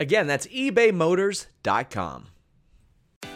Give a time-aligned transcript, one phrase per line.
[0.00, 2.26] Again, that's ebaymotors.com.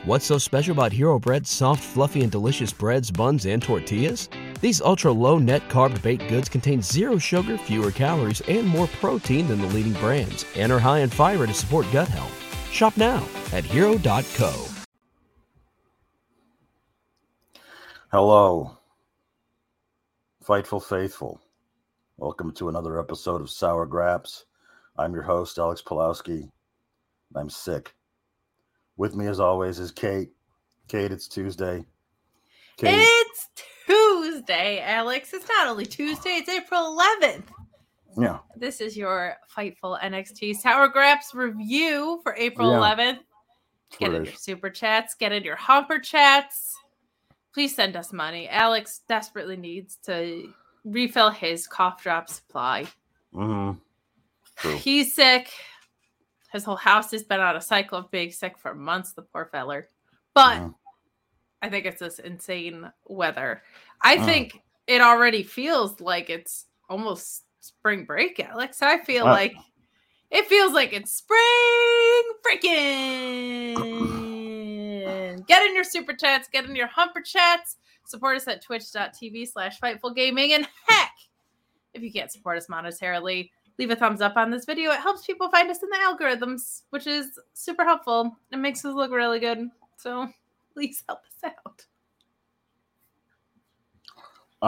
[0.05, 4.29] What's so special about Hero Bread's soft, fluffy, and delicious breads, buns, and tortillas?
[4.60, 9.49] These ultra low net carb baked goods contain zero sugar, fewer calories, and more protein
[9.49, 12.33] than the leading brands, and are high in fiber to support gut health.
[12.73, 14.66] Shop now at hero.co.
[18.10, 18.77] Hello,
[20.45, 21.40] Fightful Faithful.
[22.16, 24.45] Welcome to another episode of Sour Graps.
[24.98, 26.48] I'm your host, Alex Pulowski.
[27.35, 27.95] I'm sick.
[28.96, 30.30] With me, as always, is Kate.
[30.88, 31.84] Kate, it's Tuesday.
[32.76, 33.49] Kate, It's
[33.87, 35.32] Tuesday, Alex.
[35.32, 37.45] It's not only Tuesday, it's April 11th.
[38.18, 42.79] yeah, This is your Fightful NXT Sour Graps review for April Yeah.
[42.79, 43.18] 11th.
[43.99, 46.74] Get in your super chats, get in your humper chats.
[47.52, 48.49] Please send us money.
[48.49, 50.51] Alex desperately needs to
[50.84, 52.87] refill his cough drop supply.
[53.34, 53.79] mm-hmm.
[54.63, 54.77] True.
[54.77, 55.51] He's sick.
[56.52, 59.46] His whole house has been on a cycle of being sick for months, the poor
[59.52, 59.88] feller.
[60.35, 60.71] But.
[61.65, 63.63] I think it's this insane weather.
[64.00, 64.25] I Mm.
[64.25, 68.83] think it already feels like it's almost spring break, Alex.
[68.83, 69.31] I feel Uh.
[69.31, 69.55] like
[70.33, 73.77] it feels like it's spring freaking.
[75.47, 77.77] get in your super chats, get in your humper chats.
[78.06, 80.53] Support us at twitch.tv slash fightful gaming.
[80.55, 81.12] And heck,
[81.94, 84.91] if you can't support us monetarily, leave a thumbs up on this video.
[84.91, 88.37] It helps people find us in the algorithms, which is super helpful.
[88.50, 89.69] It makes us look really good.
[89.97, 90.28] So
[90.75, 91.87] please help us out.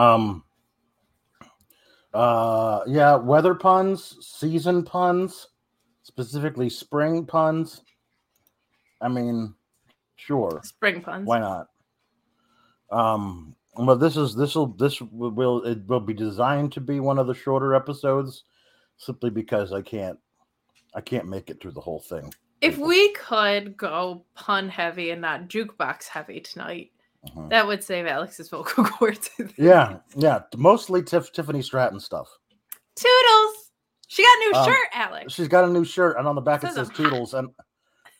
[0.01, 0.43] Um.
[2.13, 2.81] Uh.
[2.87, 3.15] Yeah.
[3.15, 5.47] Weather puns, season puns,
[6.03, 7.81] specifically spring puns.
[9.01, 9.53] I mean,
[10.15, 10.61] sure.
[10.63, 11.27] Spring puns.
[11.27, 11.67] Why not?
[12.91, 16.99] Um, but this is this will this will- will it will be designed to be
[16.99, 18.43] one of the shorter episodes,
[18.97, 20.17] simply because I can't
[20.93, 22.33] I can't make it through the whole thing.
[22.61, 26.91] If we could go pun heavy and not jukebox heavy tonight,
[27.27, 27.49] Mhm.
[27.49, 29.29] that would save Alex's vocal cords.
[29.57, 32.29] Yeah, yeah, mostly Tiff, Tiffany Stratton stuff.
[32.95, 33.71] Toodles.
[34.07, 35.33] She got a new Um, shirt, Alex.
[35.33, 37.49] She's got a new shirt, and on the back it Says says Toodles, and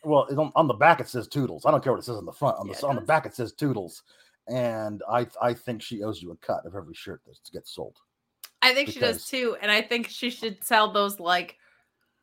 [0.04, 1.66] well, it, on, on the back it says Toodles.
[1.66, 2.58] I don't care what it says on the front.
[2.58, 4.04] On the it on the back it says Toodles,
[4.48, 7.98] and I I think she owes you a cut of every shirt that gets sold.
[8.66, 9.56] I think she does too.
[9.62, 11.58] And I think she should sell those like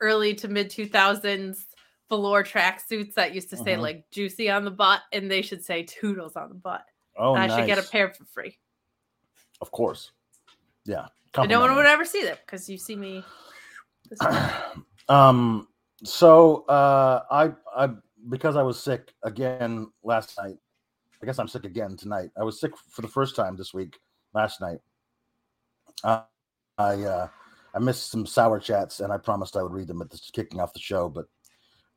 [0.00, 1.66] early to mid 2000s
[2.08, 3.80] velour tracksuits that used to say Mhm.
[3.80, 6.84] like juicy on the butt and they should say toodles on the butt.
[7.16, 7.58] Oh, I nice.
[7.58, 8.58] should get a pair for free.
[9.60, 10.12] Of course,
[10.84, 11.08] yeah.
[11.36, 13.24] And no one would ever see them because you see me.
[15.08, 15.68] Um
[16.04, 17.88] so uh i i
[18.28, 20.56] because i was sick again last night
[21.22, 23.98] i guess i'm sick again tonight i was sick for the first time this week
[24.34, 24.78] last night
[26.04, 26.22] uh,
[26.78, 27.28] i uh
[27.74, 30.60] i missed some sour chats and i promised i would read them at the kicking
[30.60, 31.26] off the show but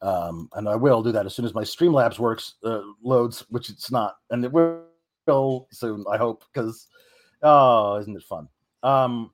[0.01, 3.69] um and i will do that as soon as my streamlabs works uh, loads which
[3.69, 6.87] it's not and it will soon i hope because
[7.41, 8.47] oh isn't it fun
[8.83, 9.31] um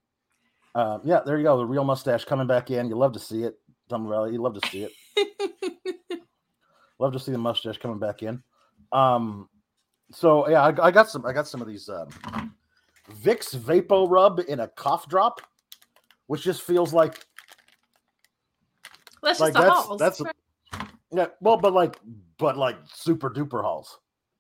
[0.73, 1.57] uh, yeah, there you go.
[1.57, 2.87] The real mustache coming back in.
[2.87, 3.55] You love to see it,
[3.89, 4.33] Tom Valley.
[4.33, 6.21] You love to see it.
[6.99, 8.41] love to see the mustache coming back in.
[8.91, 9.49] Um,
[10.11, 11.25] so yeah, I, I got some.
[11.25, 12.53] I got some of these um,
[13.15, 15.41] Vicks Vapo Rub in a cough drop,
[16.27, 17.25] which just feels like
[19.23, 19.99] That's Like, that's- halls.
[19.99, 20.21] that's-
[21.11, 21.27] yeah.
[21.41, 21.99] Well, but like,
[22.37, 23.99] but like super duper halls.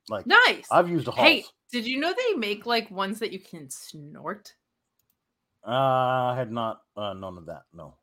[0.09, 0.65] Like nice.
[0.71, 1.27] I've used a halls.
[1.27, 4.53] Hey, did you know they make like ones that you can snort?
[5.65, 7.63] Uh, I had not uh, known of that.
[7.73, 7.95] No.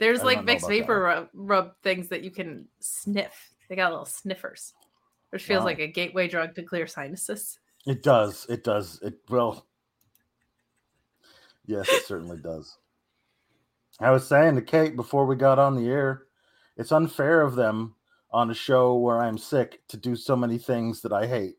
[0.00, 3.54] There's I like Vicks vapor rub, rub things that you can sniff.
[3.68, 4.74] They got little sniffers,
[5.30, 5.66] which feels Wow.
[5.66, 7.60] like a gateway drug to clear sinuses.
[7.86, 8.46] It does.
[8.48, 8.98] It does.
[9.02, 9.64] It will.
[11.66, 12.76] Yes, it certainly does.
[14.00, 16.24] I was saying to Kate before we got on the air,
[16.76, 17.94] it's unfair of them
[18.32, 21.54] on a show where I'm sick to do so many things that I hate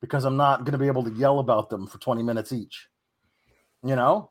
[0.00, 2.88] because I'm not going to be able to yell about them for 20 minutes each.
[3.82, 4.30] You know?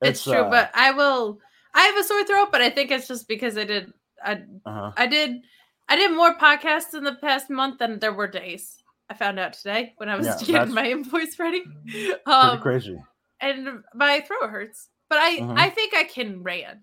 [0.00, 1.38] It's, true, uh, but I will.
[1.74, 3.92] I have a sore throat, but I think it's just because I did.
[4.22, 4.92] I uh-huh.
[4.96, 5.40] I did.
[5.88, 8.82] I did more podcasts in the past month than there were days.
[9.08, 11.62] I found out today when I was Yeah, getting my invoice ready.
[11.86, 12.98] pretty Um, crazy.
[13.44, 14.88] And my throat hurts.
[15.08, 15.58] But I Mhm.
[15.58, 16.82] I think I can rant.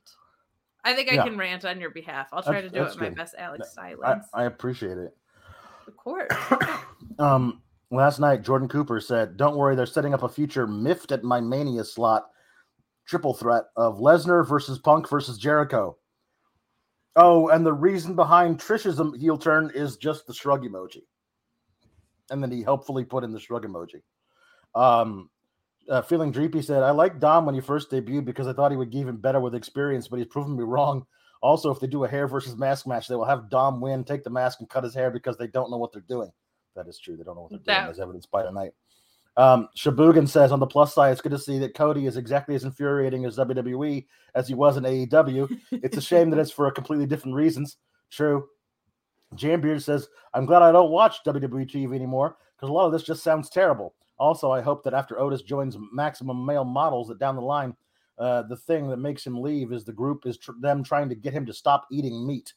[0.83, 1.23] I think I Yeah.
[1.23, 2.29] can rant on your behalf.
[2.31, 3.17] I'll try That's- to do it my good.
[3.17, 4.27] best Alex I, Silence.
[4.33, 5.15] I appreciate it.
[5.87, 6.31] of course.
[7.19, 7.61] Um,
[7.91, 11.39] last night, Jordan Cooper said, "Don't worry, they're setting up a future miffed at my
[11.41, 12.31] Mania slot
[13.05, 15.97] triple threat of Lesnar versus Punk versus Jericho."
[17.17, 21.05] Oh, and the reason behind Trish's heel turn is just the shrug emoji,
[22.29, 24.01] and then he helpfully put in the shrug emoji.
[24.73, 25.29] Um,
[25.89, 28.77] uh, feeling dreepy said, "I liked Dom when he first debuted because I thought he
[28.77, 31.05] would get even better with experience, but he's proven me wrong."
[31.41, 34.23] Also, if they do a hair versus mask match, they will have Dom win, take
[34.23, 36.31] the mask, and cut his hair because they don't know what they're doing.
[36.75, 37.17] That is true.
[37.17, 38.73] They don't know what they're doing, as evidenced by tonight.
[39.37, 42.53] Um, Shabugan says on the plus side, it's good to see that Cody is exactly
[42.55, 44.05] as infuriating as WWE
[44.35, 45.57] as he was in AEW.
[45.71, 47.77] It's a shame that it's for completely different reasons.
[48.11, 48.47] True.
[49.35, 52.91] Jam Beard says, I'm glad I don't watch WWE TV anymore because a lot of
[52.91, 53.95] this just sounds terrible.
[54.21, 57.75] Also, I hope that after Otis joins Maximum Male Models, that down the line,
[58.19, 61.15] uh, the thing that makes him leave is the group is tr- them trying to
[61.15, 62.53] get him to stop eating meat.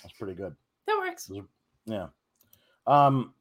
[0.00, 0.54] That's pretty good.
[0.86, 1.28] that works.
[1.86, 2.06] Yeah.
[2.86, 3.34] Um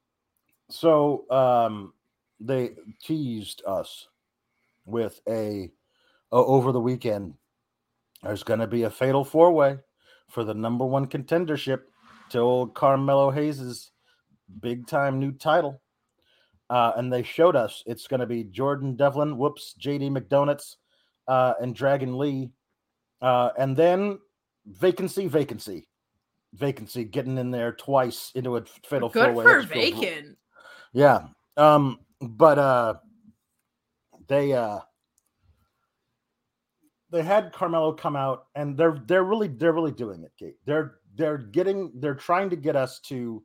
[0.69, 1.93] so um
[2.39, 4.07] they teased us
[4.85, 5.71] with a
[6.31, 7.35] o- over the weekend
[8.23, 9.77] there's going to be a fatal four-way
[10.27, 11.81] for the number 1 contendership
[12.29, 13.91] to old Carmelo Hayes's
[14.59, 15.81] big time new title.
[16.69, 20.75] Uh, and they showed us it's going to be Jordan Devlin, whoops, JD McDonuts,
[21.27, 22.51] uh, and Dragon Lee.
[23.21, 24.19] Uh, and then
[24.65, 25.87] vacancy, vacancy,
[26.53, 29.45] vacancy getting in there twice into a fatal Good four-way.
[29.45, 30.37] Good for vacant.
[30.93, 31.27] yeah.
[31.57, 32.95] Um, but uh
[34.27, 34.79] they uh
[37.11, 40.57] they had Carmelo come out and they're they're really they're really doing it, Kate.
[40.65, 43.43] They're they're getting they're trying to get us to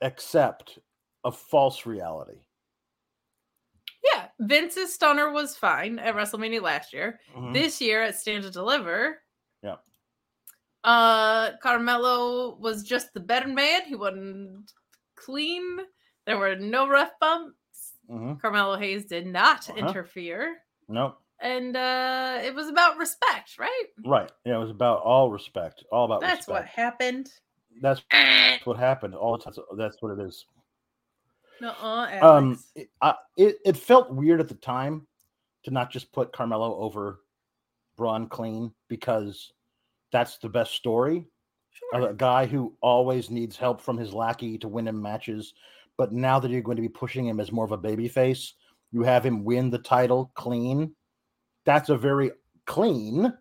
[0.00, 0.78] accept
[1.24, 2.38] a false reality.
[4.04, 7.20] Yeah, Vince's stunner was fine at WrestleMania last year.
[7.36, 7.52] Mhm.
[7.52, 9.22] This year at Stand & Deliver,
[9.62, 9.76] Yeah.
[10.84, 13.84] Uh, Carmelo was just the better man.
[13.84, 14.72] He wasn't
[15.14, 15.78] clean.
[16.26, 17.92] There were no rough bumps.
[18.10, 18.40] Mhm.
[18.40, 19.78] Carmelo Hayes did not Uh-huh.
[19.78, 21.16] interfere, Nope.
[21.38, 23.86] and uh, it was about respect, right?
[24.04, 24.30] Right.
[24.44, 25.84] Yeah, it was about all respect.
[25.92, 27.32] All about That's what happened.
[27.80, 28.02] That's
[28.64, 29.54] what happened all the time.
[29.76, 30.44] That's what it is.
[31.62, 35.06] Nuh-uh, um it, I, it, it felt weird at the time
[35.62, 37.20] to not just put carmelo over
[37.96, 39.52] bron clean because
[40.10, 41.26] that's the best story.
[41.70, 42.10] Sure.
[42.10, 45.54] a guy who always needs help from his lackey to win him matches
[45.96, 48.54] but now that you're going to be pushing him as more of a baby face
[48.90, 50.94] you have him win the title clean.
[51.64, 52.32] That's a very
[52.66, 53.32] clean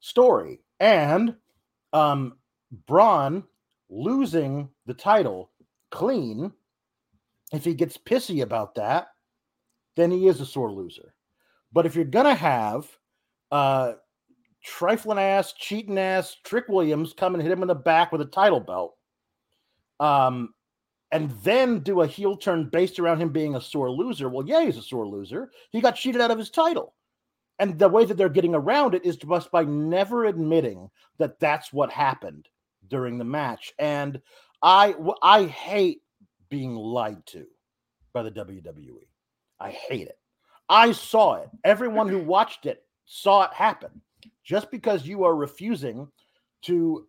[0.00, 0.60] story.
[0.80, 1.36] And
[1.92, 2.38] um
[2.86, 3.44] bron
[3.88, 5.50] losing the title
[5.90, 6.52] clean
[7.56, 9.08] if he gets pissy about that,
[9.96, 11.14] then he is a sore loser.
[11.72, 12.86] But if you're gonna have
[13.50, 13.94] uh
[14.64, 18.26] trifling ass, cheating ass Trick Williams come and hit him in the back with a
[18.26, 18.96] title belt,
[20.00, 20.52] um,
[21.12, 24.64] and then do a heel turn based around him being a sore loser, well, yeah,
[24.64, 25.50] he's a sore loser.
[25.70, 26.94] He got cheated out of his title.
[27.58, 31.72] And the way that they're getting around it is just by never admitting that that's
[31.72, 32.48] what happened
[32.88, 33.72] during the match.
[33.78, 34.20] And
[34.62, 36.02] I I hate
[36.48, 37.46] being lied to
[38.12, 39.06] by the WWE.
[39.60, 40.18] I hate it.
[40.68, 41.50] I saw it.
[41.64, 44.02] Everyone who watched it saw it happen.
[44.44, 46.08] Just because you are refusing
[46.62, 47.06] to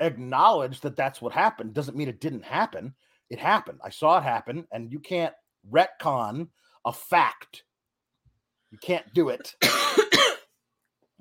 [0.00, 2.94] acknowledge that that's what happened doesn't mean it didn't happen.
[3.30, 3.80] It happened.
[3.84, 5.34] I saw it happen, and you can't
[5.70, 6.48] retcon
[6.84, 7.64] a fact.
[8.70, 9.54] You can't do it.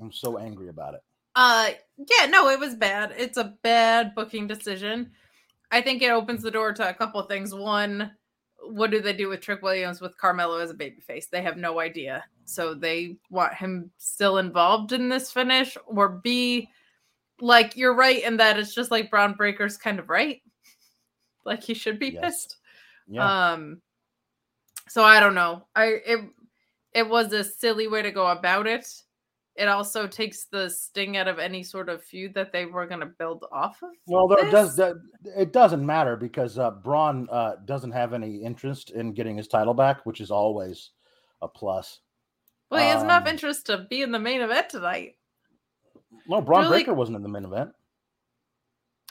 [0.02, 1.02] I'm so angry about it.
[1.36, 3.14] Uh, yeah, no, it was bad.
[3.18, 5.12] It's a bad booking decision.
[5.74, 7.52] I think it opens the door to a couple of things.
[7.54, 8.12] One,
[8.62, 11.30] what do they do with Trick Williams with Carmelo as a babyface?
[11.32, 12.24] They have no idea.
[12.46, 15.76] So they want him still involved in this finish.
[15.88, 16.70] Or B,
[17.42, 20.42] like you're right in that it's just like Bron Breakker's kind of right.
[21.46, 22.22] Like he should be Yes.
[22.24, 22.58] pissed.
[23.08, 23.54] Yeah.
[23.54, 23.82] Um
[24.88, 25.66] so I don't know.
[25.76, 26.20] I it
[26.94, 28.88] it was a silly way to go about it.
[29.56, 33.02] It also takes the sting out of any sort of feud that they were going
[33.02, 33.92] to build off of.
[34.08, 34.96] Well, there does that,
[35.38, 39.76] it doesn't matter because uh, Bron uh, doesn't have any interest in getting his title
[39.76, 40.90] back, which is always
[41.44, 42.00] a plus.
[42.72, 45.18] Well, he has enough um, interest to be in the main event tonight.
[46.28, 47.70] No, Bron Breakker wasn't in the main event.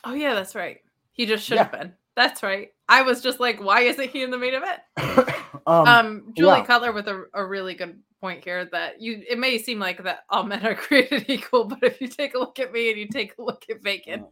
[0.03, 0.81] Oh yeah, that's right.
[1.13, 1.93] He just should have been.
[2.17, 2.73] That's right.
[2.89, 4.81] I was just like, why isn't he in the main event?
[5.67, 6.65] um, Um, Julie yeah.
[6.65, 10.21] Cutler with a, a really good point here that you it may seem like that
[10.31, 13.09] all men are created equal, but if you take a look at me and you
[13.09, 14.25] take a look at Vacant,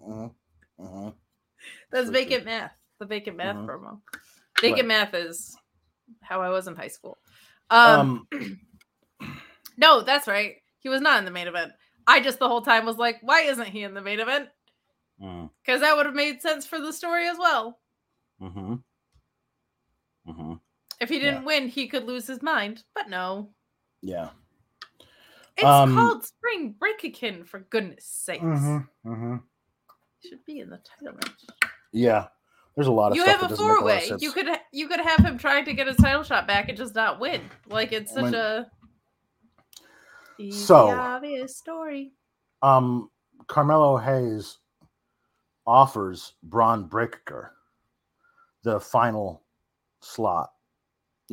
[0.00, 0.34] mhm,
[0.80, 1.14] mhm.
[1.90, 2.72] that's for vacant math.
[3.00, 3.66] The vacant math Mhm.
[3.66, 4.00] promo.
[4.60, 4.88] Vacant Right.
[4.88, 5.56] math is
[6.22, 7.18] how I was in high school.
[7.70, 8.60] Um, Um,
[9.76, 10.56] no, that's right.
[10.78, 11.72] He was not in the main event.
[12.06, 14.48] I just the whole time was like, why isn't he in the main event?
[15.20, 17.80] mm, Because that would have made sense for the story as well.
[18.40, 18.82] mhm,
[20.24, 20.60] mhm.
[21.02, 22.84] If he didn't win, he could lose his mind.
[22.94, 23.50] But no.
[24.00, 24.30] Yeah.
[25.56, 28.42] It's Um, called Spring Breakakin, for goodness sakes.
[28.42, 29.42] Mhm, mhm.
[30.24, 31.44] Should be in the title match.
[31.92, 32.28] Yeah.
[32.74, 34.10] There's a lot of You stuff have a doesn't make a four way.
[34.20, 36.94] You could you could have him trying to get his title shot back and just
[36.94, 37.42] not win.
[37.66, 38.70] Like it's such When- a
[40.52, 42.14] So- obvious story.
[42.62, 43.10] um
[43.48, 44.58] Carmelo Hayes
[45.66, 47.54] offers Bron Breakker
[48.62, 49.44] the final
[50.00, 50.51] slot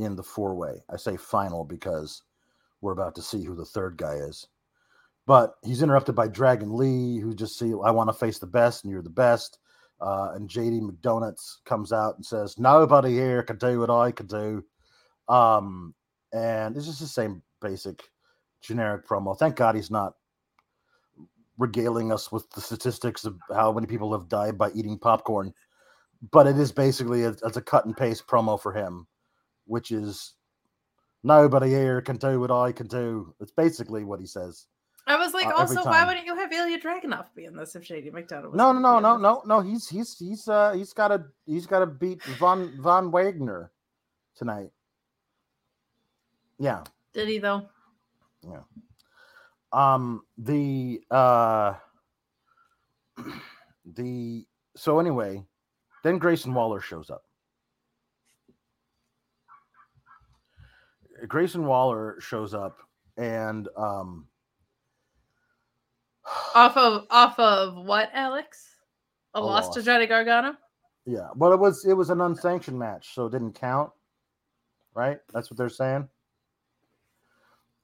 [0.04, 0.84] in the four way.
[0.90, 2.24] I say final because
[2.82, 4.48] we're about to see who the third guy is.
[5.26, 8.84] But he's interrupted by Dragon Lee, who just see I want to face the best,
[8.84, 9.60] and you're the best.
[10.02, 14.28] Uh, and JD McDonuts comes out and says, Nobody here can do what I can
[14.28, 14.64] do.
[15.28, 15.94] Um,
[16.34, 18.02] and it's just the same basic
[18.62, 19.38] generic promo.
[19.38, 20.14] Thank God he's not
[21.58, 25.54] regaling us with the statistics of how many people have died by eating popcorn.
[26.32, 29.08] But it is basically a, it's a cut and paste promo for him,
[29.70, 30.34] which is
[31.24, 33.34] nobody here can do what I can do.
[33.40, 34.66] It's basically what he says.
[35.08, 37.84] I was like, uh, also, why wouldn't you have Ilya Dragunov be in this if
[37.84, 39.60] McDonagh was No, no, no, no, no, no.
[39.60, 43.72] He's he's he's uh he's got to he's got to beat Von Von Wagner
[44.36, 44.70] tonight.
[46.60, 46.84] Yeah.
[47.14, 47.68] Did he though?
[48.44, 48.62] Yeah.
[49.72, 51.74] Um the uh
[53.96, 54.46] the
[54.76, 55.44] so anyway,
[56.04, 57.24] then Grayson Waller shows up.
[61.28, 62.80] Grayson Waller shows up
[63.18, 64.26] and um
[66.56, 68.66] Off of off of what, Alex?
[69.36, 69.86] A, A loss, to loss.
[69.86, 70.56] Johnny Gargano?
[71.06, 73.92] yeah, but it was it was an unsanctioned match, so it didn't count.
[74.94, 75.20] Right?
[75.34, 76.08] That's what they're saying.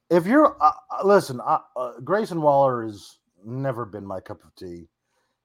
[0.09, 4.55] If you're uh, uh, listen, uh, uh, Grayson Waller has never been my cup of
[4.55, 4.87] tea.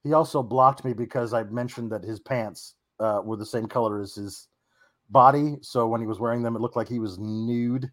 [0.02, 4.00] He also blocked me because I mentioned that his pants uh, were the same color
[4.00, 4.48] as his
[5.10, 5.56] body.
[5.62, 7.90] So when he was wearing them, it looked like he was nude.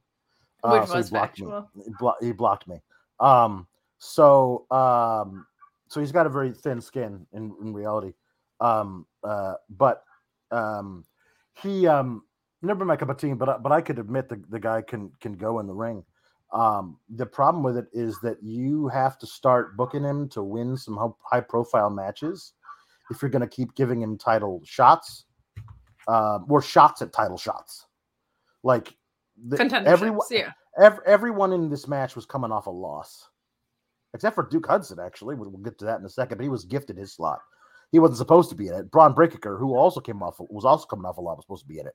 [0.64, 1.70] Uh, Which so was he blocked factual.
[1.76, 1.84] me.
[1.86, 2.82] He, blo- he blocked me.
[3.20, 3.68] Um,
[4.00, 5.46] so um,
[5.88, 8.14] so he's got a very thin skin in, in reality.
[8.60, 10.04] Um, uh, but
[10.52, 11.06] um,
[11.62, 12.24] he um,
[12.62, 13.34] never my cup of tea.
[13.34, 16.04] But I- but I could admit the, the guy can can go in the ring.
[16.54, 20.78] Um, the problem with it is that you have to start booking him to win
[20.78, 22.54] some high profile matches
[23.12, 25.26] if you're going to keep giving him title shots
[26.08, 27.86] um, or shots at title shots.
[28.64, 28.96] Like
[29.38, 30.52] the, everyone, yeah.
[30.80, 33.30] ev- everyone in this match was coming off a loss,
[34.14, 35.00] except for Duke Hudson.
[35.00, 36.38] Actually, we'll, we'll get to that in a second.
[36.38, 37.40] But he was gifted his slot.
[37.92, 38.92] He wasn't supposed to be in it.
[38.92, 41.68] Bron Breakker, who also came off, was also coming off a lot, was supposed to
[41.70, 41.94] be in it.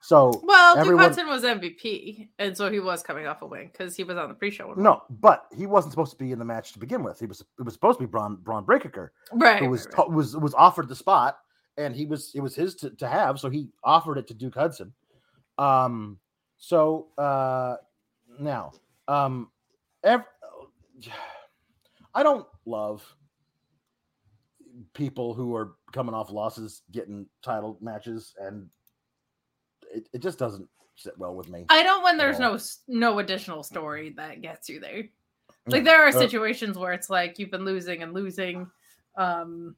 [0.00, 3.70] So Well, everyone- Duke Hudson was MVP, and so he was coming off a win
[3.72, 4.74] because he was on the pre-show.
[4.76, 7.18] no, but he wasn't supposed to be in the match to begin with.
[7.18, 10.10] He was it was supposed to be Bron Bron Breakker, right, who was right, right.
[10.10, 11.38] was was offered the spot,
[11.76, 14.54] and he was it was his to, to have, so he offered it to Duke
[14.54, 14.92] Hudson.
[15.58, 16.18] Um,
[16.56, 17.76] so uh,
[18.38, 18.72] now,
[19.08, 19.50] um,
[20.02, 20.24] ev-
[22.14, 23.02] I don't love
[24.92, 28.68] people who are coming off losses getting title matches, and
[29.92, 31.64] it, it just doesn't sit well with me.
[31.68, 35.08] I don't when there's no no additional story that gets you there.
[35.66, 38.70] Like there are Uh, situations where it's like you've been losing and losing,
[39.16, 39.74] um,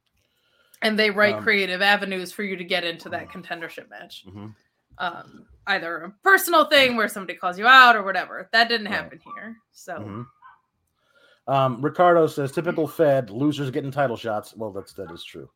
[0.87, 4.25] and they write Um, creative avenues for you to get into that contendership match.
[4.26, 4.55] Mhm.
[4.99, 8.49] Um, either a personal thing where somebody calls you out or whatever.
[8.52, 8.95] That didn't Right.
[8.95, 9.57] happen here.
[9.73, 10.26] So Mhm.
[11.49, 14.55] Um, Ricardo says typical Fed losers getting title shots.
[14.57, 15.50] Well, that's that is true.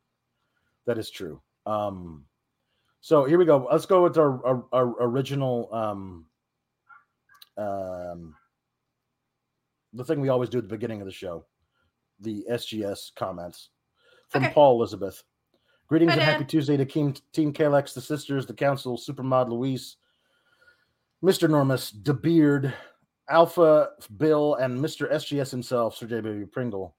[0.86, 1.40] That is true.
[1.66, 2.26] Um,
[3.00, 3.66] so here we go.
[3.70, 6.26] Let's go with our, our, our original um,
[7.56, 8.36] um,
[9.92, 11.44] the thing we always do at the beginning of the show,
[12.20, 13.70] the SGS comments
[14.30, 14.54] from Okay.
[14.54, 15.22] Paul Elizabeth.
[15.88, 19.96] Greetings and happy Tuesday to Team Team Kalex, the sisters, the council, Supermod Luis,
[21.22, 21.50] Mr.
[21.50, 22.72] Normus, DeBeard,
[23.28, 25.10] Alpha Bill, and Mr.
[25.12, 26.94] SGS himself, Sir JW Pringle.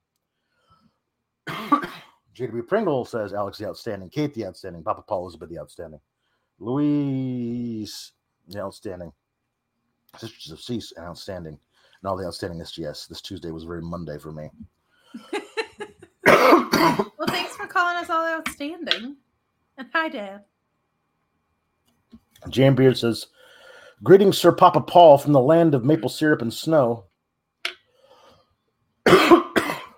[1.47, 6.01] JW Pringle says Alex the outstanding, Kate the outstanding, Papa Paul Elizabeth the outstanding,
[6.59, 8.11] Luis
[8.50, 9.13] the outstanding,
[10.17, 11.57] Sisters of Cease and outstanding,
[12.01, 13.07] and all the outstanding SGS.
[13.07, 14.50] This Tuesday was very Monday for me.
[17.73, 19.17] well, thanks for calling us all outstanding.
[19.77, 20.43] And hi, Dad.
[22.49, 23.27] Jam Beard says,
[24.03, 27.05] Greetings, Sir Papa Paul from the land of maple syrup and snow.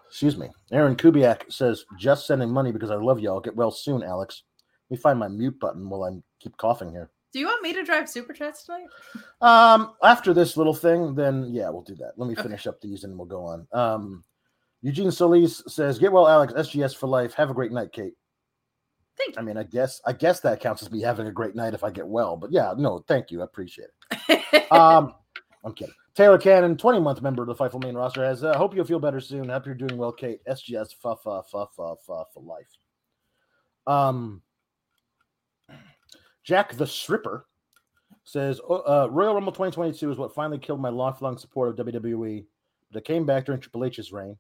[0.08, 0.50] Excuse me.
[0.72, 3.40] Aaron Kubiak says, Just sending money because I love y'all.
[3.40, 4.44] Get well soon, Alex.
[4.90, 6.12] Let me find my mute button while I
[6.42, 7.10] keep coughing here.
[7.32, 8.86] Do you want me to drive Super Chats tonight?
[9.42, 12.12] Um, after this little thing, then yeah, we'll do that.
[12.18, 12.44] Let me Okay.
[12.44, 13.68] finish up these and we'll go on.
[13.72, 14.24] Um,
[14.84, 16.54] Eugene Solis says, "Get well, Alex.
[16.54, 17.34] SGS for life.
[17.34, 18.14] Have a great night, Kate."
[19.18, 21.74] Thank I mean, I guess I guess that counts as me having a great night
[21.74, 22.36] if I get well.
[22.36, 23.42] But yeah, no, thank you.
[23.42, 24.44] I appreciate it.
[24.72, 25.14] Um,
[25.64, 25.94] I'm kidding.
[26.16, 28.44] Taylor Cannon, 20 month member of the Fightful main roster, has.
[28.44, 29.50] Uh, hope you'll feel better soon.
[29.50, 30.40] Hope you're doing well, Kate.
[30.48, 32.68] SGS fa fa fa fa fa for life.
[33.86, 34.42] Um,
[36.44, 37.46] Jack the Stripper
[38.24, 42.46] says "Oh, uh, Royal Rumble 2022 is what finally killed my lifelong support of WWE,
[42.92, 44.38] but it came back during Triple H's reign.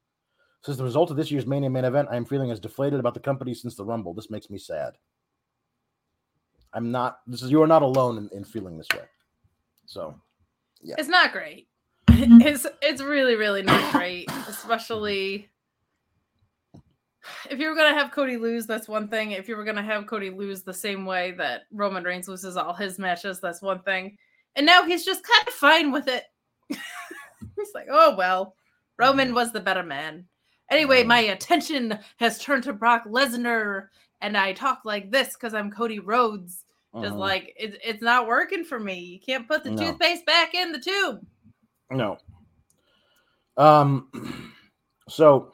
[0.63, 3.13] Says the result of this year's Mania main event, I am feeling as deflated about
[3.13, 4.13] the company since the Rumble.
[4.13, 4.93] This makes me sad.
[6.73, 7.19] I'm not.
[7.27, 9.03] This is you are not alone in, in feeling this way.
[9.85, 10.15] So,
[10.81, 11.67] yeah, It's not great.
[12.07, 15.49] It's it's really really not great, especially
[17.49, 18.65] if you were gonna have Cody lose.
[18.65, 19.31] That's one thing.
[19.31, 22.73] If you were gonna have Cody lose the same way that Roman Reigns loses all
[22.73, 24.17] his matches, that's one thing.
[24.55, 26.23] And now he's just kind of fine with it.
[26.69, 28.55] he's like, oh well,
[28.97, 30.25] Roman was the better man.
[30.73, 33.89] Anyway, my attention has turned to Brock Lesnar,
[34.21, 36.65] and I talk like this because I'm Cody Rhodes.
[36.99, 37.19] Just mhm.
[37.19, 38.99] like it, it's not working for me.
[38.99, 39.77] You can't put the No.
[39.77, 41.25] toothpaste back in the tube.
[41.91, 42.17] No.
[43.57, 44.09] Um.
[45.09, 45.51] So,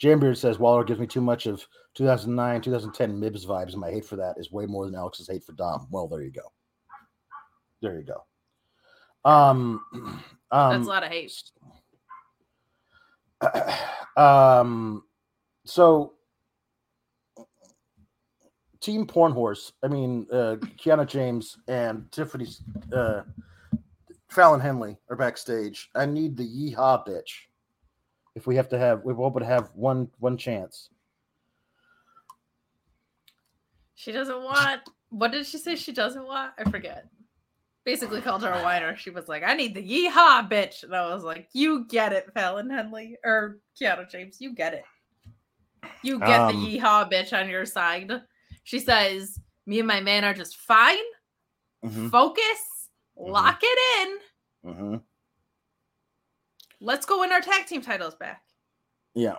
[0.00, 4.04] Jambeard says Waller gives me too much of 2009, 2010 Mibs vibes, and my hate
[4.04, 5.88] for that is way more than Alex's hate for Dom.
[5.90, 6.52] Well, there you go.
[7.82, 9.28] There you go.
[9.28, 9.84] Um.
[9.94, 11.32] um That's a lot of hate.
[14.16, 15.04] um.
[15.64, 16.14] So,
[18.80, 19.72] Team Porn Horse.
[19.82, 22.48] I mean, uh, Kiana James and Tiffany
[22.92, 23.22] uh,
[24.28, 25.90] Fallon Henley are backstage.
[25.94, 27.46] I need the yeehaw bitch.
[28.34, 30.88] If we have to have, we're hoping to have one one chance.
[33.94, 34.80] She doesn't want.
[35.10, 35.76] What did she say?
[35.76, 36.52] She doesn't want.
[36.58, 37.06] I forget.
[37.84, 38.96] Basically called her a whiner.
[38.96, 42.32] She was like, "I need the yeehaw, bitch," and I was like, "You get it,
[42.32, 44.40] Fallon Henley or Keanu James.
[44.40, 44.84] You get it.
[46.02, 48.12] You get Um, the yeehaw, bitch, on your side."
[48.62, 50.96] She says, "Me and my man are just fine.
[51.84, 52.08] Mm-hmm.
[52.08, 52.88] Focus.
[53.16, 54.70] Lock it in.
[54.70, 54.96] Mm-hmm.
[56.80, 58.42] Let's go win our tag team titles back."
[59.14, 59.38] Yeah.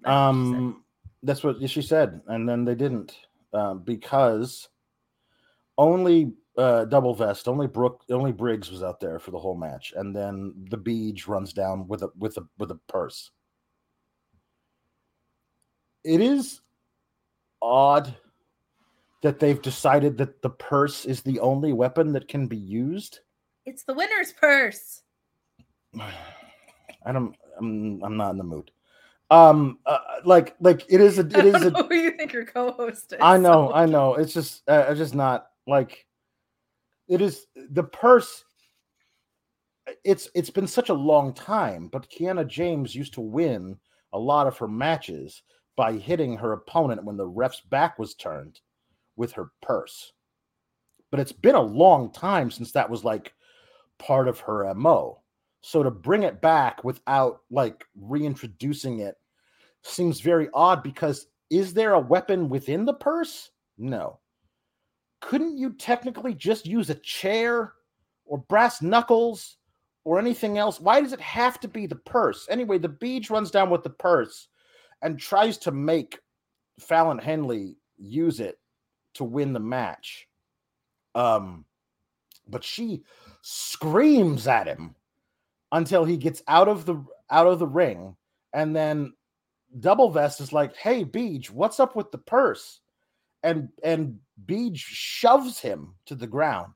[0.00, 0.12] That's what.
[0.12, 0.84] Um,
[1.22, 3.16] that's what she said, and then they didn't
[3.52, 4.68] um, because
[5.78, 9.92] only uh, double vest, only Brook, only Briggs was out there for the whole match,
[9.96, 13.30] and then the Beej runs down with a with a with a purse.
[16.04, 16.60] It is
[17.62, 18.14] odd
[19.22, 23.20] that they've decided that the purse is the only weapon that can be used.
[23.64, 25.02] it's the winner's purse.
[26.00, 27.34] I don't.
[27.58, 28.02] I'm.
[28.04, 28.70] I'm not in the mood.
[29.30, 31.22] Um, uh, like, like it is a.
[31.26, 31.70] It I don't a.
[31.70, 33.18] know who you think your co-host is.
[33.20, 34.14] I know, so- I know.
[34.14, 36.05] It's just, uh, it's just not like
[37.08, 37.46] it is.
[37.70, 38.44] The purse.
[40.04, 43.78] It's it's been such a long time, but Kiana James used to win
[44.12, 45.42] a lot of her matches
[45.76, 48.60] by hitting her opponent when the ref's back was turned
[49.16, 50.12] with her purse.
[51.10, 53.32] But it's been a long time since that was like
[53.98, 55.22] part of her mo.
[55.60, 59.16] So to bring it back without like reintroducing it
[59.82, 63.50] seems very odd because is there a weapon within the purse?
[63.78, 64.18] No.
[65.26, 67.72] Couldn't you technically just use a chair
[68.26, 69.56] or brass knuckles
[70.04, 70.80] or anything else?
[70.80, 72.46] Why does it have to be the purse?
[72.48, 74.46] Anyway, the beach runs down with the purse
[75.02, 76.20] and tries to make
[76.78, 78.60] Fallon Henley use it
[79.14, 80.28] to win the match.
[81.16, 81.64] Um,
[82.46, 83.02] but she
[83.42, 84.94] screams at him
[85.72, 88.14] until he gets out of the out of the ring,
[88.52, 89.12] and then
[89.80, 92.80] Double Vest is like, "Hey, Beach, what's up with the purse?"
[93.42, 96.72] And and Beej shoves him to the ground.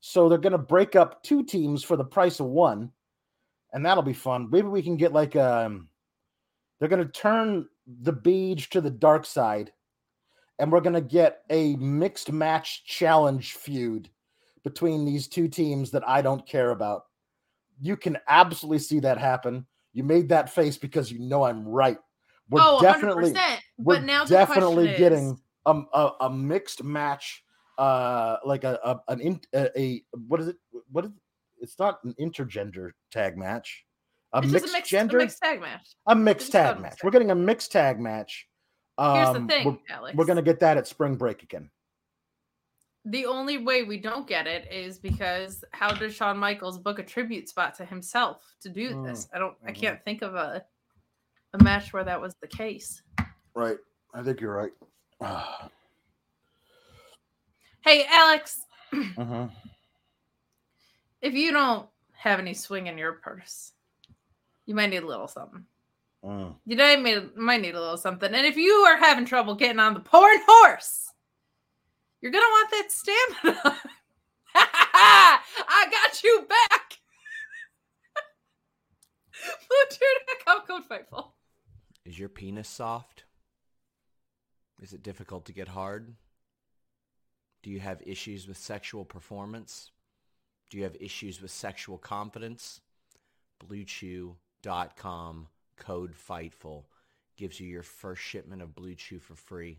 [0.00, 2.92] So they're gonna break up two teams for the price of one,
[3.72, 4.48] and that'll be fun.
[4.50, 5.88] Maybe we can get like um,
[6.78, 7.66] they're gonna turn
[8.02, 9.72] the Beej to the dark side,
[10.58, 14.10] and we're gonna get a mixed match challenge feud
[14.62, 17.04] between these two teams that I don't care about.
[17.80, 19.66] You can absolutely see that happen.
[19.92, 21.98] You made that face because you know I'm right.
[22.50, 23.58] We're oh, definitely 100%.
[23.78, 27.42] we're But now the definitely question getting is, a, a, a mixed match
[27.78, 30.56] uh like a, a an in, a, a what is it
[30.92, 31.10] what is
[31.58, 33.84] it's not an intergender tag match
[34.32, 35.86] a it's mixed, just a mixed, gender, a mixed tag match.
[36.08, 36.98] a mixed tag match.
[37.04, 38.48] We're getting a mixed tag match.
[38.98, 40.16] Here's the Um, thing, We're, Alex.
[40.16, 41.70] we're gonna get that at spring break again.
[43.04, 47.02] The only way we don't get it is because how does Shawn Michaels book a
[47.04, 49.28] tribute spot to himself to do Mm, this?
[49.32, 49.56] I don't.
[49.66, 49.76] I mhm.
[49.76, 50.64] can't think of a
[51.52, 53.02] a match where that was the case.
[53.54, 53.78] Right.
[54.14, 54.72] I think you're right.
[57.84, 58.62] Hey, Alex,
[58.94, 59.52] Mhm.
[61.20, 63.72] if you don't have any swing in your purse,
[64.64, 65.66] you might need a little something.
[66.24, 66.54] Mm.
[66.64, 68.32] You might need, might need a little something.
[68.32, 71.10] And if you are having trouble getting on the porn horse,
[72.22, 73.80] you're gonna want that stamina.
[74.54, 76.98] I got you back.
[79.44, 81.32] BlueChew.com code Fightful.
[82.06, 83.23] Is your penis soft?
[84.82, 86.14] Is it difficult to get hard?
[87.62, 89.90] Do you have issues with sexual performance?
[90.70, 92.80] Do you have issues with sexual confidence?
[93.66, 96.84] BlueChew.com code FIGHTFUL
[97.36, 99.78] gives you your first shipment of Blue Chew for free.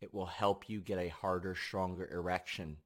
[0.00, 2.76] It will help you get a harder, stronger erection.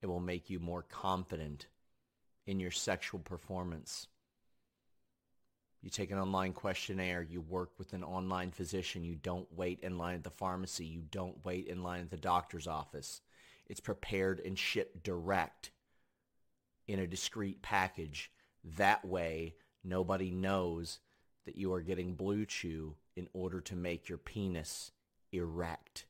[0.00, 1.66] It will make you more confident
[2.46, 4.06] in your sexual performance.
[5.86, 7.22] You take an online questionnaire.
[7.22, 9.04] You work with an online physician.
[9.04, 10.84] You don't wait in line at the pharmacy.
[10.84, 13.20] You don't wait in line at the doctor's office.
[13.68, 15.70] It's prepared and shipped direct
[16.88, 18.32] in a discreet package.
[18.64, 20.98] That way, nobody knows
[21.44, 24.90] that you are getting Blue Chew in order to make your penis
[25.30, 26.06] erect.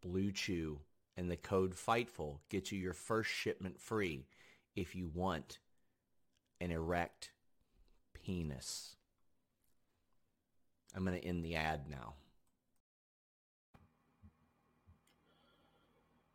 [0.00, 0.78] Blue Chew
[1.14, 4.24] and the code FIGHTFUL gets you your first shipment free
[4.74, 5.58] if you want
[6.64, 7.30] an erect
[8.14, 8.96] penis.
[10.96, 12.14] I'm going to end the ad now.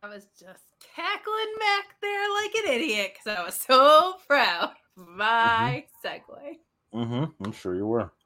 [0.02, 0.64] I was just
[0.94, 6.58] cackling back there like an idiot because I was so proud of my segue.
[6.94, 7.44] Mm-hmm.
[7.44, 8.10] I'm sure you were.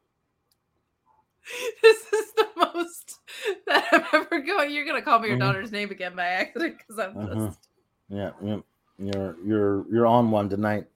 [1.82, 3.18] This is the most
[3.66, 4.72] that I'm ever going.
[4.72, 5.40] You're gonna call me your Mhm.
[5.40, 7.46] daughter's name again by accident because I'm Mhm.
[7.46, 7.68] just.
[8.08, 8.60] Yeah, yeah.
[8.98, 10.86] You're you're you're on one tonight.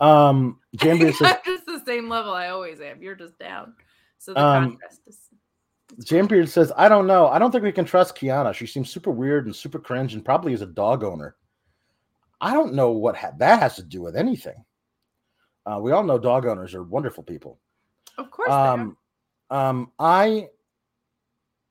[0.00, 3.02] Um Jambier says I'm just the same level I always am.
[3.02, 3.74] You're just down.
[4.18, 5.18] So the Um, contrast is.
[6.04, 7.26] Jambeard says, I don't know.
[7.26, 8.54] I don't think we can trust Kiana.
[8.54, 11.34] She seems super weird and super cringe and probably is a dog owner.
[12.40, 14.64] I don't know what ha- that has to do with anything.
[15.66, 17.58] Uh, we all know dog owners are wonderful people.
[18.18, 18.50] Of course.
[18.50, 18.96] Um,
[19.50, 20.48] um, I,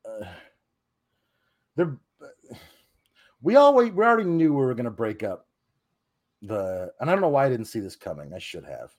[0.06, 0.26] uh,
[1.78, 1.98] they're,
[3.42, 5.48] we always, we already knew we were going to break up
[6.42, 8.34] the, and I don't know why I didn't see this coming.
[8.34, 8.92] I should have.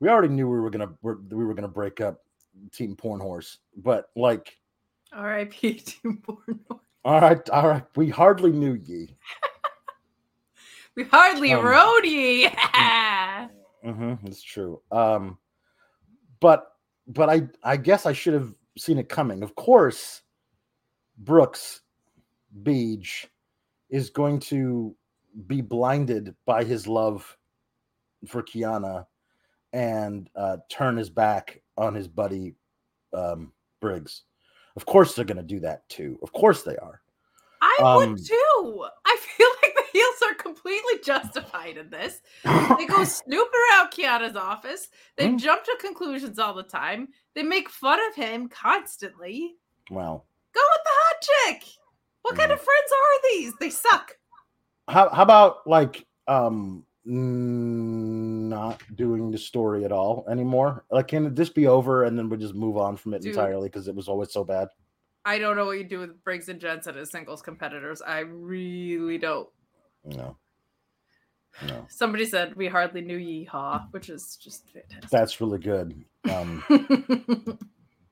[0.00, 2.22] We already knew we were to, we were to break up
[2.72, 4.56] Team Porn Horse, but like,
[5.12, 5.74] R.I.P.
[5.74, 6.60] to Born.
[7.04, 9.16] all right, all right, we hardly knew ye.
[10.96, 12.46] We hardly Um, rode ye.
[13.84, 14.82] Mm-hmm, it's true.
[14.90, 15.38] Um,
[16.40, 16.72] but
[17.06, 19.44] but I I guess I should have seen it coming.
[19.44, 20.22] Of course,
[21.18, 21.82] Brooks
[22.64, 23.28] Beach
[23.90, 24.96] is going to
[25.46, 27.36] be blinded by his love
[28.26, 29.06] for Kiana
[29.72, 32.54] and uh, turn his back on his buddy
[33.12, 34.22] um, Briggs.
[34.76, 36.18] Of course, they're going to do that too.
[36.22, 37.00] Of course, they are.
[37.60, 38.86] I Um, would too.
[39.04, 42.20] I feel like the heels are completely justified in this.
[42.44, 44.88] They go snoop around Kiana's office.
[45.16, 45.36] They Hmm.
[45.38, 47.08] jump to conclusions all the time.
[47.34, 49.56] They make fun of him constantly.
[49.90, 51.22] Well, Go with the hot
[51.60, 51.68] chick.
[52.22, 52.54] What kind Mhm.
[52.54, 53.52] of friends are these?
[53.60, 54.17] They suck.
[54.88, 60.84] How how about like um not doing the story at all anymore?
[60.90, 63.30] Like, can this be over and then we just move on from it Dude.
[63.30, 64.68] entirely because it was always so bad?
[65.24, 68.02] I don't know what you do with Briggs and Jensen as singles competitors.
[68.02, 69.48] I really don't.
[70.04, 70.36] No,
[71.66, 75.10] no, Somebody said we hardly knew Yeehaw, which is just fantastic.
[75.10, 76.04] that's really good.
[76.30, 76.62] Um,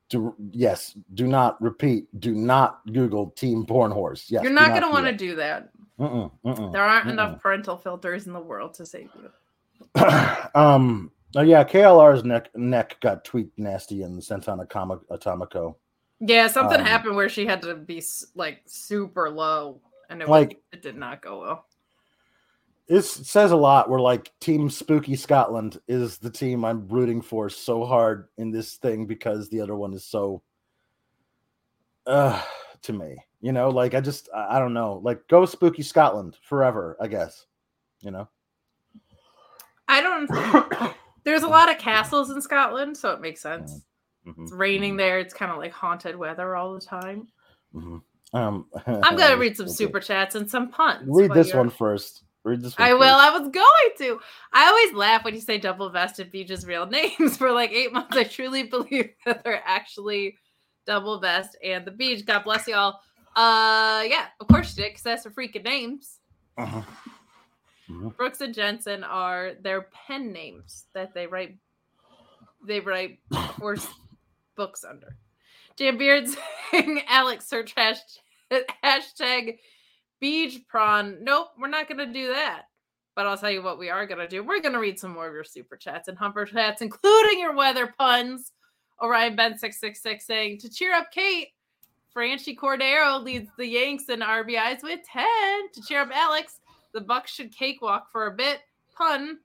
[0.09, 2.09] do, yes, do not repeat.
[2.19, 4.27] Do not Google Team Porn Horse.
[4.29, 5.71] Yes, You're do not going to want to do that.
[5.99, 6.73] Mm-mm, mm-mm.
[6.73, 7.13] There aren't Mm-mm.
[7.13, 10.03] enough parental filters in the world to save you.
[10.55, 11.11] um.
[11.35, 15.75] Oh yeah, KLR's neck neck got tweaked nasty and sent on a comic Atomico.
[16.21, 18.03] Yeah, something Um, happened where she had to be
[18.35, 21.67] like super low, and it Like- like it did not go well.
[22.89, 23.91] This says a lot.
[23.91, 28.77] We're like Team Spooky Scotland is the team I'm rooting for so hard in this
[28.77, 30.41] thing because the other one is so
[32.07, 32.41] uh
[32.83, 33.17] to me.
[33.47, 35.01] You know, like I just I don't know.
[35.05, 37.47] Like go Spooky Scotland forever, I guess.
[38.01, 38.29] You know.
[39.87, 40.95] I don't.
[41.25, 43.85] There's a lot of castles in Scotland, so it makes sense.
[44.27, 45.21] Mhm, It's raining there.
[45.21, 47.29] It's kind of like haunted weather all the time.
[47.73, 48.03] mhm.
[48.33, 49.75] Um I'm gonna read some okay.
[49.75, 51.05] super chats and some puns.
[51.07, 52.25] Read this you're- one first.
[52.45, 52.89] Read this one.
[52.89, 52.99] I please.
[52.99, 53.15] will.
[53.15, 54.21] I was going to.
[54.53, 57.37] I always laugh when you say double vested Beach's real names.
[57.37, 60.37] For like eight months, I truly believe that they're actually
[60.85, 62.27] double vest and the beach.
[62.27, 62.99] God bless y'all.
[63.37, 66.21] Uh, yeah, of course you did, because that's the freaking names.
[66.57, 66.83] Uh-huh.
[68.17, 71.57] Brooks and Jensen are their pen names that they write.
[72.67, 73.87] They write horse
[74.57, 75.17] books under.
[75.77, 76.27] Jam Beard
[76.71, 79.59] saying Alex search hashtag, hashtag
[80.19, 81.19] beach prawn.
[81.21, 82.63] Nope, we're not gonna do that.
[83.15, 84.43] But I'll tell you what we are gonna do.
[84.43, 87.95] We're gonna read some more of your super chats and humper chats, including your weather
[87.99, 88.53] puns.
[89.03, 91.49] Orion Ben six six six saying to cheer up Kate.
[92.17, 95.27] Franchy Cordero leads the Yanks in RBIs with 10.
[95.75, 96.61] To cheer up Alex,
[96.95, 98.61] the Bucks should cakewalk for a bit.
[98.97, 99.39] Pun,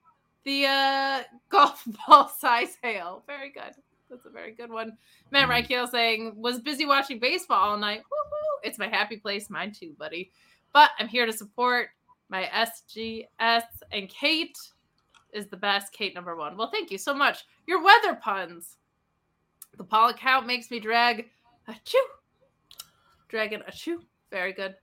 [0.46, 3.24] the uh, golf ball size hail.
[3.28, 3.74] Very good.
[4.10, 4.98] That's a very good one.
[5.32, 8.00] Matt Reichel saying, was busy watching baseball all night.
[8.00, 8.68] Woo-hoo.
[8.68, 9.50] It's my happy place.
[9.50, 10.32] Mine too, buddy.
[10.74, 11.90] But I'm here to support
[12.30, 14.58] my SGS and Kate
[15.34, 15.92] is the best.
[15.92, 16.56] Kate number one.
[16.56, 17.44] Well, thank you so much.
[17.68, 18.78] Your weather puns.
[19.78, 21.30] The Pollock count makes me drag
[21.68, 22.06] a chew.
[23.32, 24.02] Dragon a chew.
[24.30, 24.76] Very good.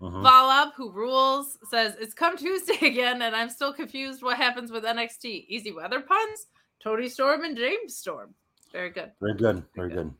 [0.00, 0.22] Mhm.
[0.22, 4.84] Valab, who rules, says it's come Tuesday again, and I'm still confused what happens with
[4.84, 5.46] NXT.
[5.48, 6.46] Easy weather puns,
[6.80, 8.34] Toni Storm and James Storm.
[8.72, 9.12] Very good.
[9.20, 9.64] Very good.
[9.74, 10.14] Very Very good.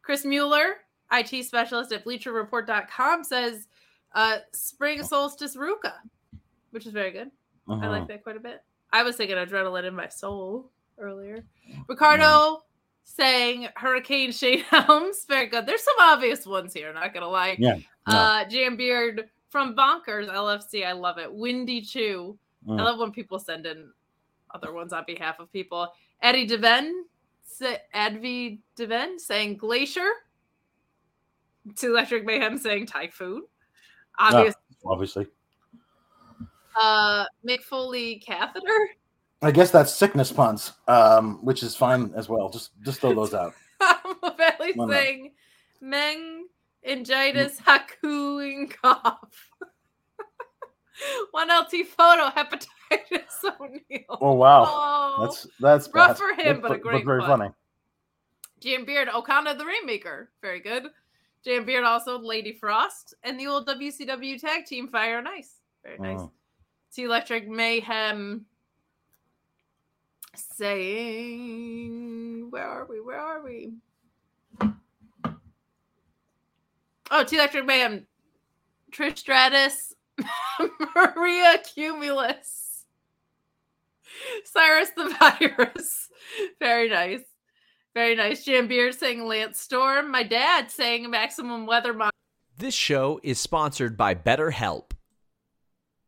[0.00, 0.78] Chris Mueller,
[1.12, 3.68] IT specialist at BleacherReport.com, says
[4.14, 5.92] uh, spring solstice Ruca,
[6.70, 7.30] which is very good.
[7.68, 7.90] I Mhm.
[7.90, 8.64] like that quite a bit.
[8.92, 11.44] I was thinking adrenaline in my soul earlier.
[11.88, 12.64] Ricardo
[13.16, 15.24] saying Hurricane Shane Helms.
[15.28, 15.66] Very good.
[15.66, 17.56] There's some obvious ones here, not gonna lie.
[17.58, 17.76] Yeah,
[18.08, 18.14] no.
[18.16, 20.86] Uh Jam Beard from Bonkers LFC.
[20.86, 21.32] I love it.
[21.32, 22.38] Windy Chew.
[22.68, 22.76] I Mm.
[22.84, 23.90] love when people send in
[24.54, 25.88] other ones on behalf of people.
[26.22, 26.90] Eddie Deven,
[27.94, 30.10] Advi Deven saying Glacier.
[31.76, 33.42] To Electric Mayhem saying Typhoon.
[34.18, 34.54] Obvious.
[34.84, 35.26] Obviously.
[36.80, 38.88] Uh, McFoley catheter.
[39.42, 42.50] I guess that's sickness puns, um, which is fine as well.
[42.50, 43.54] Just just throw those out.
[43.80, 44.90] Valley Why not?
[44.90, 45.32] saying
[45.80, 49.48] meningitis, haku, cough.
[51.30, 52.66] One LT photo, hepatitis
[53.60, 54.18] O'Neill.
[54.20, 56.16] Oh wow, Oh, that's that's rough bad.
[56.18, 57.28] for him, but a but great very pun.
[57.38, 57.50] funny.
[58.60, 60.30] Jam Beard, Okana the Rainmaker.
[60.42, 60.88] Very good.
[61.42, 65.62] Jam Beard also Lady Frost and the old WCW tag team Fire and Ice.
[65.82, 66.20] Very nice.
[66.20, 66.30] Mm.
[66.94, 68.44] T Electric Mayhem
[70.34, 72.00] saying,
[72.50, 73.00] Where are we?
[73.00, 73.74] Where are we?
[77.10, 78.06] Oh, T Electric Mayhem.
[78.92, 79.94] Trish Stratus,
[80.96, 82.84] Maria Cumulus,
[84.44, 85.08] Cyrus the
[85.40, 86.08] Virus.
[86.58, 87.20] Very nice.
[87.94, 88.44] Very nice.
[88.44, 90.10] Jam Beard saying Lance Storm.
[90.10, 91.96] My dad saying Maximum Weather.
[92.56, 94.92] This show is sponsored by BetterHelp.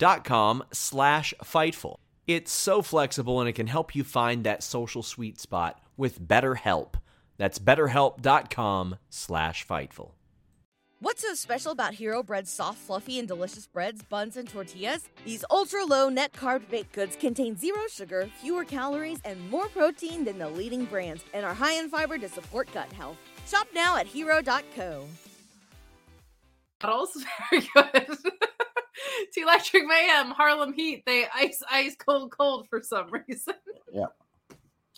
[0.00, 1.94] dot com slash fightful.
[2.26, 6.94] It's so flexible and it can help you find that social sweet spot with BetterHelp.
[7.36, 10.12] That's betterhelp.com slash fightful.
[11.02, 15.08] What's so special about Hero Bread's soft, fluffy, and delicious breads, buns, and tortillas?
[15.24, 20.24] These ultra low net carb baked goods contain zero sugar, fewer calories, and more protein
[20.24, 23.16] than the leading brands, and are high in fiber to support gut health.
[23.48, 25.06] Shop now at hero.co.
[26.80, 27.24] bottles.
[27.50, 28.18] Very good.
[29.32, 31.04] T Electric Mayhem, Harlem Heat.
[31.06, 33.54] They ice, ice, cold, cold for some reason.
[33.92, 34.06] Yeah,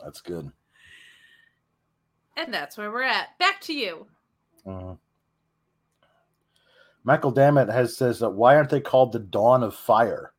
[0.02, 0.50] that's good.
[2.36, 3.38] And that's where we're at.
[3.38, 4.06] Back to you.
[4.66, 4.98] Mhm.
[7.04, 10.32] Michael Dammit has says that why aren't they called the Dawn of Fire?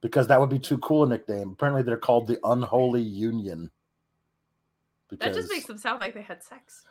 [0.00, 1.50] Because that would be too cool a nickname.
[1.52, 3.70] Apparently, they're called the Unholy Union.
[5.10, 6.84] That just makes them sound like they had sex.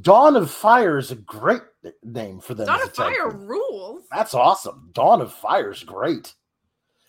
[0.00, 1.62] Dawn of Fire is a great
[2.04, 2.66] name for them.
[2.66, 3.40] Dawn of Fire team.
[3.46, 4.04] rules.
[4.10, 4.90] That's awesome.
[4.92, 6.34] Dawn of Fire is great.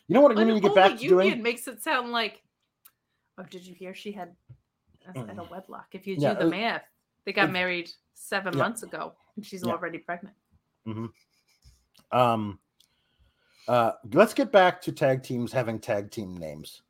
[0.07, 1.43] You know what I need to get back to Union doing?
[1.43, 2.41] makes it sound like.
[3.37, 4.35] Oh, did you hear she had
[5.13, 5.87] a, had a wedlock?
[5.93, 6.83] If you do Yeah, the uh, math,
[7.25, 8.59] they got it- married seven yeah.
[8.63, 9.71] months ago, and she's Yeah.
[9.73, 10.35] already pregnant.
[12.11, 12.59] Um,
[13.67, 16.81] uh, let's get back to tag teams having tag team names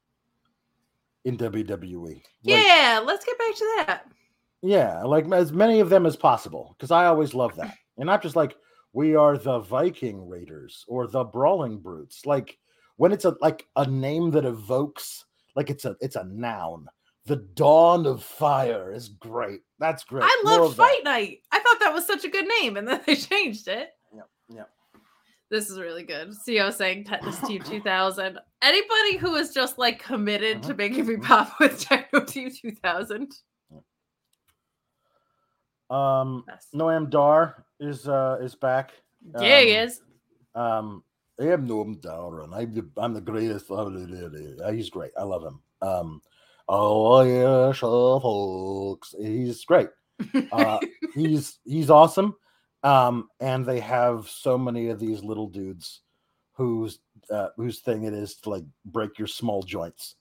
[1.25, 2.15] in WWE.
[2.15, 4.11] Like, yeah, let's get back to that.
[4.61, 8.21] Yeah, like as many of them as possible because I always love that, and not
[8.21, 8.55] just like
[8.93, 12.25] we are the Viking Raiders or the Brawling Brutes.
[12.25, 12.57] Like
[12.97, 16.87] when it's a like a name that evokes like it's a it's a noun.
[17.25, 19.61] The Dawn of Fire is great.
[19.79, 20.23] That's great.
[20.25, 20.83] I love of that.
[20.83, 21.39] Fight Night.
[21.51, 23.89] I thought that was such a good name, and then they changed it.
[24.15, 24.69] Yep, yep.
[25.51, 26.33] This is really good.
[26.45, 28.39] CO saying Tetanus Team 2000.
[28.61, 33.31] Anybody who is just like committed to Mhm, making me pop with Techno Team 2000.
[35.91, 36.73] Um, Best.
[36.73, 38.91] Noam Dar is uh is back.
[39.39, 40.01] Yeah, he Um, is.
[40.55, 41.03] Um,
[41.39, 43.67] I am Noam Dar, and I'm the I'm the greatest.
[44.73, 45.11] He's great.
[45.17, 45.59] I love him.
[45.81, 46.21] Um,
[46.69, 49.13] oh yeah, folks.
[49.19, 49.89] He's great.
[50.51, 50.79] Uh,
[51.15, 52.35] he's he's awesome.
[52.83, 56.01] Um, and they have so many of these little dudes
[56.53, 56.99] whose
[57.31, 60.15] uh, whose thing it is to like break your small joints.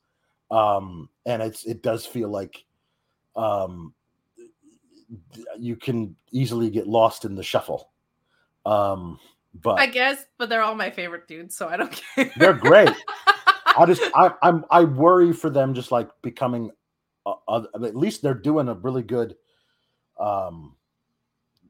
[0.51, 2.65] Um, and it's it does feel like
[3.37, 3.95] um
[5.59, 7.91] you can easily get lost in the shuffle.
[8.67, 9.19] Um,
[9.55, 12.31] but I guess, but they're all my favorite dudes, so I don't care.
[12.37, 12.91] they're great.
[13.77, 16.71] I just I I'm I worry for them just like becoming
[17.27, 19.37] uh, uh, at least they're doing a really good
[20.19, 20.77] um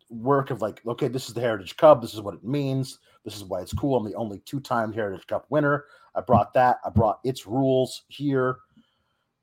[0.09, 3.37] work of like okay this is the Heritage Cup this is what it means this
[3.37, 6.90] is why it's cool I'm the only two-time Heritage Cup winner I brought that I
[6.90, 8.59] brought its rules here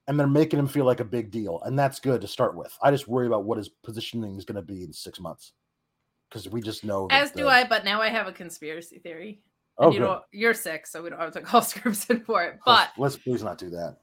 [0.08, 2.76] and they're making him feel like a big deal and that's good to start with
[2.82, 5.54] I just worry about what his positioning is going to be in 6 months
[6.30, 9.41] because we just know As do I, but now I have a conspiracy theory.
[9.78, 10.06] oh And you good.
[10.06, 12.60] know, you're sick, so we don't have to call Scrypts in for it.
[12.65, 13.98] Let's- But let's please not do that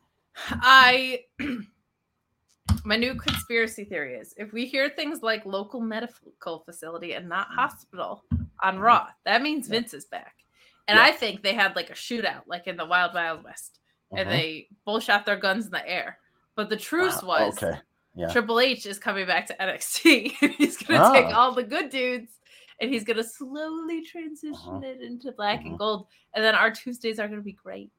[0.51, 1.21] I
[2.85, 7.49] my new conspiracy theory is if we hear things like local medical facility and not
[7.49, 8.25] hospital
[8.63, 8.83] on mm-hmm.
[8.83, 9.69] Raw, that means.
[9.69, 9.81] Yeah.
[9.81, 10.35] Vince is back.
[10.89, 11.05] And Yeah.
[11.05, 13.81] I think they had like a shootout, like in the Wild Wild West,
[14.17, 14.33] and Mhm.
[14.33, 16.19] they both shot their guns in the air.
[16.57, 17.79] But the truce Wow, was okay
[18.17, 20.29] yeah Triple H is coming back to NXT.
[20.57, 21.39] he's gonna take Ah.
[21.41, 22.39] all the good dudes
[22.81, 24.81] and he's gonna slowly transition Uh-huh.
[24.85, 26.07] it into black and gold.
[26.35, 27.91] And then our Tuesdays are gonna be great.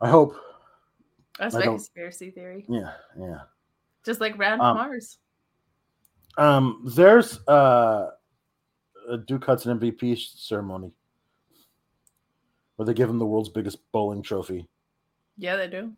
[0.00, 0.34] I hope
[1.38, 2.64] That's my conspiracy theory.
[2.68, 3.40] Yeah, yeah.
[4.04, 5.18] Just like Round Um, Mars.
[6.38, 8.10] Um, there's uh,
[9.08, 10.92] a Duke Hudson MVP ceremony
[12.80, 14.66] where they give him the world's biggest bowling trophy,
[15.36, 15.92] Yeah, they do.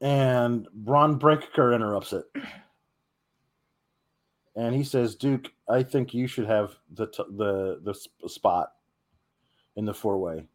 [0.00, 2.24] and Bron Breakker interrupts it,
[4.56, 8.72] and he says, "Duke, I think you should have the t- the the sp- spot
[9.76, 10.48] in the four way."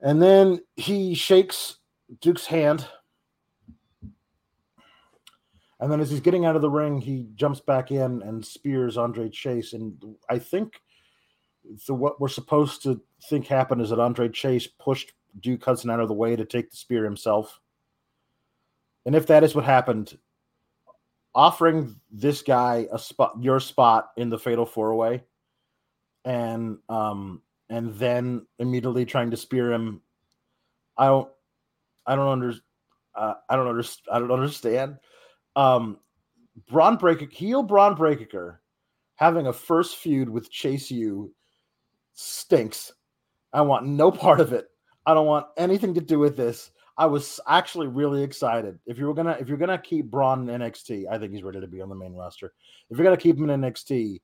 [0.00, 1.76] And then he shakes
[2.22, 2.88] Duke's hand.
[5.78, 8.96] And then as he's getting out of the ring, he jumps back in and spears
[8.96, 9.74] Andre Chase.
[9.74, 10.80] And I think
[11.86, 16.00] the what we're supposed to think happened is that Andre Chase pushed Duke Hudson out
[16.00, 17.60] of the way to take the spear himself.
[19.04, 20.18] And if that is what happened,
[21.34, 25.22] offering this guy a spot, your spot in the Fatal Four Way,
[26.24, 30.00] and um, and then immediately trying to spear him,
[30.96, 31.28] I don't,
[32.06, 32.54] I don't under,
[33.14, 34.08] uh, I don't understand.
[34.14, 34.96] I don't understand.
[35.54, 35.98] Um,
[36.68, 38.60] Bron Breakker, heel Bron Breakker,
[39.16, 41.32] having a first feud with Chase U
[42.14, 42.92] stinks.
[43.56, 44.68] I want no part of it.
[45.06, 46.70] I don't want anything to do with this.
[46.98, 48.78] I was actually really excited.
[48.86, 51.60] If you were gonna, if you're gonna keep Bron in NXT, I think he's ready
[51.60, 52.52] to be on the main roster.
[52.90, 54.20] If you're gonna keep him in NXT,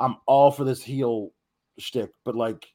[0.00, 1.32] I'm all for this heel
[1.78, 2.10] shtick.
[2.24, 2.66] But like,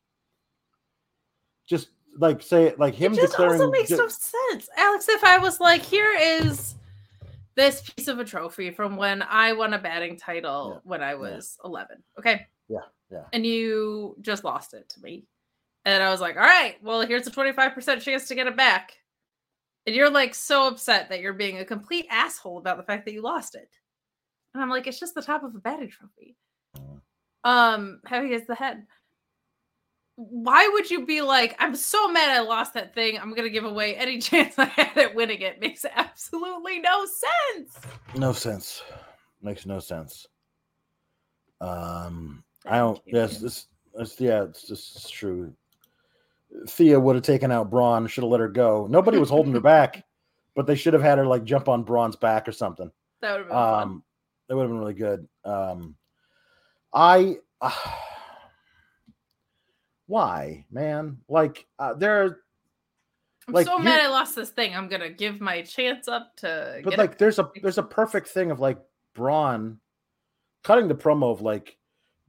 [1.67, 3.61] just like say it like him it just declaring.
[3.61, 4.69] also makes ju- no sense.
[4.77, 6.75] Alex, if I was like, here is
[7.55, 11.15] this piece of a trophy from when I won a batting title Yeah, when I
[11.15, 12.01] was 11.
[12.17, 12.47] Okay.
[12.69, 12.79] Yeah,
[13.11, 13.23] yeah.
[13.33, 15.25] And you just lost it to me.
[15.85, 18.97] And I was like, all right, well, here's a 25% chance to get it back.
[19.87, 23.13] And you're like so upset that you're being a complete asshole about the fact that
[23.13, 23.69] you lost it.
[24.53, 26.35] And I'm like, it's just the top of a batting trophy.
[27.43, 28.85] Um, heavy as the head.
[30.17, 33.17] Why would you be like, I'm so mad I lost that thing.
[33.17, 35.59] I'm gonna give away any chance I had at winning it.
[35.59, 37.79] Makes absolutely no sense.
[38.15, 38.83] No sense.
[39.41, 40.27] Makes no sense.
[41.59, 43.01] Um, I don't.
[43.05, 44.19] Yes, this, this.
[44.19, 45.53] Yeah, it's just it's true.
[46.67, 48.07] Thea would have taken out Bron.
[48.07, 48.87] Should have let her go.
[48.89, 50.05] Nobody was holding her back,
[50.55, 52.91] but they should have had her like jump on Bron's back or something.
[53.21, 53.83] That would have been fun.
[53.83, 54.03] Um,
[54.47, 55.27] that would have been really good.
[55.45, 55.95] Um,
[56.93, 57.37] I.
[57.59, 57.71] Uh,
[60.07, 61.19] why, man?
[61.29, 62.41] Like, uh, there are
[63.47, 64.75] I'm like, so mad I lost this thing.
[64.75, 66.81] I'm gonna give my chance up to.
[66.83, 67.17] but like it.
[67.17, 68.77] there's a there's a perfect thing of like
[69.13, 69.79] Bron
[70.63, 71.77] cutting the promo of like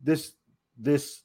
[0.02, 0.32] this
[0.78, 1.22] this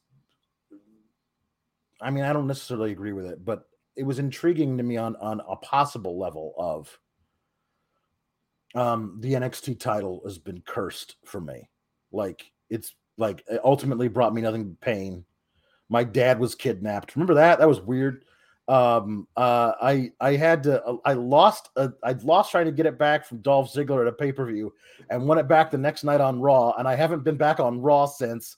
[2.02, 5.16] I mean I don't necessarily agree with it, but it was intriguing to me on
[5.18, 7.00] on a possible level of
[8.76, 11.70] um the NXT title has been cursed for me.
[12.12, 15.26] Like it's like it ultimately brought me nothing but pain.
[15.90, 17.16] My dad was kidnapped.
[17.16, 17.60] Remember that?
[17.60, 18.24] That was weird
[18.70, 22.86] um uh i i had to uh, i lost uh, i lost trying to get
[22.86, 24.74] it back from dolph ziggler at a pay-per-view
[25.10, 27.82] and won it back the next night on raw and i haven't been back on
[27.82, 28.58] raw since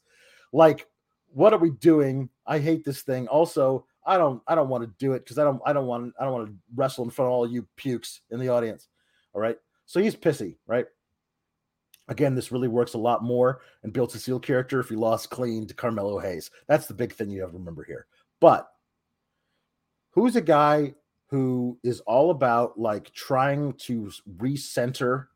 [0.52, 0.88] like
[1.32, 3.28] what are we doing i hate this thing.
[3.30, 6.14] Also i don't i don't want to do it because i don't i don't want
[6.20, 8.88] i don't want to wrestle in front of all you pukes in the audience
[9.34, 9.58] all right?
[9.86, 10.86] So he's pissy right?
[12.08, 15.30] Again this really works a lot more and builds a seal character if he lost
[15.30, 16.50] clean to carmelo hayes.
[16.68, 18.08] That's the big thing you have to remember here.
[18.40, 18.68] But
[20.12, 20.96] who's a guy
[21.28, 25.28] who is all about like trying to recenter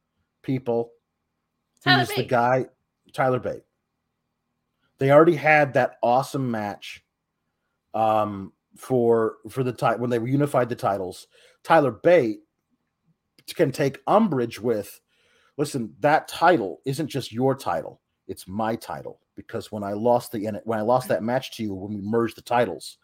[0.41, 0.91] people?
[1.84, 2.66] Tyler who's the guy?
[3.14, 3.64] Tyler bate
[5.00, 7.04] they already had that awesome match
[7.94, 11.28] um for for the title when they unified the titles
[11.64, 12.39] tyler bate
[13.56, 15.00] can take umbrage with
[15.58, 20.62] listen that title isn't just your title it's my title because when i lost the
[20.64, 22.98] when i lost that match to you when we merged the titles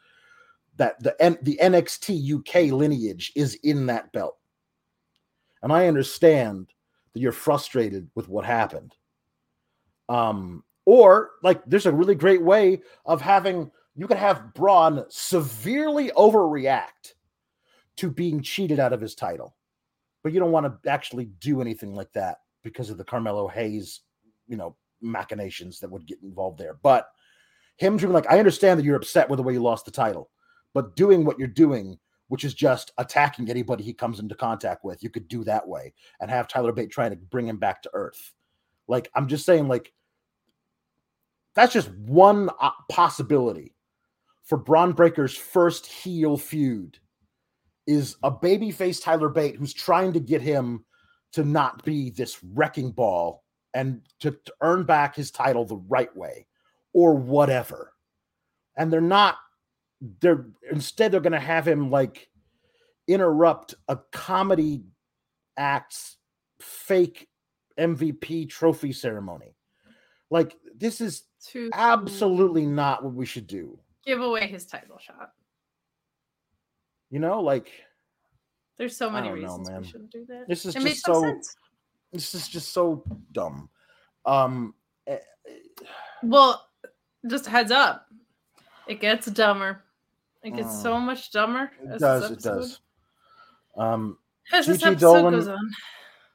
[0.80, 4.38] that the the NXT UK lineage is in that belt.
[5.62, 6.68] And I understand
[7.14, 8.96] that you're frustrated with what happened.
[10.08, 16.10] Um or like there's a really great way of having you could have Bron severely
[16.12, 17.14] overreact
[17.98, 19.56] to being cheated out of his title.
[20.24, 24.02] But you don't want to actually do anything like that because of the Carmelo Hayes,
[24.48, 26.78] you know, machinations that would get involved there.
[26.82, 27.08] But
[27.78, 29.92] him to be like, I understand that you're upset with the way you lost the
[29.92, 30.30] title
[30.74, 35.04] but doing what you're doing, which is just attacking anybody he comes into contact with,
[35.04, 37.90] you could do that way and have Tyler Bate trying to bring him back to
[37.94, 38.34] earth.
[38.88, 39.92] Like, I'm just saying, like,
[41.60, 43.76] that's just one uh, possibility
[44.46, 46.98] for Bron Breakker's first heel feud
[47.86, 50.86] is a babyface Tyler Bate who's trying to get him
[51.34, 53.44] to not be this wrecking ball
[53.74, 56.48] and to, to earn back his title the right way
[56.94, 57.92] or whatever.
[58.78, 59.36] And they're not
[60.22, 62.30] they're instead they're going to have him like
[63.06, 64.86] interrupt a comedy
[65.58, 66.16] act's
[66.62, 67.28] fake
[67.78, 69.58] MVP trophy ceremony.
[70.32, 73.78] Like this is to absolutely not what we should do.
[74.06, 75.32] give away his title shot.
[77.10, 77.72] You know, like
[78.78, 79.82] There's so many don't know, reasons man.
[79.82, 80.48] we shouldn't do that.
[80.48, 81.56] this is it just so sense.
[82.12, 83.70] this is just so dumb.
[84.26, 84.74] Um
[85.08, 85.18] eh,
[86.24, 86.68] Well,
[87.28, 88.08] just heads up,
[88.88, 89.84] it gets dumber.
[90.44, 90.82] It gets Mm.
[90.84, 91.72] so much dumber.
[91.84, 92.80] it does, it does.
[93.78, 94.18] Um
[94.52, 95.58] As Gigi Dolan-.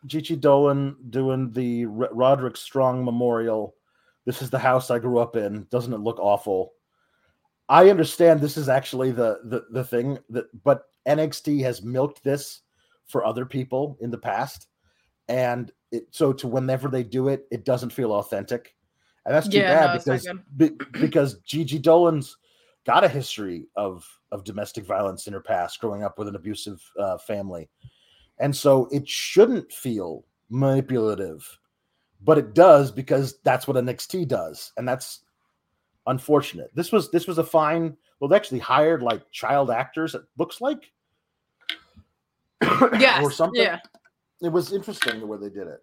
[0.07, 3.75] Gigi Dolan doing the R- Roderick Strong Memorial.
[4.25, 5.67] This is the house I grew up in.
[5.71, 6.73] Doesn't it look awful?
[7.69, 12.63] I understand this is actually the the the thing that, but NXT has milked this
[13.07, 14.69] for other people in the past,
[15.29, 18.75] and it so to whenever they do it, it doesn't feel authentic,
[19.25, 20.71] and that's too Yeah, bad no, because be,
[21.01, 22.37] because Gigi Dolan's
[22.85, 26.83] got a history of of domestic violence in her past, growing up with an abusive
[26.99, 27.69] uh, family,
[28.39, 31.47] and so it shouldn't feel manipulative,
[32.25, 35.21] but it does because that's what NXT does, and that's
[36.07, 36.71] unfortunate.
[36.75, 37.97] This was this was a fine.
[38.19, 40.15] Well, they actually hired like child actors.
[40.15, 40.91] It looks like,
[42.99, 43.23] Yes.
[43.23, 43.61] or something.
[43.63, 43.79] Yeah.
[44.43, 45.81] It was interesting the way they did it,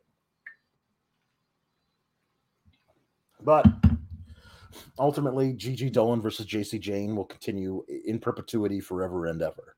[3.44, 3.66] but
[5.00, 9.76] ultimately, Gigi Dolan versus Jacy Jayne will continue in perpetuity forever and ever.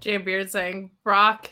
[0.00, 1.50] Jay Beard saying Brock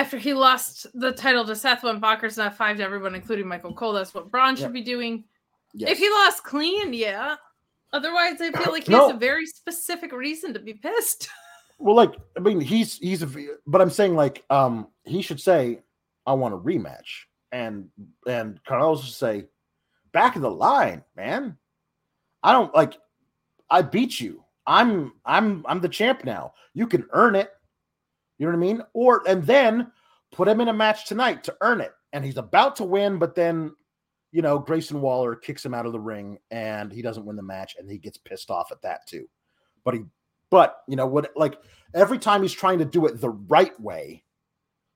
[0.00, 3.74] after he lost the title to Seth when Bonkers not five to everyone, including Michael
[3.74, 3.92] Cole.
[3.92, 4.72] That's what Bron should Yep.
[4.72, 5.24] be doing.
[5.74, 5.90] Yes.
[5.90, 7.36] If he lost clean, yeah.
[7.92, 9.08] Otherwise, I feel like he No.
[9.08, 11.28] has a very specific reason to be pissed.
[11.82, 13.28] Well, like I mean, he's he's a,
[13.66, 15.80] but I'm saying like um he should say,
[16.26, 17.88] I want a rematch, and
[18.26, 19.46] and Carlos should say,
[20.12, 21.56] back of the line, man.
[22.42, 22.98] I don't like.
[23.70, 24.44] I beat you.
[24.66, 26.52] I'm I'm I'm the champ now.
[26.74, 27.50] You can earn it.
[28.40, 28.82] You know what I mean?
[28.94, 29.92] Or and then
[30.32, 31.92] put him in a match tonight to earn it.
[32.14, 33.72] And he's about to win, but then
[34.32, 37.42] you know, Grayson Waller kicks him out of the ring and he doesn't win the
[37.42, 39.28] match and he gets pissed off at that too.
[39.84, 40.00] But he,
[40.50, 41.58] but you know, what like
[41.94, 44.24] every time he's trying to do it the right way,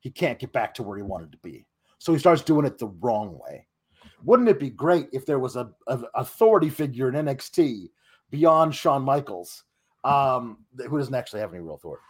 [0.01, 1.67] he can't get back to where he wanted to be.
[1.99, 3.67] So he starts doing it the wrong way.
[4.23, 7.91] Wouldn't it be great if there was a, a authority figure in NXT
[8.31, 9.65] beyond Shawn Michaels,
[10.03, 12.05] um, who doesn't actually have any real authority?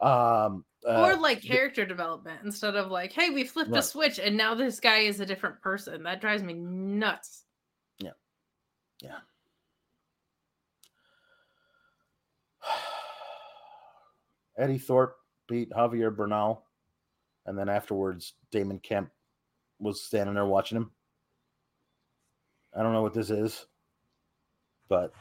[0.00, 3.78] Um, uh, or like character development instead of like, hey, we flipped Right.
[3.78, 6.02] a switch and now this guy is a different person.
[6.02, 7.44] That drives me nuts.
[7.98, 8.10] Yeah.
[9.02, 9.18] Yeah.
[14.58, 15.16] Eddy Thorpe
[15.48, 16.64] beat Javier Bernal,
[17.46, 19.10] and then afterwards, Damon Kemp
[19.78, 20.90] was standing there watching him.
[22.76, 23.66] I don't know what this is,
[24.88, 25.12] but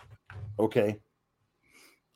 [0.60, 1.00] okay.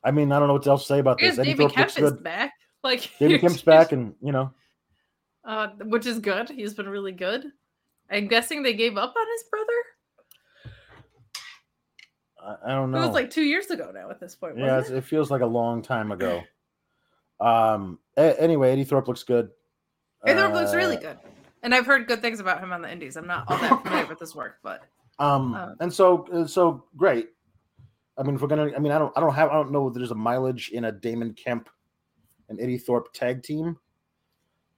[0.02, 1.38] I mean, I don't know what else to say about this.
[1.38, 2.22] Eddie David Thorpe Kemp looks is good.
[2.24, 2.52] back.
[2.84, 4.52] Like David Kemp's back, and you know,
[5.44, 6.48] uh, which is good.
[6.48, 7.44] He's been really good.
[8.10, 9.72] I'm guessing they gave up on his brother.
[12.42, 12.98] I, I don't know.
[13.02, 14.10] It was like two years ago now.
[14.10, 16.42] At this point, yeah, it's- it feels like a long time ago.
[17.40, 17.98] Um.
[18.16, 19.50] a- anyway, Eddy Thorpe looks good.
[20.26, 21.18] Eddy Thorpe looks really Uh, good,
[21.62, 23.16] and I've heard good things about him on the Indies.
[23.16, 24.82] I'm not all that familiar with his work, but
[25.18, 27.28] Um, Uh, and so uh, so great.
[28.18, 29.88] I mean, if we're gonna, I mean, I don't, I don't have, I don't know
[29.88, 31.68] if there's a mileage in a Damon Kemp
[32.50, 33.78] and Eddy Thorpe tag team,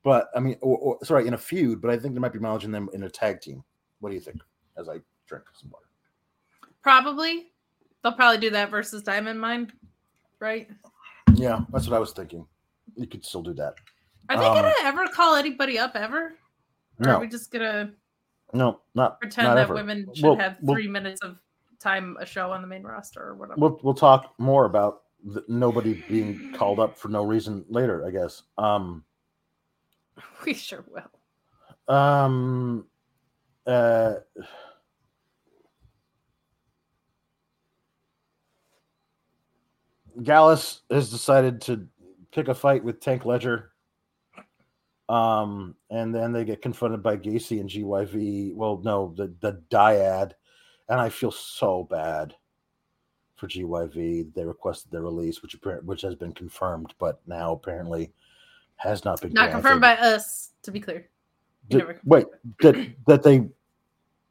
[0.04, 2.38] but I mean, or, or sorry, in a feud, but I think there might be
[2.38, 3.64] mileage in them in a tag team.
[4.00, 4.40] What do you think?
[4.76, 5.86] As I drink some water.
[6.82, 7.48] probably
[8.02, 9.72] they'll probably do that versus Diamond Mine,
[10.40, 10.68] right?
[11.34, 12.46] Yeah, that's what I was thinking.
[12.96, 13.74] You could still do that.
[14.28, 16.34] Are they Um, gonna ever call anybody up ever?
[16.98, 17.16] Or No.
[17.16, 17.92] are we just gonna
[18.52, 19.74] No, not pretend not that ever.
[19.74, 21.38] women should We'll- have we'll- three minutes of
[21.78, 23.60] time a show on the main roster or whatever?
[23.60, 28.06] We'll we'll talk more about the, nobody being called up for no reason later.
[28.06, 28.42] I guess.
[28.58, 29.04] Um.
[30.46, 31.94] we sure will.
[31.94, 32.86] Um.
[33.66, 34.14] Uh.
[40.22, 41.88] Gallus has decided to
[42.32, 43.70] pick a fight with Tank Ledger.
[45.08, 48.54] Um, and then they get confronted by Gacy and GYV.
[48.54, 50.32] Well, no, the the dyad,
[50.88, 52.34] and I feel so bad
[53.42, 54.32] for GYV.
[54.34, 58.12] They requested their release, which which has been confirmed, but now apparently
[58.76, 61.08] has not been Not confirmed by us, to be clear.
[61.68, 62.26] Did- wait,
[62.60, 63.48] that that they,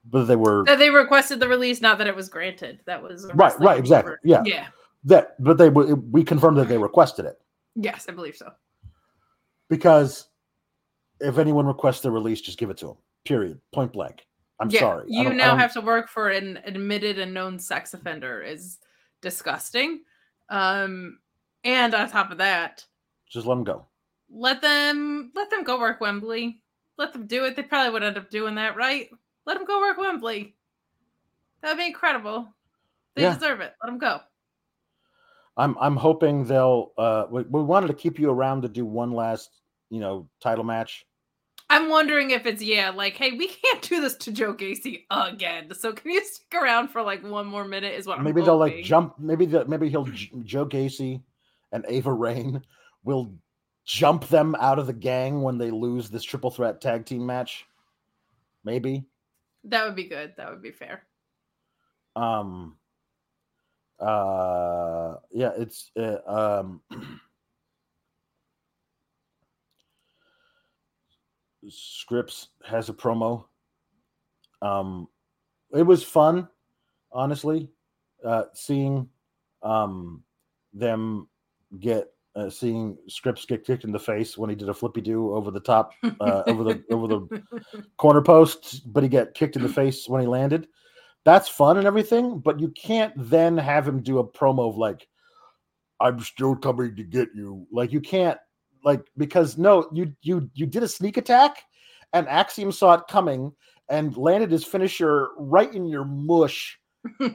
[0.06, 2.80] but they were That they requested the release, not that it was granted.
[2.86, 4.44] That was Right, right, exactly, yeah.
[4.46, 4.68] Yeah.
[5.04, 7.42] that, but they we confirmed that they requested it
[7.76, 8.54] Yes, I believe so.
[9.70, 10.28] because
[11.20, 12.98] if anyone requests their release, just give it to them.
[13.26, 13.60] Period.
[13.74, 14.26] Point blank.
[14.60, 15.06] I'm yeah, sorry.
[15.08, 18.80] You now have to work for an admitted and known sex offender is
[19.22, 20.02] disgusting.
[20.50, 21.20] Um,
[21.64, 22.86] and on top of that,
[23.30, 23.86] just let them go.
[24.30, 26.62] let them let them go work Wembley.
[26.98, 27.56] Let them do it.
[27.56, 29.10] They probably would end up doing that, right?
[29.46, 30.56] Let them go work Wembley.
[31.62, 32.54] That'd be incredible.
[33.16, 33.34] They Yeah.
[33.36, 33.74] deserve it.
[33.84, 34.20] Let them go.
[35.58, 36.92] I'm I'm hoping they'll.
[36.98, 39.50] Uh, we, we wanted to keep you around to do one last,
[39.90, 41.06] you know, title match.
[41.72, 45.74] I'm wondering if it's yeah, like, hey, we can't do this to Joe Gacy again.
[45.74, 47.94] So can you stick around for like one more minute?
[47.94, 49.18] Is what I'm maybe they'll like jump.
[49.18, 50.04] Maybe the maybe he'll
[50.44, 51.22] Joe Gacy
[51.72, 52.62] and Ava Raine
[53.06, 53.34] will
[53.86, 57.66] jump them out of the gang when they lose this triple threat tag team match.
[58.66, 59.06] Maybe.
[59.64, 60.34] That would be good.
[60.36, 61.04] That would be fair.
[62.18, 62.76] um
[64.00, 66.82] uh yeah it's uh, um
[71.70, 73.46] Scrypts has a promo
[74.62, 75.08] um
[75.74, 76.48] it was fun
[77.12, 77.70] honestly
[78.26, 79.08] uh seeing
[79.64, 80.24] um
[80.74, 81.28] them
[81.80, 85.34] get uh, seeing Scrypts get kicked in the face when he did a flippy do
[85.34, 85.92] over the top
[86.22, 87.44] uh, over the over the
[87.98, 90.68] corner post, but he got kicked in the face when he landed.
[91.24, 95.08] That's fun and everything, but you can't then have him do a promo of like,
[96.00, 98.40] "I'm still coming to get you." Like you can't
[98.84, 101.64] like because no, you you you did a sneak attack,
[102.14, 103.52] and Axiom saw it coming
[103.90, 106.80] and landed his finisher right in your mush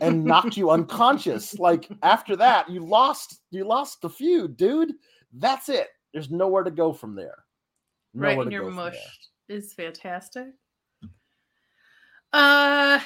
[0.00, 1.58] and knocked you unconscious.
[1.58, 4.92] Like after that, you lost you lost the feud, dude.
[5.32, 5.88] That's it.
[6.12, 7.44] There's nowhere to go from there.
[8.14, 8.94] right in your mush
[9.48, 10.48] is fantastic.
[12.32, 13.00] Uh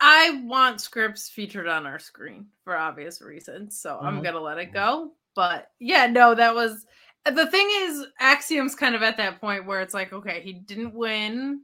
[0.00, 4.24] I want Scrypts featured on our screen for obvious reasons, so I'm Mhm.
[4.24, 5.12] gonna let it go.
[5.34, 6.86] But yeah, no, that was
[7.26, 10.94] the thing is Axiom's kind of at that point where it's like, okay, he didn't
[10.94, 11.62] win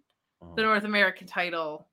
[0.56, 0.64] the Mhm.
[0.64, 1.88] North American title,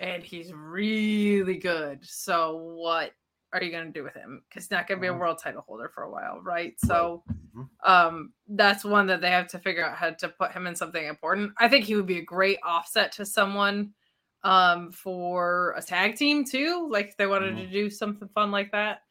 [0.00, 2.04] and he's really good.
[2.04, 3.14] So what
[3.52, 4.44] are you gonna do with him?
[4.48, 5.18] Because he's not gonna be a Mhm.
[5.18, 6.78] world title holder for a while, right?
[6.80, 7.70] So Mhm.
[7.84, 11.04] um that's one that they have to figure out how to put him in something
[11.06, 11.52] important.
[11.58, 13.94] I think he would be a great offset to someone
[14.44, 16.88] um for a tag team too.
[16.90, 17.58] Like if they wanted Mhm.
[17.58, 19.02] to do something fun like that.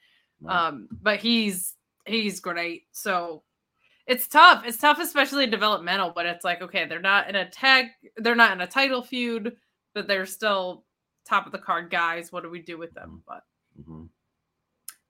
[0.48, 1.76] Um, but he's
[2.06, 2.88] he's great.
[2.92, 3.44] So
[4.10, 4.64] it's tough.
[4.66, 7.86] It's tough, especially developmental, but it's like, okay, they're not in a tag,
[8.18, 9.56] they're not in a title feud,
[9.94, 10.86] but they're still
[11.28, 12.32] top of the card guys.
[12.32, 13.22] What do we do with them?
[13.28, 13.44] But
[13.80, 14.10] Mhm.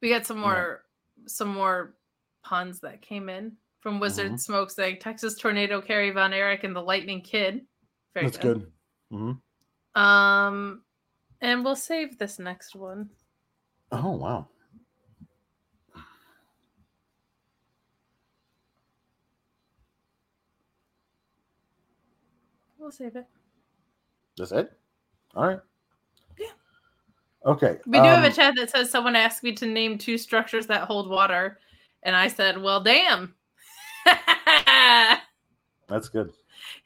[0.01, 0.43] we got some Yeah.
[0.43, 0.85] more
[1.25, 1.95] some more
[2.43, 4.39] puns that came in from Wizard Mhm.
[4.39, 7.67] Smoke saying Texas Tornado, Kerry Von Erich, and the Lightning Kid.
[8.13, 8.71] Very That's good.
[9.09, 9.33] hmm
[9.95, 10.83] Um,
[11.41, 13.09] and we'll save this next one.
[13.91, 14.47] Oh wow.
[22.89, 23.27] We'll save it.
[24.35, 24.71] That's it.
[25.35, 25.59] All right.
[26.39, 26.47] Yeah.
[27.45, 27.77] Okay.
[27.85, 30.65] We do have a um, chat that says someone asked me to name two structures
[30.65, 31.59] that hold water,
[32.01, 33.35] and I said, "Well, damn."
[35.87, 36.31] That's good.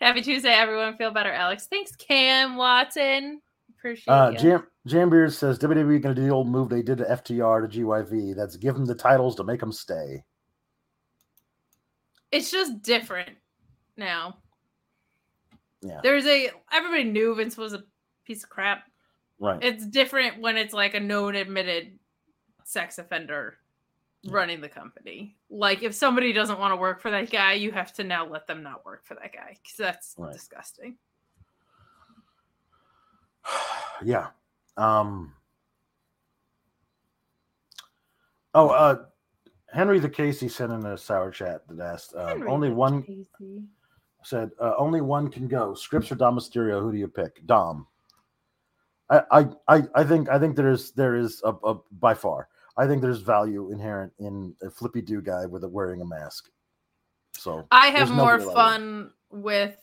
[0.01, 0.97] Happy Tuesday, everyone.
[0.97, 1.67] Feel better, Alex.
[1.67, 3.41] Thanks, Cam Watson.
[3.77, 4.37] Appreciate Uh, you.
[4.39, 7.79] Jam Jambeard says WWE going to do the old move they did to FTR to
[7.79, 8.35] GYV.
[8.35, 10.25] That's give them the titles to make them stay.
[12.29, 13.29] it's just different
[13.95, 14.39] now.
[15.83, 15.99] Yeah.
[16.01, 17.83] There's a everybody knew Vince was a
[18.25, 18.85] piece of crap.
[19.39, 19.61] Right.
[19.61, 21.99] It's different when it's like a known admitted
[22.63, 23.57] sex offender
[24.29, 25.35] running the company.
[25.49, 28.47] Like if somebody doesn't want to work for that guy, you have to now let
[28.47, 30.31] them not work for that guy because that's Right.
[30.33, 30.97] disgusting.
[34.03, 34.27] yeah.
[34.77, 35.33] Um.
[38.55, 39.05] Oh, uh,
[39.73, 43.03] Henry the Casey sent in a sour chat that asked uh, Henry only the one
[43.03, 43.63] Casey.
[44.23, 45.73] Said uh, only one can go.
[45.73, 46.81] Scrypts or Dom Mysterio?
[46.81, 47.45] Who do you pick?
[47.45, 47.87] Dom.
[49.09, 52.47] I I I, think I think there is there is a, a by far.
[52.77, 56.49] I think there's value inherent in a flippy do guy with a wearing a mask.
[57.37, 59.75] So I have more like fun with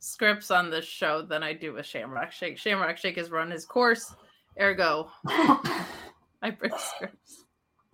[0.00, 2.58] Scrypts on this show than I do with Shamrock Shake.
[2.58, 4.14] Shamrock Shake has run his course,
[4.60, 7.44] ergo, I bring Scrypts.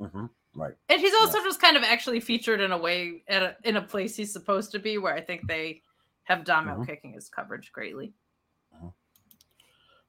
[0.00, 0.74] Mhm, Right.
[0.88, 3.82] And he's also just kind of actually featured in a way at a, in a
[3.82, 5.82] place he's supposed to be, where I think they
[6.24, 6.86] have Dom Mhm.
[6.86, 8.12] kicking his coverage greatly.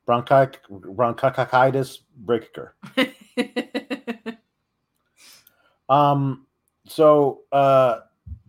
[0.07, 0.57] Bronchi-
[0.95, 2.75] bronchitis breaker.
[5.89, 6.45] Um.
[6.87, 7.99] So uh,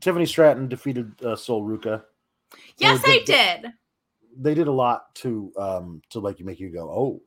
[0.01, 2.03] Tiffany Stratton defeated uh, Sol Ruca.
[2.78, 3.26] yes, They I did-
[3.62, 3.72] did.
[4.38, 7.22] They did a lot to um to like make you go oh.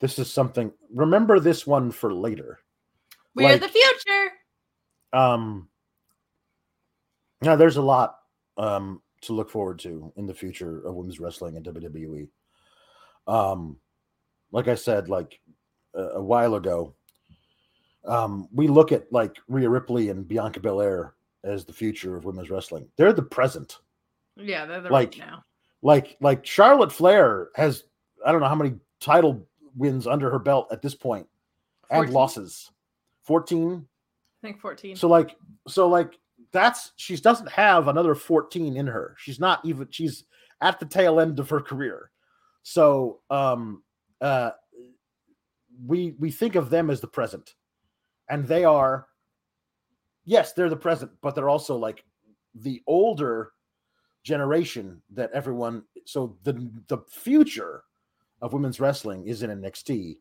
[0.00, 0.72] This is something.
[0.92, 2.58] Remember this one for later.
[3.34, 4.32] We're like- the future.
[5.12, 5.68] um
[7.42, 8.18] now there's a lot
[8.56, 12.28] um to look forward to in the future of women's wrestling and wwe
[13.26, 13.76] um
[14.52, 15.40] like i said like
[15.94, 16.94] a, a while ago
[18.06, 22.50] um we look at like Rhea ripley and bianca belair as the future of women's
[22.50, 23.78] wrestling they're the present
[24.36, 25.44] Yeah, they're the like- right now.
[25.82, 27.84] like like charlotte flair has
[28.26, 31.26] i don't know how many title wins under her belt at this point
[31.90, 32.14] and 14?
[32.14, 32.70] losses
[33.24, 33.86] 14
[34.42, 34.96] I think 14.
[34.96, 36.18] so like so like
[36.52, 39.16] that's she doesn't have another 14 in her.
[39.18, 40.24] She's not even she's
[40.60, 42.10] at the tail end of her career.
[42.62, 43.82] So um
[44.20, 44.50] uh
[45.86, 47.54] we we think of them as the present.
[48.28, 49.08] And they are
[50.24, 52.04] yes, they're the present, but they're also like
[52.54, 53.52] the older
[54.22, 57.82] generation that everyone so the the future
[58.40, 60.18] of women's wrestling is in NXT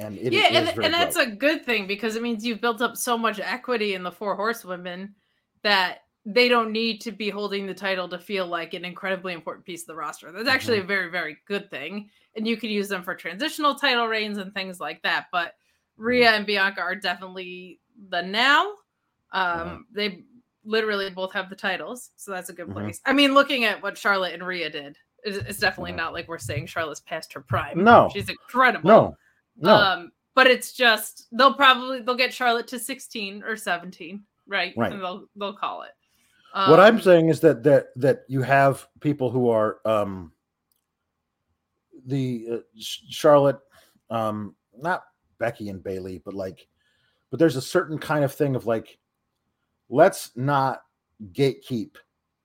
[0.00, 2.80] and it yeah, is and, and that's a good thing because it means you've built
[2.82, 5.14] up so much equity in the four horsewomen
[5.62, 9.64] that they don't need to be holding the title to feel like an incredibly important
[9.64, 10.30] piece of the roster.
[10.32, 10.84] That's actually Mm-hmm.
[10.84, 12.10] a very, very good thing.
[12.36, 15.26] And you can use them for transitional title reigns and things like that.
[15.32, 15.54] But
[15.96, 17.80] Rhea and Bianca are definitely
[18.10, 18.74] the now.
[19.32, 20.24] Um, They
[20.64, 22.10] literally both have the titles.
[22.16, 22.72] So that's a good Mhm.
[22.74, 23.00] place.
[23.06, 25.96] I mean, looking at what Charlotte and Rhea did, it's, it's definitely Mhm.
[25.96, 27.82] not like we're saying Charlotte's past her prime.
[27.82, 28.10] No.
[28.12, 28.88] She's incredible.
[28.88, 29.16] no,
[29.60, 29.74] no.
[29.74, 34.72] Um, but it's just they'll probably they'll get Charlotte to 16 or 17, right?
[34.76, 34.92] Right.
[34.92, 35.90] And they'll they'll call it.
[36.52, 40.32] what I'm Um, saying is that that that you have people who are um
[42.06, 43.58] the uh, Charlotte
[44.08, 45.02] um not
[45.38, 46.66] Becky and Bayley but like
[47.30, 48.98] but there's a certain kind of thing of like
[49.90, 50.82] let's not
[51.32, 51.96] gatekeep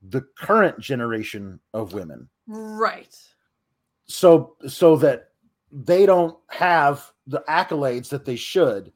[0.09, 3.17] the current generation of women right.
[4.07, 5.29] so so that
[5.71, 8.91] they don't have the accolades that they should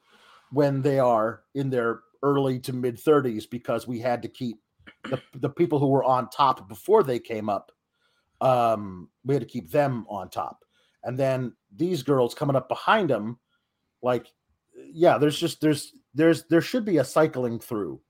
[0.51, 4.59] when they are in their early to mid 30s because we had to keep
[5.05, 7.71] the, the people who were on top before they came up
[8.41, 10.63] um we had to keep them on top.
[11.03, 13.37] And then these girls coming up behind them
[14.01, 14.27] like
[14.93, 18.01] yeah there's just there's there's there should be a cycling through.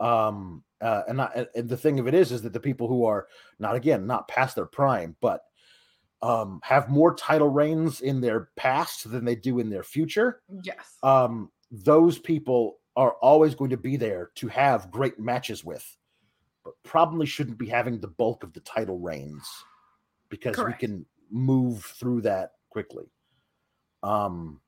[0.00, 1.20] Um uh, and,
[1.54, 3.26] and the thing of it is is that the people who are
[3.58, 5.42] not again not past their prime but
[6.22, 10.42] um, have more title reigns in their past than they do in their future.
[10.62, 10.96] Yes.
[11.02, 15.96] Um, those people are always going to be there to have great matches with,
[16.64, 19.48] but probably shouldn't be having the bulk of the title reigns
[20.28, 20.82] because Correct.
[20.82, 23.10] we can move through that quickly.
[24.02, 24.60] Um,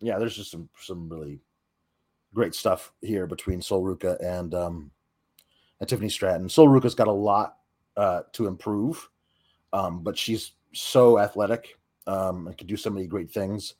[0.00, 1.40] yeah, there's just some some really
[2.34, 4.90] great stuff here between Sol Ruca and um,
[5.80, 6.48] and Tiffany Stratton.
[6.48, 7.56] Sol Ruca's got a lot
[7.96, 9.08] uh, to improve,
[9.72, 13.74] um, but she's so athletic um, and can do so many great things.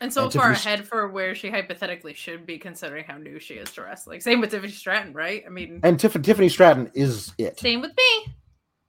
[0.00, 3.38] And so and far Tiffany- ahead for where she hypothetically should be, considering how new
[3.38, 4.20] she is to wrestling.
[4.20, 5.44] Same with Tiffany Stratton, right?
[5.46, 7.58] I mean, And Tiff- Tiffany Stratton is it.
[7.58, 8.34] same with me.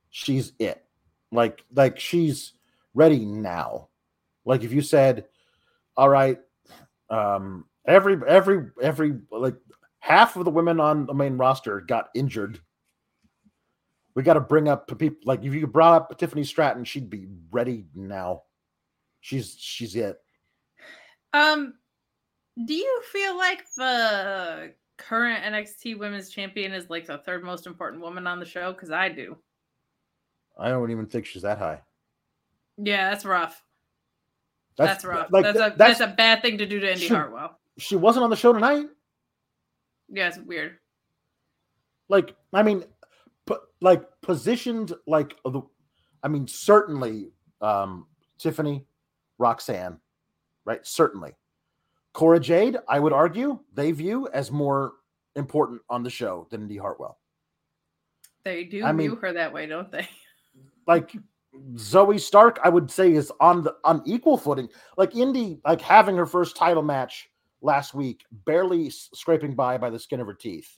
[0.09, 0.83] She's it.
[1.31, 2.53] Like like she's
[2.93, 3.89] ready now.
[4.45, 5.25] Like if you said,
[5.97, 6.37] "All right,
[7.09, 9.55] um, every every every like
[9.99, 12.59] half of the women on the main roster got injured."
[14.15, 17.27] We got to bring up people like if you brought up Tiffany Stratton, she'd be
[17.51, 18.43] ready now.
[19.19, 20.17] She's she's it.
[21.33, 21.73] Um,
[22.65, 28.01] do you feel like the current NXT Women's Champion is like the third most important
[28.01, 28.71] woman on the show?
[28.71, 29.35] Because I do.
[30.57, 31.81] I don't even think she's that high.
[32.77, 33.61] Yeah, that's rough.
[34.77, 35.27] That's, rough.
[35.31, 37.15] Like that's a th- that's, a bad thing to do to Indy Shoot.
[37.15, 37.59] Hartwell.
[37.77, 38.87] she wasn't on the show tonight.
[40.09, 40.77] Yeah, it's weird.
[42.09, 42.83] like i mean
[43.85, 45.61] like positioned like the
[46.23, 47.31] i mean certainly
[47.61, 48.07] um
[48.37, 48.85] tiffany
[49.37, 49.99] roxanne
[50.65, 50.85] right?
[50.85, 51.35] Certainly.
[52.13, 54.93] Cora jade i would argue they view as more
[55.35, 57.19] important on the show than indy hartwell.
[58.43, 60.07] They do I mean- view her that way, don't they?
[60.87, 61.15] like
[61.75, 64.69] zoey stark i would say is on the on equal footing.
[64.97, 67.29] Like indy like having her first title match
[67.61, 70.77] last week barely scraping by by the skin of her teeth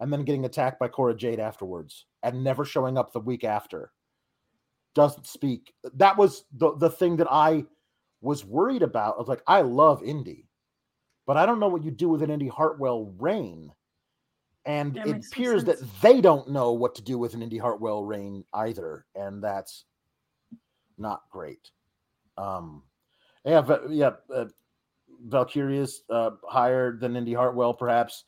[0.00, 3.92] and then getting attacked by cora jade afterwards and never showing up the week after
[4.94, 7.64] doesn't speak that was the, the thing that i
[8.20, 10.48] was worried about i was like i love indy
[11.26, 13.70] but i don't know what you do with an indy hartwell reign
[14.68, 18.04] and That it appears that they don't know what to do with an Indy Hartwell
[18.04, 19.86] reign either, and that's
[20.98, 21.70] not great.
[22.36, 22.82] Um,
[23.46, 24.44] yeah, but yeah, uh,
[25.26, 28.24] Valkyria's uh, higher than Indy Hartwell, perhaps.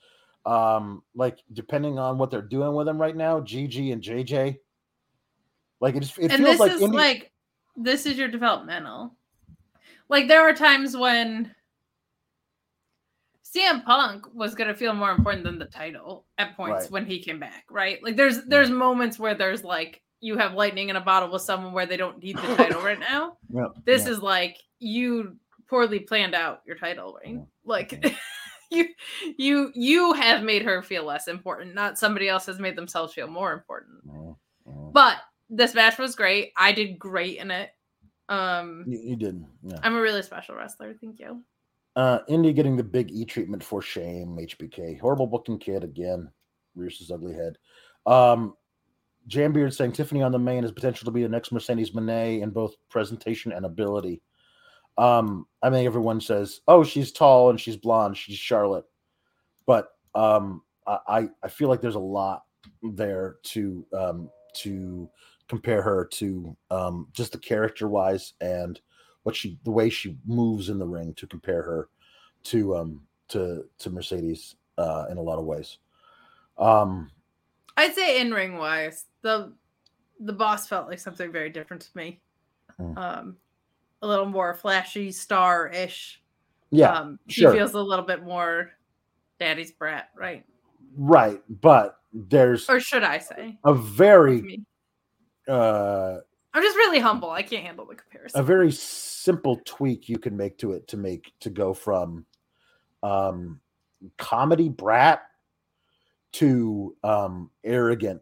[0.46, 4.58] Um, like depending on what they're doing with him right now, GG and JJ.
[5.80, 7.32] Like it, just, it and feels this like is like
[7.76, 9.14] this is your developmental.
[10.08, 11.54] Like there are times when
[13.44, 16.90] CM Punk was gonna feel more important than the title at points Right.
[16.90, 18.02] when he came back, right?
[18.02, 21.72] Like there's there's moments where there's like you have lightning in a bottle with someone
[21.72, 23.38] where they don't need the title right now.
[23.52, 24.10] Yep, This yeah.
[24.12, 25.36] is like you
[25.68, 27.46] poorly planned out your title reign.
[27.64, 28.14] Like Yeah.
[28.76, 28.88] you
[29.36, 33.26] you you have made her feel less important, not somebody else has made themselves feel
[33.26, 34.06] more important.
[34.06, 34.36] Mm,
[34.68, 34.92] mm.
[34.92, 35.16] But
[35.48, 36.52] this match was great.
[36.56, 37.70] I did great in it.
[38.28, 39.78] Um you, you did, yeah.
[39.82, 40.94] I'm a really special wrestler.
[41.00, 41.42] Thank you.
[41.96, 44.38] Uh, Indy getting the big E treatment for shame.
[44.40, 46.30] HBK horrible booking kid again.
[46.76, 47.58] Rears his ugly head.
[48.06, 48.54] Um,
[49.28, 52.50] Jambeard saying Tiffany on the main has potential to be the next Mercedes Moné in
[52.50, 54.22] both presentation and ability.
[55.00, 58.16] Um, I think everyone says, "Oh, she's tall and she's blonde.
[58.16, 58.84] She's Charlotte,"
[59.66, 62.44] but um, I I- feel like there's a lot
[62.82, 65.08] there to um, to
[65.48, 68.80] compare her to um, just the character wise and
[69.22, 71.88] what she the way she moves in the ring to compare her
[72.44, 75.78] to um to to Mercedes uh in a lot of ways.
[76.58, 77.10] Um
[77.76, 79.52] I'd say in ring wise, the
[80.20, 82.20] the boss felt like something very different to me.
[82.78, 82.96] Mm.
[82.96, 83.36] Um
[84.02, 86.22] a little more flashy star ish.
[86.70, 87.52] yeah, um sure.
[87.52, 88.70] feels a little bit more
[89.38, 90.44] daddy's brat, right?
[90.96, 93.58] right, but there's Or should I say?
[93.64, 94.62] a very
[95.48, 96.18] uh
[96.52, 97.30] I'm just really humble.
[97.30, 98.40] I can't handle the comparison.
[98.40, 102.24] a very simple tweak you can make to it to make to go from
[103.02, 103.60] um
[104.18, 105.22] comedy brat
[106.32, 108.20] to um arrogant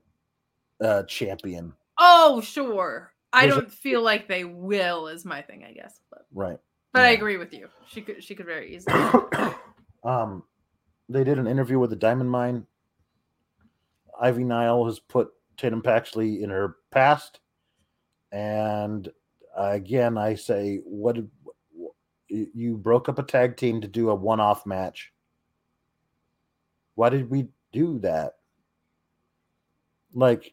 [0.82, 3.12] uh champion oh, sure.
[3.32, 6.00] I don't feel like they will is my thing, I guess.
[6.10, 6.58] But right
[6.92, 7.68] but I agree with you.
[7.86, 8.94] She could she could very easily.
[10.04, 10.42] um,
[11.08, 12.66] they did an interview with the Diamond Mine.
[14.20, 17.40] Ivy Nile has put Tatum Paxley in her past,
[18.32, 19.08] and
[19.56, 21.30] again, I say, what did
[22.28, 25.12] you you broke up a tag team to do a one-off match?
[26.94, 28.34] Why did we do that?
[30.14, 30.52] Like,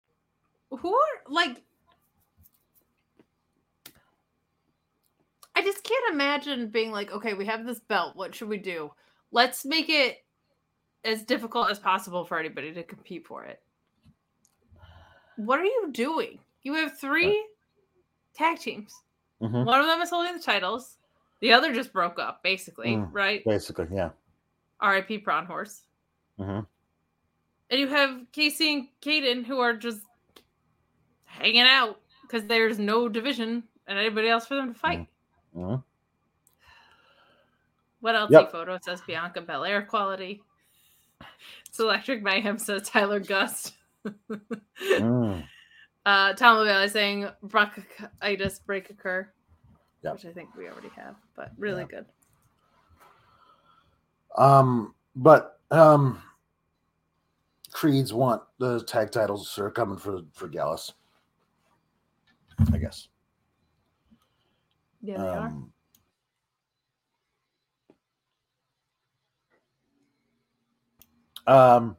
[0.71, 1.61] Who are like?
[5.55, 8.15] I just can't imagine being like, okay, we have this belt.
[8.15, 8.91] What should we do?
[9.31, 10.23] Let's make it
[11.03, 13.61] as difficult as possible for anybody to compete for it.
[15.35, 16.39] What are you doing?
[16.63, 17.45] You have three
[18.33, 18.93] tag teams.
[19.41, 19.65] Mhm.
[19.65, 20.97] One of them is holding the titles.
[21.39, 23.09] The other just broke up, basically, Mm.
[23.11, 23.43] right?
[23.43, 24.11] Basically, yeah.
[24.79, 25.19] R.I.P.
[25.19, 25.83] Prawn Horse.
[26.39, 26.67] Mhm.
[27.69, 30.05] And you have Casey and Caden who are just
[31.39, 35.07] hanging out because there's no division and anybody else for them to fight.
[35.55, 35.83] Mhm.
[37.99, 38.31] What else?
[38.31, 38.51] Yep.
[38.51, 40.41] Photo says Bianca Belair quality.
[41.67, 43.75] It's Electric Mayhem says Tyler Gust.
[44.81, 45.47] Mm.
[46.05, 49.31] uh, Tom LaValle is saying bronchitis break occur,
[50.03, 50.13] Yep.
[50.13, 51.89] which I think we already have, but really Yep.
[51.89, 52.05] good.
[54.37, 56.21] Um, but um,
[57.71, 60.91] creeds want the tag titles are coming for for Gallus.
[62.73, 63.07] I guess.
[65.01, 65.47] Yeah, they are.
[65.47, 65.73] Um,
[71.47, 71.97] um,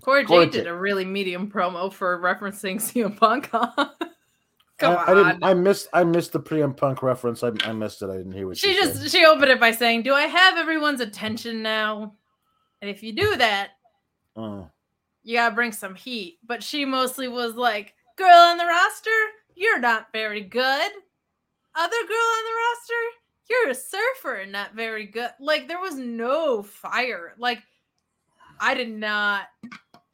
[0.00, 3.50] Corey, Cora Jade did a really medium promo for referencing CM Punk.
[3.50, 3.90] Come
[4.80, 4.98] I, on.
[5.08, 5.44] I didn't.
[5.44, 5.88] I missed.
[5.92, 7.42] I missed the Priam Punk reference.
[7.42, 8.10] I, I missed it.
[8.10, 9.10] I didn't hear what she she just said.
[9.10, 12.14] she opened it by saying, "Do I have everyone's attention now?"
[12.80, 13.72] And if you do that,
[14.34, 14.64] Uh,
[15.22, 16.38] you gotta bring some heat.
[16.46, 19.10] But she mostly was like, "Girl on the roster,
[19.60, 20.90] you're not very good.
[21.76, 23.02] Other girl on the roster,
[23.48, 27.34] you're a surfer and not very good." Like there was no fire.
[27.38, 27.62] Like
[28.58, 29.48] I did not.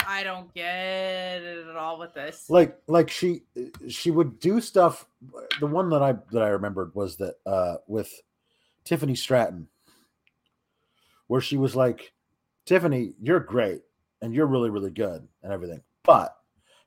[0.06, 2.48] I don't get it at all with this.
[2.50, 3.42] like like she
[3.88, 5.06] she would do stuff.
[5.60, 8.12] The one that I that I remembered was that uh with
[8.84, 9.68] Tiffany Stratton,
[11.28, 12.12] where she was like,
[12.66, 13.82] "Tiffany, you're great
[14.22, 16.36] and you're really really good and everything, but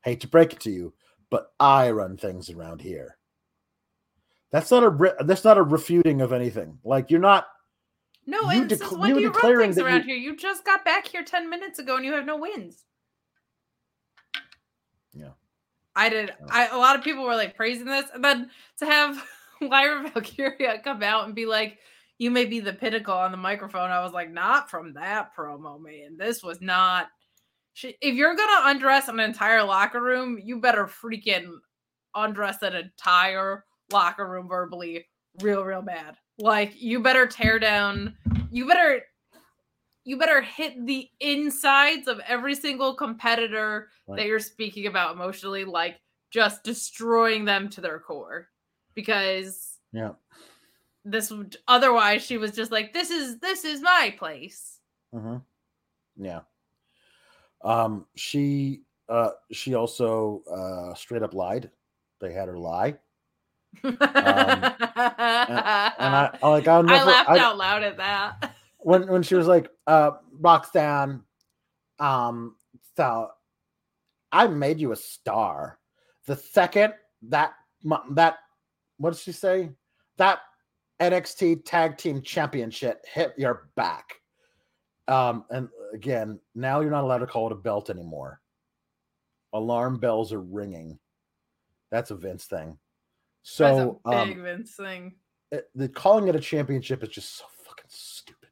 [0.04, 0.94] hate to break it to you,
[1.30, 3.18] but I run things around here."
[4.52, 6.80] That's not a that's not a refuting of anything.
[6.84, 7.48] Like you're not
[8.26, 10.18] No, You and dec- when you do you run things around you- here?
[10.18, 12.84] You just got back here ten minutes ago and you have no wins.
[15.14, 15.32] Yeah.
[15.96, 16.34] I did.
[16.50, 19.24] I a lot of people were like praising this, and then to have
[19.62, 21.78] Lyra Valkyria come out and be like,
[22.18, 25.82] "You may be the pinnacle on the microphone," I was like, "Not from that promo,
[25.82, 26.16] man.
[26.18, 27.10] This was not."
[27.80, 31.60] She, if you're gonna undress an entire locker room, you better freaking
[32.14, 35.08] undress an entire locker room verbally,
[35.42, 36.18] real, real bad.
[36.38, 38.18] Like you better tear down.
[38.52, 39.04] You better
[40.04, 44.18] you better hit the insides of every single competitor Right.
[44.18, 46.02] that you're speaking about emotionally, like
[46.32, 48.50] just destroying them to their core.
[48.94, 50.12] Because yeah.
[51.06, 54.80] this would otherwise she was just like, This is this is my place.
[55.16, 55.38] Mm-hmm.
[56.22, 56.42] Yeah.
[57.64, 61.70] Um, she uh she also uh straight up lied.
[62.22, 62.96] They had her lie.
[63.84, 64.02] and and
[66.16, 68.54] I I- like I'll never I laughed I- out loud at that.
[68.80, 71.22] when when she was like, uh Roxanne,
[72.00, 72.56] um,
[72.96, 73.30] so
[74.32, 75.80] I made you a star.
[76.28, 76.94] The second
[77.24, 77.54] that
[78.12, 78.38] that
[78.98, 79.70] what did she say?
[80.18, 80.40] That
[81.00, 84.16] NXT tag team championship hit your back.
[85.08, 88.42] Um, and again, now you're not allowed to call it a belt anymore.
[89.54, 91.00] Alarm bells are ringing.
[91.92, 92.78] That's a Vince thing.
[93.42, 95.16] So That's a um, big Vince thing.
[95.52, 98.50] it- the calling it a championship is just so fucking stupid.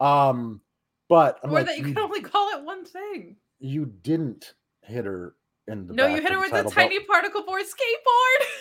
[0.00, 0.60] Um,
[1.08, 3.36] but I'm or like, that you you, can only call it one thing.
[3.58, 5.34] you didn't hit her
[5.68, 7.08] in the No, you hit her with a tiny belt.
[7.08, 8.46] particle board skateboard.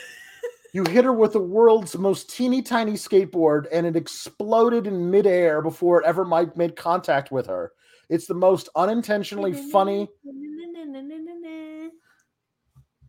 [0.73, 5.61] You hit her with the world's most teeny tiny skateboard, and it exploded in midair
[5.61, 7.73] before it ever might made contact with her.
[8.11, 10.09] It's the most unintentionally funny.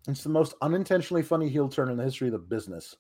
[0.07, 2.95] It's the most unintentionally funny heel turn in the history of the business.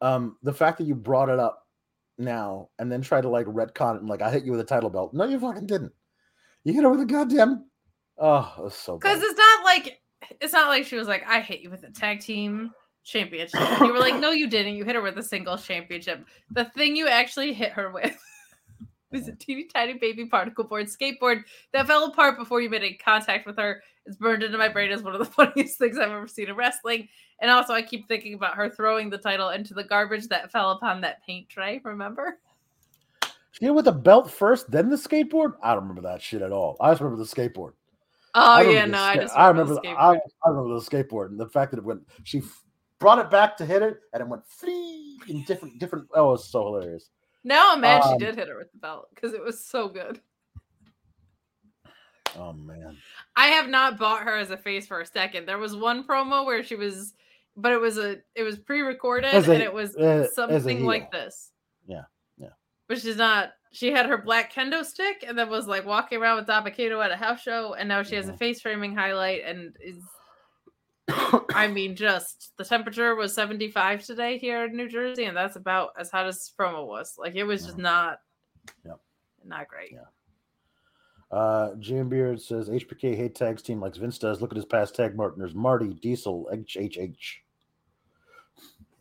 [0.00, 1.64] Um, the fact that you brought it up
[2.18, 4.64] now and then try to like retcon it and like I hit you with a
[4.64, 5.14] title belt.
[5.14, 5.92] No, you fucking didn't.
[6.64, 7.66] You hit her with a goddamn.
[8.18, 10.00] Oh, it was so Because it's not like
[10.40, 12.72] it's not like she was like, I hit you with a tag team
[13.04, 13.60] championship.
[13.80, 14.74] You were like, no, you didn't.
[14.74, 16.24] You hit her with a single championship.
[16.50, 18.18] The thing you actually hit her with
[19.10, 22.94] was a teeny tiny baby particle board skateboard that fell apart before you made any
[22.94, 23.82] contact with her.
[24.06, 26.56] It's burned into my brain as one of the funniest things I've ever seen in
[26.56, 27.08] wrestling.
[27.40, 30.72] And also, I keep thinking about her throwing the title into the garbage that fell
[30.72, 31.80] upon that paint tray.
[31.84, 32.38] Remember?
[33.52, 35.54] She hit with the belt first, then the skateboard.
[35.62, 36.76] I don't remember that shit at all.
[36.80, 37.72] I just remember the skateboard.
[38.34, 40.20] Oh yeah, no, I just I remember remember the I, skateboard.
[40.44, 42.02] I remember the skateboard and the fact that it went.
[42.22, 42.42] She
[43.00, 46.06] brought it back to hit it, and it went flee in different different.
[46.14, 47.10] Oh, it's so hilarious.
[47.44, 49.88] Now I'm mad Um, she did hit her with the belt because it was so
[49.88, 50.20] good.
[52.38, 52.96] Oh man.
[53.36, 55.46] I have not bought her as a face for a second.
[55.46, 57.14] There was one promo where she was,
[57.56, 61.50] but it was a it was pre-recorded a- and it was uh, something like this.
[61.86, 62.04] Yeah,
[62.36, 62.50] yeah.
[62.88, 63.50] But she's not.
[63.72, 67.12] She had her black kendo stick and then was like walking around with Dabba-Kato at
[67.12, 68.38] a house show, and now she has a Mhm.
[68.38, 69.96] face framing highlight and is.
[71.54, 75.90] I mean, just the temperature was 75 today here in New Jersey, and that's about
[75.98, 77.14] as hot as promo was.
[77.18, 78.20] Like it was just not,
[78.84, 79.00] Yep.
[79.44, 79.92] not great.
[79.92, 81.36] Yeah.
[81.36, 84.40] Uh, Jim Beard says HBK hate tags team like Vince does.
[84.40, 87.16] Look at his past tag partners: Marty, Diesel, HHH.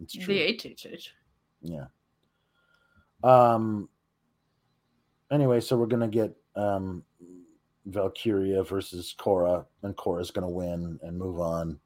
[0.01, 0.25] It's true.
[0.33, 1.09] The HHH.
[1.61, 1.85] Yeah.
[3.23, 3.89] Um.
[5.31, 7.03] Anyway, so we're gonna get um,
[7.85, 11.79] Valkyria versus Cora, and Cora's gonna win and move on.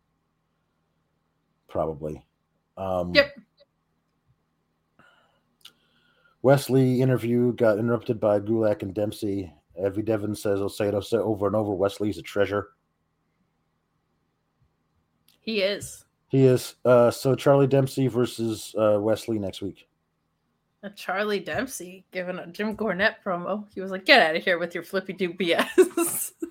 [1.73, 2.23] Probably.
[2.77, 3.35] Um, Yep.
[6.43, 9.51] Wes Lee interview got interrupted by Gulak and Dempsey.
[9.83, 11.73] Evie Devon says, "I'll say it, over and over.
[11.73, 12.67] Wes Lee's a treasure.
[15.41, 16.05] He is.
[16.27, 16.75] He is.
[16.85, 19.87] Uh, so Charlie Dempsey versus uh, Wes Lee next week.
[20.83, 23.65] A Charlie Dempsey giving a Jim Cornette promo.
[23.73, 26.33] He was like, "Get out of here with your flippy do BS."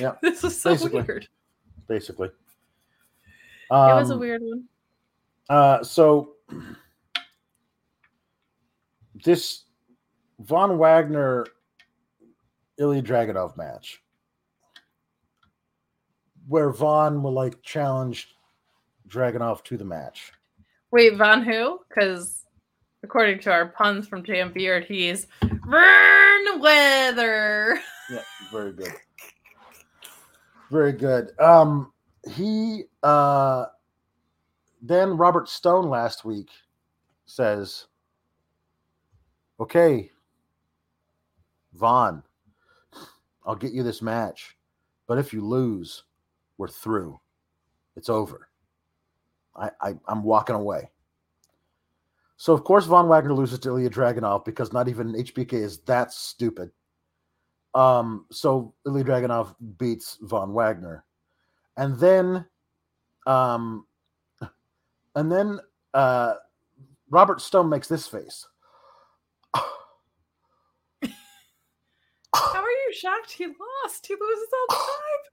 [0.00, 1.02] Yeah, this was so basically.
[1.02, 1.28] weird.
[1.86, 2.30] basically.
[3.70, 4.64] It was a Um, weird one.
[5.48, 6.34] Uh, so
[9.24, 9.64] this
[10.40, 11.46] Von Wagner
[12.78, 14.02] Ilya Dragunov match,
[16.48, 18.34] where Von will like challenge
[19.08, 20.32] Dragunov to the match.
[20.90, 21.80] Wait, Von who?
[21.88, 22.44] Because
[23.02, 27.80] according to our puns from Jam Beard, he's Vern Weather.
[28.10, 28.92] Yeah, very good.
[30.70, 31.38] Very good.
[31.38, 31.91] Um,
[32.30, 33.66] he uh,
[34.80, 36.50] then Robert Stone last week
[37.26, 37.86] says,
[39.60, 40.10] "Okay,
[41.74, 42.22] Von,
[43.44, 44.56] I'll get you this match,
[45.06, 46.04] but if you lose,
[46.58, 47.20] we're through.
[47.96, 48.48] It's over.
[49.56, 50.90] I, I I'm walking away."
[52.36, 56.12] So of course Von Wagner loses to Ilya Dragunov because not even HBK is that
[56.12, 56.72] stupid.
[57.72, 61.04] Um, so Ilya Dragunov beats Von Wagner,
[61.76, 62.46] and then,
[63.26, 63.86] um,
[65.14, 65.58] and then
[65.94, 66.34] uh,
[67.10, 68.46] Robert Stone makes this face.
[72.34, 74.06] How are you shocked he lost?
[74.06, 75.32] He loses all the time.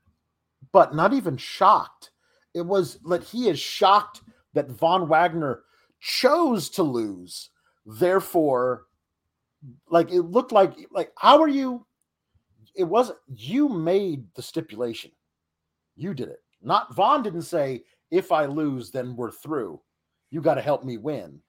[0.72, 2.12] but not even shocked.
[2.54, 4.22] It was like he is shocked
[4.54, 5.64] that Von Wagner
[6.00, 7.50] chose to lose.
[7.86, 8.86] Therefore,
[9.90, 11.86] like it looked like like how are you?
[12.76, 15.12] It wasn't you made the stipulation.
[16.00, 16.42] You did it.
[16.62, 19.82] Not Von didn't say if I lose, then we're through.
[20.32, 21.40] You got to help me win.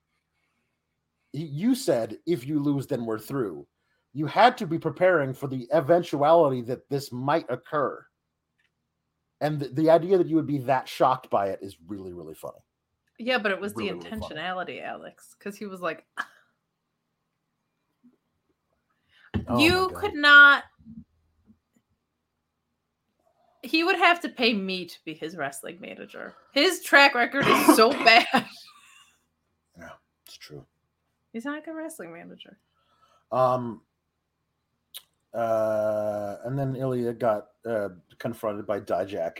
[1.33, 3.67] You said if you lose, then we're through.
[4.13, 8.05] You had to be preparing for the eventuality that this might occur.
[9.41, 12.35] And the, the idea that you would be that shocked by it is really, really
[12.35, 12.59] funny.
[13.19, 16.05] Yeah, but it was Really, the really intentionality, Alex, because he was like,
[19.47, 20.65] Oh you could not.
[23.63, 26.35] He would have to pay me to be his wrestling manager.
[26.53, 28.47] His track record is so bad.
[29.79, 29.91] Yeah,
[30.27, 30.65] it's true.
[31.33, 32.59] He's not a good wrestling manager.
[33.31, 33.83] Um,
[35.33, 39.39] uh, and then Ilya got uh, confronted by Dijak.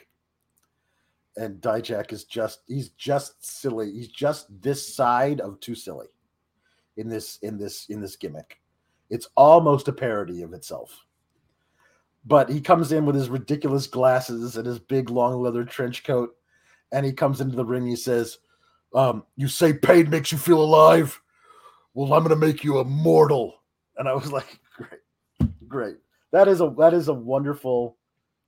[1.37, 3.93] And Dijak is just he's just silly.
[3.93, 6.09] He's just this side of too silly
[6.97, 8.61] in this in this in this gimmick.
[9.09, 10.97] It's almost a parody of itself.
[12.25, 16.37] But he comes in with his ridiculous glasses and his big long leather trench coat,
[16.93, 17.87] and he comes into the ring.
[17.87, 18.39] He says,
[18.95, 21.19] um, "You say pain makes you feel alive.
[21.95, 23.55] Well, I'm going to make you immortal."
[23.97, 25.97] And I was like, "Great, great.
[26.33, 27.97] That is a that is a wonderful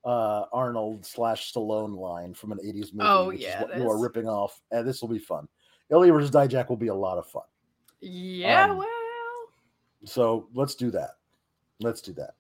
[0.04, 3.08] uh, Arnold slash Stallone line from an '80s movie.
[3.08, 5.48] Oh, which yeah, is what you are ripping off, and this will be fun.
[5.90, 7.42] Ilya versus Dijak will be a lot of fun.
[8.00, 8.88] Yeah, Um, well.
[10.04, 11.16] So let's do that.
[11.80, 12.34] Let's do that.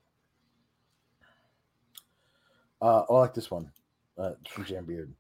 [2.82, 3.70] Uh, I like this one
[4.18, 5.14] uh, from Jam Beard.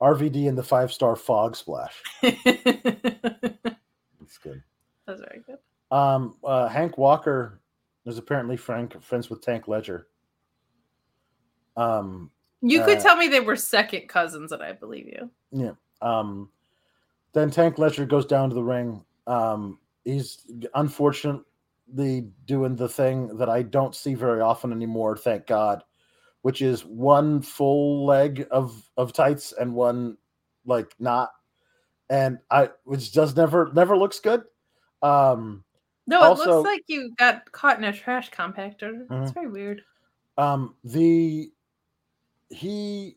[0.00, 2.02] RVD and the five star fog splash.
[2.22, 2.38] That's
[4.42, 4.62] good.
[5.06, 5.58] That's very good.
[5.94, 7.60] Um, uh, Hank Walker
[8.06, 10.06] is apparently Frank friends with Tank Ledger.
[11.76, 12.30] Um,
[12.62, 15.30] You could Uh, tell me they were second cousins, and I believe you.
[15.52, 15.72] yeah.
[16.00, 16.48] Um,
[17.34, 19.04] then Tank Ledger goes down to the ring.
[19.26, 21.44] Um, he's unfortunately
[22.46, 25.84] doing the thing that I don't see very often anymore, thank God,
[26.42, 30.16] which is one full leg of of tights and one
[30.66, 31.30] like not,
[32.08, 34.42] and I which just never never looks good.
[35.02, 35.64] Um,
[36.06, 39.02] No, it Also- looks like you got caught in a trash compactor.
[39.02, 39.34] It's Mhm.
[39.34, 39.82] very weird.
[40.38, 41.52] um, the
[42.48, 43.16] he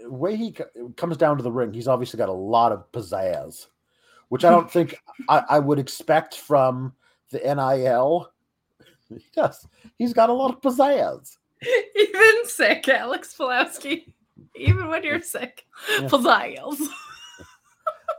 [0.00, 3.68] way he co- comes down to the ring, he's obviously got a lot of pizzazz,
[4.28, 4.96] which I don't think
[5.28, 6.94] I, I would expect from
[7.30, 8.28] the NIL.
[9.36, 9.66] yes.
[9.98, 11.38] He's got a lot of pizzazz.
[11.96, 14.12] Even sick, Alex Pulowski.
[14.56, 15.64] Even when you're sick,
[16.00, 16.08] Yeah.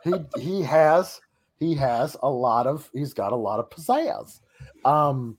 [0.04, 1.22] He he has
[1.60, 4.39] he has a lot of he's got a lot of pizzazz.
[4.84, 5.38] Um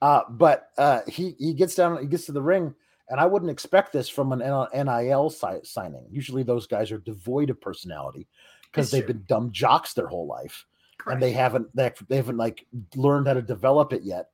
[0.00, 2.74] uh but uh he he gets down he gets to the ring
[3.10, 6.06] and I wouldn't expect this from an NIL si- signing.
[6.10, 8.28] Usually those guys are devoid of personality
[8.70, 9.14] because they've true.
[9.14, 10.64] been dumb jocks their whole life.
[11.06, 14.30] and they haven't they, they haven't like learned how to develop it yet.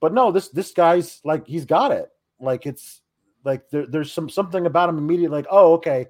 [0.00, 2.08] But no, this this guy's like he's got it.
[2.40, 3.00] Like it's
[3.44, 5.36] like there, there's some something about him immediately.
[5.36, 6.06] Like oh okay,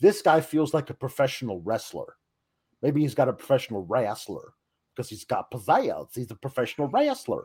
[0.00, 2.16] this guy feels like a professional wrestler.
[2.82, 4.54] Maybe he's got a professional wrestler
[4.94, 6.14] because he's got pizzazz.
[6.14, 7.44] He's a professional wrestler.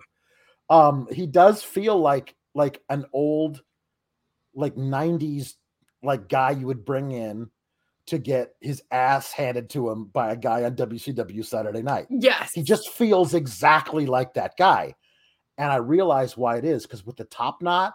[0.70, 3.62] Um, he does feel like like an old,
[4.54, 5.54] like '90s
[6.04, 7.50] like guy you would bring in
[8.08, 12.08] to get his ass handed to him by a guy on WCW Saturday Night.
[12.10, 12.54] Yes.
[12.54, 14.96] He just feels exactly like that guy.
[15.58, 17.94] And I realize why it is because with the top knot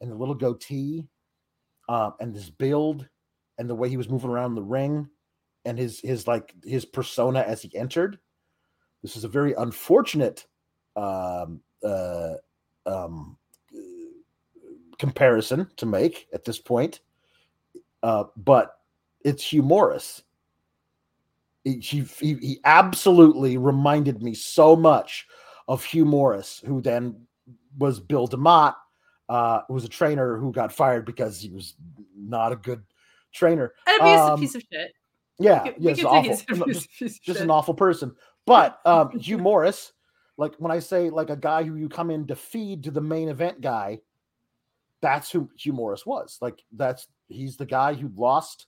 [0.00, 1.06] and the little goatee
[1.88, 3.08] um, and this build
[3.58, 5.08] and the way he was moving around the ring
[5.64, 8.18] and his his like his persona as he entered,
[9.02, 10.46] this is a very unfortunate
[10.94, 12.34] um, uh,
[12.86, 13.36] um,
[14.98, 17.00] comparison to make at this point.
[18.02, 18.78] Uh, but
[19.24, 20.22] it's Hugh Morris.
[21.64, 25.26] He, he he absolutely reminded me so much
[25.66, 27.26] of Hugh Morris, who then
[27.76, 28.74] was Bill DeMott,
[29.28, 31.74] uh, who was a trainer who got fired because he was
[32.16, 32.82] not a good
[33.32, 33.72] trainer.
[33.86, 34.92] An abusive um, piece of shit.
[35.38, 36.30] Yeah, We yeah, we awful.
[36.30, 38.14] he's No, just, just an awful person.
[38.46, 39.92] But um, Hugh Morris,
[40.38, 43.00] like when I say like a guy who you come in to feed to the
[43.00, 44.00] main event guy,
[45.02, 46.38] that's who Hugh Morris was.
[46.40, 48.66] Like that's he's the guy who lost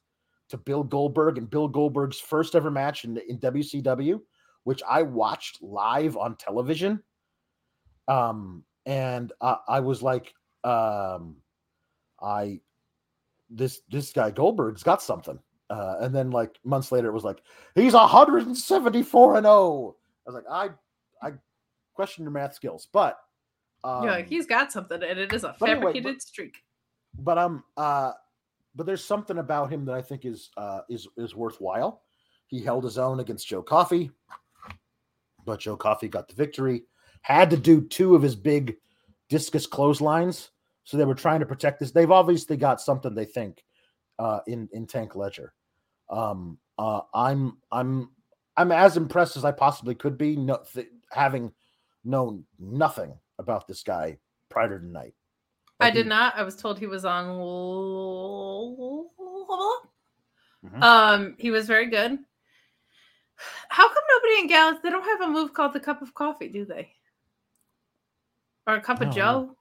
[0.51, 4.21] to Bill Goldberg and Bill Goldberg's first ever match in, in WCW,
[4.65, 7.03] which I watched live on television.
[8.09, 10.33] Um, and I, I was like,
[10.65, 11.37] um,
[12.21, 12.61] I
[13.51, 15.39] this this guy Goldberg's got something.
[15.71, 17.43] Uh, and then like months later, it was like
[17.75, 19.97] he's 174 and 0.
[20.27, 20.71] I was like, I
[21.27, 21.33] I
[21.95, 23.19] question your math skills, but
[23.85, 26.57] um, You're he's got something, and it is a but anyway, fabricated but- streak.
[27.19, 28.13] but um uh
[28.75, 32.03] but there's something about him that I think is uh is is worthwhile.
[32.47, 34.11] He held his own against Joe Coffey,
[35.45, 36.85] but Joe Coffey got the victory.
[37.23, 38.77] Had to do two of his big
[39.29, 40.51] discus clotheslines,
[40.85, 41.91] so they were trying to protect this.
[41.91, 43.63] They've obviously got something they think
[44.19, 45.53] uh in in Tank Ledger.
[46.11, 48.11] Um uh I'm I'm
[48.57, 51.53] I'm as impressed as I possibly could be no, th- having
[52.05, 54.19] known nothing about this guy
[54.49, 55.15] prior to tonight.
[55.81, 56.37] I did he- not.
[56.37, 57.27] I was told he was on.
[60.65, 60.83] Mhm.
[60.83, 62.19] Um, he was very good.
[63.69, 66.49] How come nobody in Galaxy they don't have a move called the cup of coffee,
[66.49, 66.91] do they?
[68.69, 69.17] Or a cup No, of no.
[69.21, 69.57] Joe?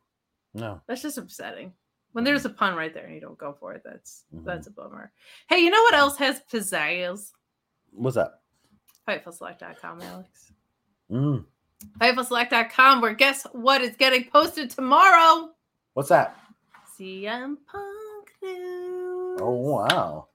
[0.54, 0.82] No.
[0.88, 1.74] That's just upsetting.
[2.12, 4.44] When there's a pun right there and you don't go for it, that's Mhm.
[4.46, 5.12] that's a bummer.
[5.50, 7.32] Hey, you know what else has pizzazz?
[7.92, 8.42] What's that?
[9.08, 10.52] Fightfulselect.com, Alex.
[11.10, 11.46] Mm.
[12.00, 15.52] Fightfulselect.com, where guess what is getting posted tomorrow?
[15.94, 16.38] What's that?
[16.98, 19.40] CM Punk news.
[19.42, 20.28] Oh wow.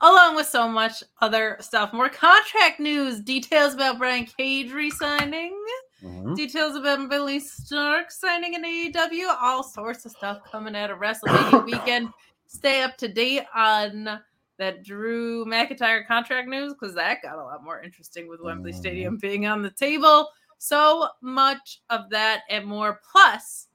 [0.00, 1.92] Along with so much other stuff.
[1.92, 5.63] More contract news, details about Brian Cage re-signing,
[6.04, 6.36] Mhm.
[6.36, 11.64] details about Billie Starkz signing in AEW, all sorts of stuff coming out of WrestleMania
[11.64, 12.08] weekend.
[12.46, 14.20] Stay up to date on
[14.58, 18.76] that Drew McIntyre contract news because that got a lot more interesting with Wembley Mhm.
[18.76, 20.30] Stadium being on the table.
[20.58, 23.00] So much of that and more.
[23.10, 23.68] Plus,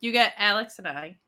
[0.00, 1.18] you get Alex and I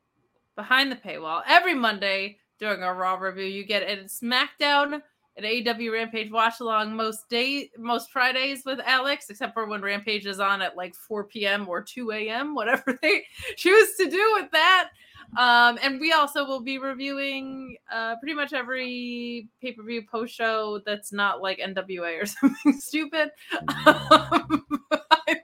[0.55, 3.45] behind the paywall every Monday during our Raw review.
[3.45, 5.01] You get a SmackDown
[5.37, 10.25] an AEW Rampage watch along most day most Fridays with Alex, except for when Rampage
[10.25, 11.67] is on at like 4 p.m.
[11.67, 13.25] or 2 a.m., whatever they
[13.57, 14.89] choose to do with that.
[15.37, 20.33] Um, and we also will be reviewing uh, pretty much every pay per view post
[20.35, 23.31] show that's not like NWA or something stupid
[23.85, 24.65] um,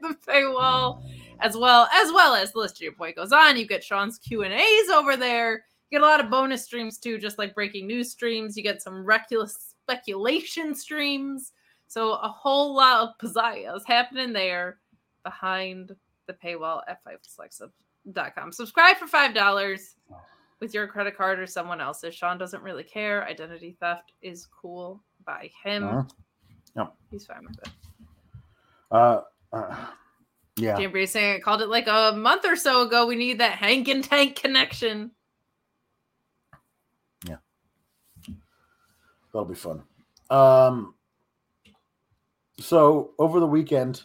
[0.01, 1.03] the paywall,
[1.39, 3.57] as well as well as the list of your point goes on.
[3.57, 5.65] You get Sean's Q and A's over there.
[5.89, 8.55] You get a lot of bonus streams too, just like breaking news streams.
[8.55, 11.51] You get some reckless speculation streams.
[11.88, 14.77] So a whole lot of pizzazz is happening there.
[15.23, 15.95] behind
[16.27, 18.51] the paywall at fightfulselective.com.
[18.53, 19.95] Subscribe for five dollars
[20.59, 22.15] with your credit card or someone else's.
[22.15, 23.26] Sean doesn't really care.
[23.26, 25.84] Identity theft is cool by him.
[25.84, 26.03] Uh-huh.
[26.76, 26.93] Yep.
[27.11, 27.69] He's fine with it.
[28.91, 29.76] Uh, uh,
[30.55, 30.77] yeah.
[30.80, 33.05] Jamboree saying I called it like a month or so ago.
[33.05, 35.11] We need that Hank and Tank connection.
[39.34, 39.84] That'll be fun.
[40.30, 40.95] Um,
[42.60, 44.02] so over the weekend,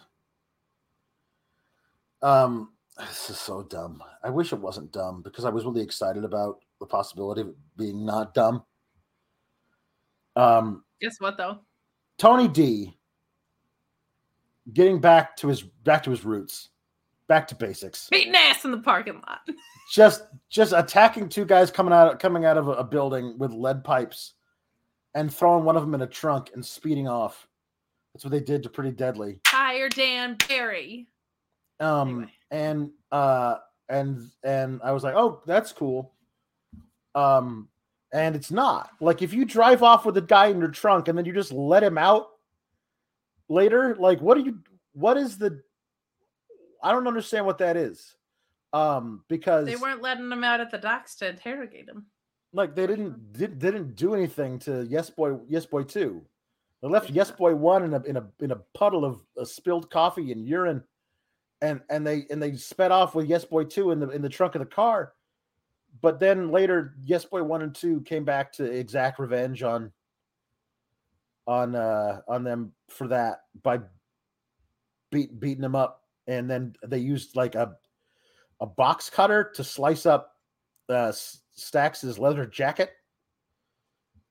[2.23, 4.03] um, this is so dumb.
[4.23, 7.57] I wish it wasn't dumb because I was really excited about the possibility of it
[7.77, 8.65] being not dumb.
[10.35, 11.59] Um, Guess what though?
[12.19, 12.97] Tony D
[14.73, 16.71] getting back to his back to his roots,
[17.29, 18.09] back to basics.
[18.11, 19.41] Beating ass in the parking lot.
[19.93, 23.85] Just just attacking two guys coming out coming out of a, a building with lead
[23.85, 24.35] pipes
[25.17, 27.49] and throwing one of them in a trunk and speeding off.
[28.13, 29.41] That's what they did to Pretty Deadly.
[29.47, 31.09] Hire Dan Barry.
[31.81, 32.33] Um Anyway.
[32.51, 33.57] and uh
[33.89, 36.13] and and I was like, "Oh, that's cool."
[37.15, 37.69] Um
[38.13, 38.91] and it's not.
[39.01, 41.53] Like if you drive off with a guy in your trunk and then you just
[41.53, 42.29] let him out
[43.49, 44.59] later, like what are you
[44.93, 45.63] what is the
[46.83, 48.17] I don't understand what that is.
[48.73, 52.07] Um because They weren't letting him out at the docks to interrogate him.
[52.53, 56.23] Like they didn't did, didn't do anything to Yes Boy Yes Boy 2.
[56.83, 59.91] They left Yes Boy 1 in a in a in a puddle of uh, spilled
[59.91, 60.83] coffee and urine
[61.63, 64.29] and and they and they sped off with Yes Boy 2 in the in the
[64.29, 65.13] trunk of the car.
[66.01, 69.93] But then later Yes Boy 1 and 2 came back to exact revenge on
[71.47, 73.79] on uh on them for that by
[75.11, 77.77] beat beating them up and then they used like a
[78.61, 80.37] a box cutter to slice up
[80.89, 81.13] uh
[81.57, 82.93] Stacks's leather jacket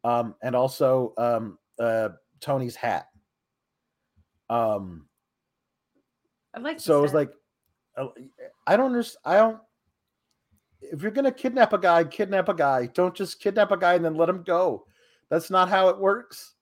[0.04, 3.08] um and also um uh Tony's hat.
[4.50, 5.08] Um
[6.54, 7.32] I like so it was like
[7.98, 8.08] uh,
[8.68, 9.60] I don't understand I don't
[10.82, 12.86] if you're gonna kidnap a guy kidnap a guy.
[12.88, 14.86] Don't just kidnap a guy and then let him go.
[15.30, 16.54] That's not how it works.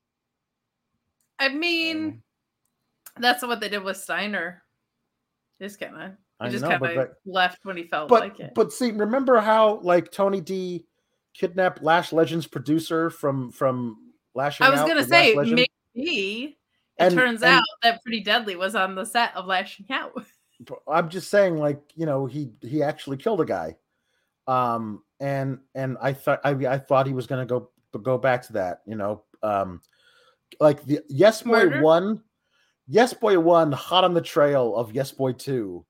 [1.39, 2.21] I mean,
[3.17, 4.63] that's what they did with Steiner.
[5.61, 6.11] Just kind of,
[6.43, 8.53] I just kind of left when he felt but like it.
[8.55, 10.85] but see remember how like tony d
[11.33, 13.97] kidnapped lash legends producer from from
[14.35, 16.55] lashing I was gonna say maybe it
[16.97, 20.11] And- turns and- out that Pretty Deadly was on the set of Lashing Out.
[20.87, 23.75] i'm just saying like you know he he actually killed a guy
[24.47, 27.69] um and and i thought i, I thought he was gonna go
[28.01, 29.81] go back to that you know um
[30.61, 31.81] like the yes boy Murder?
[31.81, 32.21] one
[32.87, 35.85] yes boy one hot on the trail of yes boy two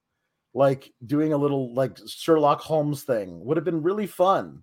[0.54, 4.62] like doing a little like sherlock holmes thing would have been really fun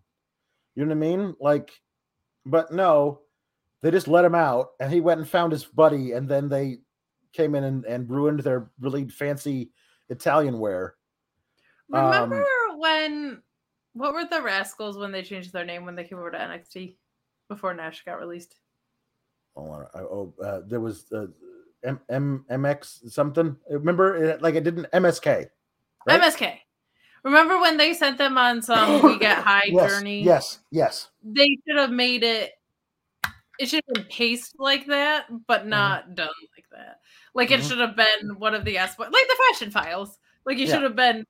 [0.75, 1.71] you know what i mean like
[2.45, 3.19] but no
[3.81, 6.77] they just let him out and he went and found his buddy and then they
[7.33, 9.69] came in and, and ruined their really fancy
[10.09, 10.95] italian wear
[11.93, 12.45] Um, Remember
[12.77, 13.41] when?
[13.93, 16.95] What were the Rascalz when they changed their name when they came over to NXT
[17.49, 18.55] before Nash got released?
[19.57, 21.27] oh, I- oh uh, there was uh,
[21.83, 25.47] M- M- mx something remember it, like it didn't msk
[26.07, 26.21] right?
[26.21, 26.59] MSK.
[27.23, 30.23] Remember when they sent them on some We Get High yes, journey?
[30.23, 32.51] yes yes They should have made it.
[33.59, 36.99] It should have been paced like that, but not done like that.
[37.35, 37.67] Like it Mhm.
[37.69, 40.17] should have been one of the S like the Fashion Files.
[40.45, 40.73] Like he Yeah.
[40.73, 41.25] should have been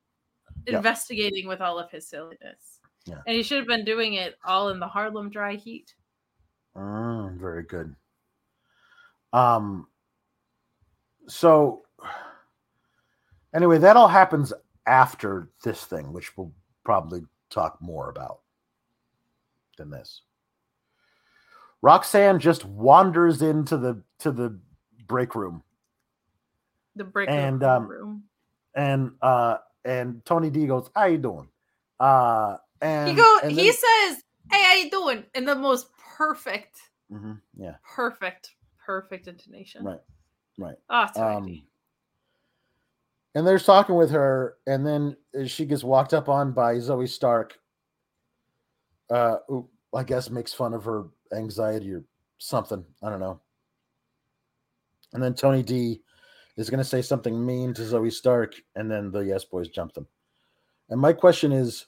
[0.66, 0.78] Yeah.
[0.78, 2.80] investigating with all of his silliness.
[3.06, 3.22] Yeah.
[3.28, 5.94] And he should have been doing it all in the Harlem dry heat.
[6.76, 7.96] Mm, very good.
[9.34, 9.88] Um.
[11.28, 11.81] So,
[13.54, 14.54] anyway, that all happens
[14.86, 16.52] after this thing, which we'll
[16.84, 18.40] probably talk more about
[19.78, 20.22] than this.
[21.82, 24.60] Roxanne just wanders into the to the
[25.08, 25.64] break room,
[26.96, 27.70] The break And, room.
[27.72, 28.24] um, room.
[28.76, 31.50] and uh and Tony D goes, "How you doing?"
[32.00, 33.40] Uh, and He go.
[33.42, 36.80] and he then- says, "Hey, how you doing?" In the most perfect,
[37.12, 38.52] Mhm, yeah, perfect,
[38.86, 39.84] perfect intonation.
[39.84, 40.02] right,
[40.60, 40.78] right.
[40.90, 41.08] Oh,
[41.38, 41.64] um,
[43.36, 45.16] and they're talking with her, and then
[45.48, 47.58] she gets walked up on by Zoey Stark.
[49.10, 52.04] Uh, who I guess makes fun of her anxiety or
[52.38, 52.86] something.
[53.04, 53.42] I don't know.
[55.14, 56.00] And then Tony D
[56.56, 59.94] is going to say something mean to Zoey Stark, and then the Yes Boys jump
[59.94, 60.08] them.
[60.90, 61.88] And my question is,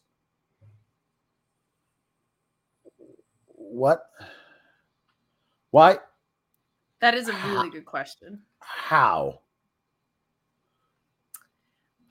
[3.55, 4.05] what?
[5.71, 5.99] Why?
[7.03, 8.39] that is a really good question.
[8.59, 9.41] How?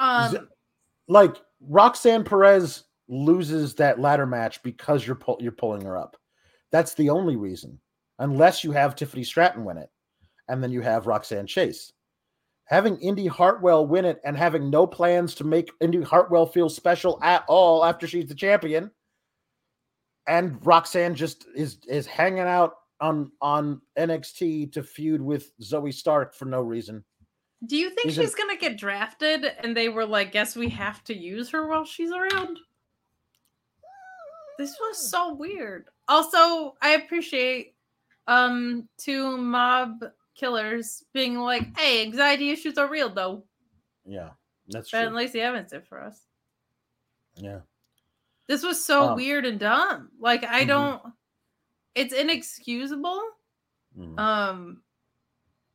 [0.03, 0.49] Um,
[1.07, 6.17] like Roxanne Perez loses that ladder match because you're pull, you're pulling her up.
[6.73, 7.79] That's the only reason,
[8.19, 9.91] unless you have Tiffany Stratton win it,
[10.49, 11.93] and then you have Roxanne Chase.
[12.65, 17.19] having Indy Hartwell win it and having no plans to make Indy Hartwell feel special
[17.23, 18.91] at all after she's the champion.
[20.27, 26.35] And Roxanne just is is hanging out on on NXT to feud with Zoey Stark
[26.35, 27.05] for no reason.
[27.67, 29.45] Do you think she's gonna get drafted?
[29.45, 32.59] And they were like, "Guess we have to use her while she's around."
[34.59, 35.89] This was so weird.
[36.09, 37.75] Also, I appreciate
[38.27, 43.45] um two mob killers being like, "Hey, anxiety issues are real, though."
[44.05, 44.31] Yeah,
[44.69, 45.17] that's Ben true.
[45.17, 46.27] Lacey Evans did for us.
[47.37, 47.61] Yeah.
[48.49, 50.11] This was so Um, weird and dumb.
[50.19, 50.67] Like, I Mhm.
[50.69, 51.15] don't.
[51.95, 53.23] It's inexcusable.
[53.97, 54.19] Mhm.
[54.19, 54.83] Um,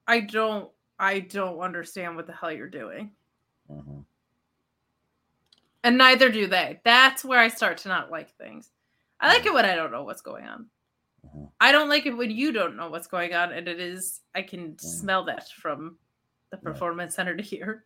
[0.06, 0.72] I don't.
[1.00, 3.12] I don't understand what the hell you're doing.
[3.70, 4.06] Mhm.
[5.84, 6.82] And neither do they.
[6.84, 8.70] That's where I start to not like things.
[9.20, 10.70] I like it when I don't know what's going on.
[11.26, 11.52] Mhm.
[11.60, 13.52] I don't like it when you don't know what's going on.
[13.54, 15.98] And it is, I can smell that from
[16.50, 17.86] the performance center to here.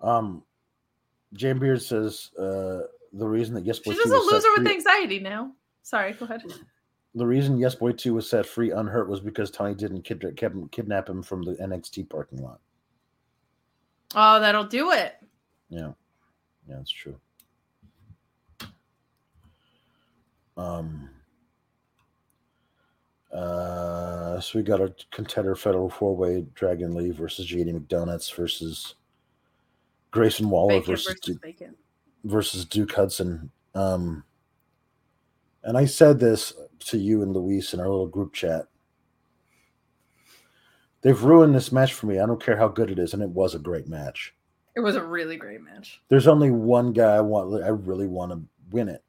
[0.00, 0.44] Um,
[1.32, 2.82] Jane Beard says uh,
[3.12, 5.52] the reason that Yes She's just a loser with free- anxiety now.
[5.82, 6.42] Sorry, go ahead.
[7.14, 10.54] the reason Yes Boy 2 was set free unhurt was because Tony didn't kid- kept
[10.54, 12.60] him, kidnap him from the NXT parking lot.
[14.14, 15.14] Oh, that'll do it.
[15.68, 15.92] Yeah.
[16.68, 17.16] Yeah, that's true.
[20.56, 21.08] Um
[23.32, 28.96] uh so we got a contender federal four way Dragon Lee versus JD McDonuts versus
[30.10, 31.70] Grayson Waller Bacon versus versus Duke,
[32.24, 33.50] versus Duke Hudson.
[33.74, 34.24] Um
[35.62, 36.52] and I said this
[36.86, 38.66] to you and Luis in our little group chat.
[41.02, 42.18] They've ruined this match for me.
[42.18, 44.34] I don't care how good it is, and it was a great match
[44.76, 46.00] It was a really great match.
[46.08, 47.62] there's only one guy I want.
[47.62, 49.02] I really want to win it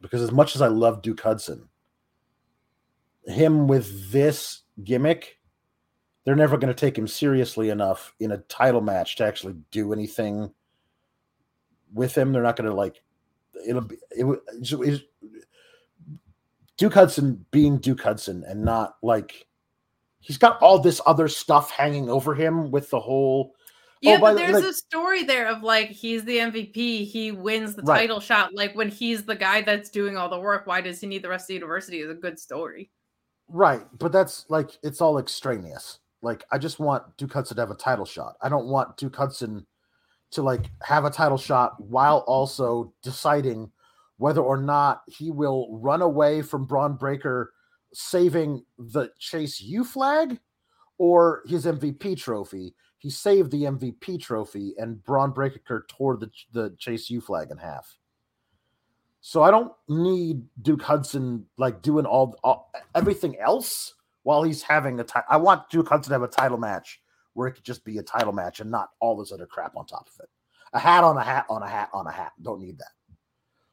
[0.00, 1.68] because as much as I love Duke Hudson,
[3.26, 5.38] him with this gimmick,
[6.24, 9.92] they're never going to take him seriously enough in a title match to actually do
[9.92, 10.52] anything
[11.92, 12.32] with him.
[12.32, 13.02] They're not going to like.
[13.66, 14.24] It'll be it,
[14.60, 15.00] it's-
[16.78, 19.46] Duke Hudson being Duke Hudson and not like
[20.20, 23.58] he's got all this other stuff hanging over him with the whole oh,
[24.00, 27.32] Yeah, by but the- there's like- a story there of like he's the MVP, he
[27.32, 27.98] wins the Right.
[28.00, 28.54] title shot.
[28.54, 31.28] Like when he's the guy that's doing all the work, why does he need the
[31.28, 32.00] rest of the university?
[32.00, 32.90] Is a good story.
[33.48, 35.98] Right, but that's like it's all extraneous.
[36.22, 38.36] Like I just want Duke Hudson to have a title shot.
[38.42, 39.66] I don't want Duke Hudson
[40.32, 43.72] to like have a title shot while also deciding
[44.18, 47.52] whether or not he will run away from Bron Breakker
[47.94, 50.38] saving the Chase U flag
[50.98, 52.74] or his MVP trophy.
[52.98, 57.56] He saved the MVP trophy and Bron Breakker tore the the Chase U flag in
[57.56, 57.96] half.
[59.20, 65.00] So I don't need Duke Hudson like doing all, all everything else while he's having
[65.00, 67.00] a ti- I want Duke Hudson to have a title match
[67.34, 69.86] where it could just be a title match and not all this other crap on
[69.86, 70.28] top of it.
[70.72, 72.32] A hat on a hat on a hat on a hat.
[72.42, 72.97] Don't need that.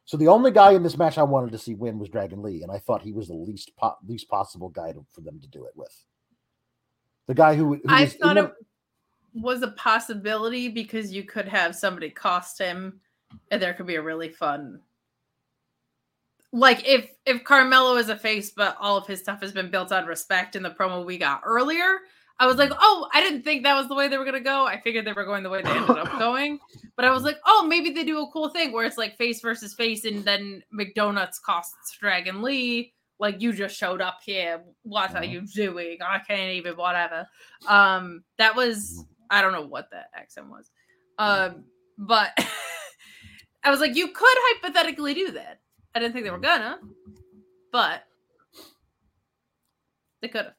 [0.06, 2.62] So the only guy in this match I wanted to see win was Dragon Lee,
[2.62, 5.48] and I thought he was the least po- least possible guy to, for them to
[5.48, 5.94] do it with.
[7.28, 8.54] The guy who, who I thought it
[9.34, 13.02] was a possibility because you could have somebody cost him
[13.52, 14.80] and there could be a really fun
[16.54, 19.92] like if if Carmelo is a face but all of his stuff has been built
[19.92, 22.00] on respect in the promo we got earlier
[22.40, 24.42] I was like oh I didn't think that was the way they were going to
[24.42, 24.66] go.
[24.66, 26.60] I figured they were going the way they ended up going.
[26.96, 29.40] But I was like oh maybe they do a cool thing where it's like face
[29.42, 34.62] versus face and then McDonuts costs Dragon Lee like you just showed up here.
[34.84, 35.32] What are Mhm.
[35.32, 35.98] you doing?
[36.06, 37.28] I can't even whatever.
[37.68, 40.70] Um that was I don't know what that accent was.
[41.18, 41.64] Um
[41.98, 42.32] but
[43.64, 45.60] I was like you could hypothetically do that.
[45.96, 46.80] I didn't think they were gonna,
[47.72, 48.04] but
[50.22, 50.54] they could have.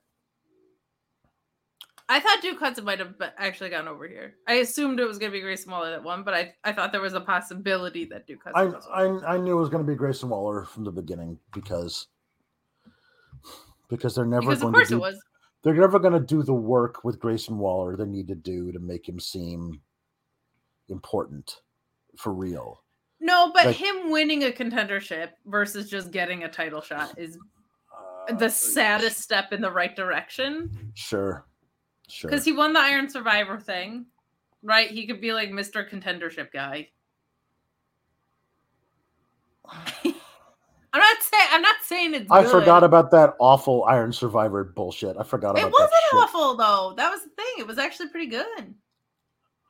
[2.09, 4.35] I thought Duke Hudson might have actually gone over here.
[4.47, 6.93] I assumed it was going to be Grayson Waller that won, but I, I thought
[6.93, 9.27] there was a possibility that Duke I, Hudson over.
[9.27, 12.07] I I knew it was going to be Grayson Waller from the beginning because
[13.89, 15.21] because they're never because of going course to it do, was.
[15.65, 18.79] they're never going to do the work with Grayson Waller they need to do to
[18.79, 19.81] make him seem
[20.89, 21.61] important
[22.17, 22.83] for real.
[23.21, 27.37] No, but like- him winning a contendership versus just getting a title shot is
[28.29, 30.93] Uh, the saddest step in the right direction.
[30.95, 31.47] Sure,
[32.09, 32.31] sure.
[32.31, 34.07] Because he won the Iron Survivor thing,
[34.63, 34.91] right?
[34.91, 35.89] He could be like Mr.
[35.89, 36.89] Contendership guy.
[40.93, 42.31] I'm not saying I'm not saying it's.
[42.31, 42.51] I good.
[42.53, 45.17] forgot about that awful Iron Survivor bullshit.
[45.19, 46.21] I forgot It about wasn't that shit.
[46.21, 46.95] awful though.
[46.97, 47.55] That was the thing.
[47.59, 48.75] It was actually pretty good.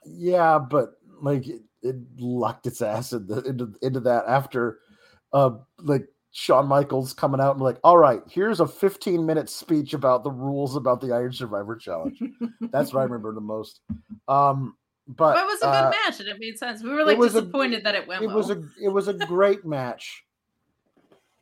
[0.05, 4.79] Yeah, but like it, it locked its ass into, into into that after,
[5.33, 6.07] uh, like
[6.39, 10.31] Shawn Michaels coming out and like, all right, here's a 15 minute speech about the
[10.31, 12.23] rules about the Iron Survivor Challenge.
[12.61, 13.81] That's what I remember the most.
[14.29, 14.77] Um,
[15.09, 16.83] but, But it was a good uh, match and it made sense.
[16.83, 18.37] We were like was a- disappointed that it went it well.
[18.37, 20.25] was a it was a great match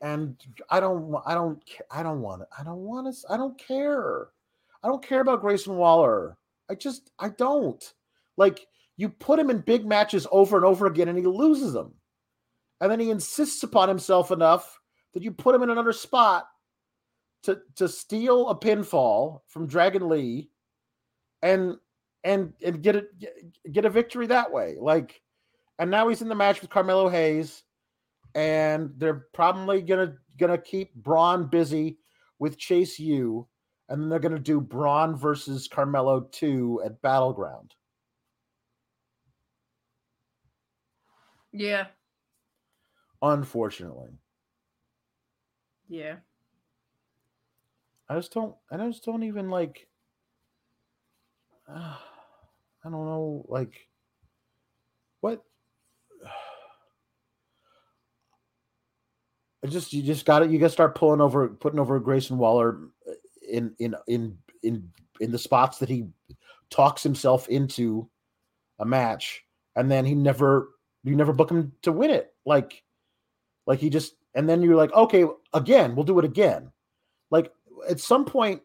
[0.00, 0.36] and
[0.70, 4.26] i don't i don't i don't want it i don't want to i don't care
[4.82, 6.36] i don't care about grayson waller
[6.68, 7.94] i just i don't
[8.36, 8.66] like
[8.96, 11.94] you put him in big matches over and over again and he loses them
[12.80, 14.80] and then he insists upon himself enough
[15.14, 16.46] that you put him in another spot
[17.44, 20.50] to to steal a pinfall from dragon lee
[21.42, 21.76] and
[22.24, 23.06] and and get it
[23.72, 25.22] get a victory that way like
[25.78, 27.62] and now he's in the match with Carmelo Hayes,
[28.34, 31.98] and they're probably gonna gonna keep Bron busy
[32.38, 33.46] with Chase U,
[33.88, 37.74] and then they're gonna do Bron versus Carmelo two at Battleground.
[41.52, 41.86] yeah.
[43.22, 44.10] Unfortunately,
[45.94, 46.16] Yeah.
[48.08, 48.56] I just don't.
[48.68, 49.86] I just don't even like.
[51.68, 51.96] I
[52.82, 53.86] don't know, like
[55.20, 55.44] what.
[59.64, 62.38] I just you just got to You got to start pulling over, putting over Grayson
[62.38, 63.12] Waller uh,
[63.48, 64.90] in in in in
[65.20, 66.08] in the spots that he
[66.70, 68.10] talks himself into
[68.80, 69.44] a match,
[69.76, 70.70] and then he never
[71.04, 72.34] you never book him to win it.
[72.44, 72.82] Like,
[73.64, 76.70] like he just and then you're like, okay, again, we'll do it again.
[77.30, 77.52] Like
[77.88, 78.62] at some point,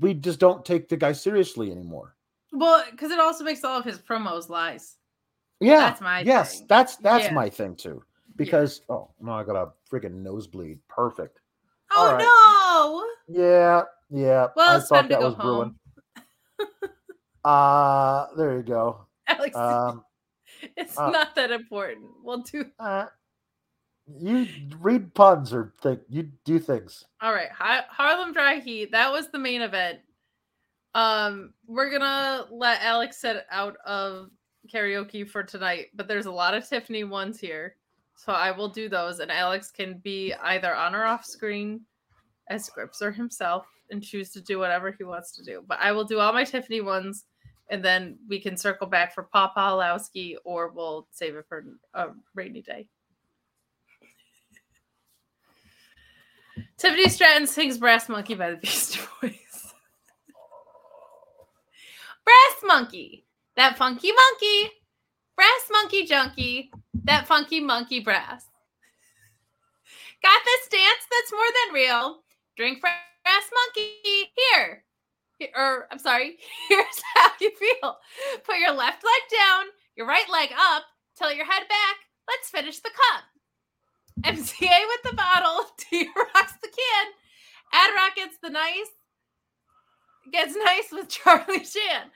[0.00, 2.16] we just don't take the guy seriously anymore.
[2.52, 4.96] Well, because it also makes all of his promos lies.
[5.60, 6.66] Yeah, That's my yes, thing.
[6.68, 7.32] that's that's Yeah.
[7.34, 8.02] my thing too.
[8.36, 10.78] Because oh no, I got a freaking nosebleed.
[10.88, 11.38] Perfect.
[11.94, 12.22] Oh right.
[13.28, 13.42] no!
[13.42, 14.46] Yeah, yeah.
[14.56, 15.74] Well, I it's thought that was brewing.
[16.58, 16.68] home.
[17.44, 19.06] Uh there you go.
[19.26, 20.04] Alex, Um,
[20.76, 22.06] it's uh, not that important.
[22.22, 22.66] We'll do.
[22.78, 23.06] uh,
[24.18, 24.46] you
[24.78, 27.04] read puns or think you do things.
[27.20, 28.92] All right, Har- Harlem Dry Heat.
[28.92, 30.00] That was the main event.
[30.94, 34.30] Um, we're gonna let Alex set out of
[34.72, 37.76] karaoke for tonight, but there's a lot of Tiffany ones here,
[38.16, 41.80] so I will do those, and Alex can be either on or off screen
[42.48, 45.62] as Scrypts or himself, and choose to do whatever he wants to do.
[45.66, 47.24] But I will do all my Tiffany ones,
[47.70, 51.64] and then we can circle back for Papa Halowski, or we'll save it for
[51.94, 52.88] a rainy day.
[56.78, 59.32] Tiffany Stratton sings Brass Monkey by the Beastie Boys.
[62.24, 63.26] Brass Monkey,
[63.56, 64.70] that funky monkey.
[65.36, 66.70] Brass Monkey Junkie,
[67.04, 68.44] that funky monkey brass.
[70.22, 72.18] Got this dance that's more than real.
[72.56, 74.30] Drink Brass Monkey.
[74.52, 74.84] Here.
[75.38, 76.36] Here- Or, I'm sorry,
[76.68, 77.96] here's how you feel.
[78.44, 79.64] Put your left leg down,
[79.96, 80.82] your right leg up,
[81.16, 81.96] tilt your head back.
[82.28, 83.24] Let's finish the cup.
[84.22, 85.66] MCA with the bottle.
[85.78, 87.06] T rocks the can.
[87.72, 88.90] Ad gets the nice.
[90.32, 92.10] Gets nice with Charlie Chan.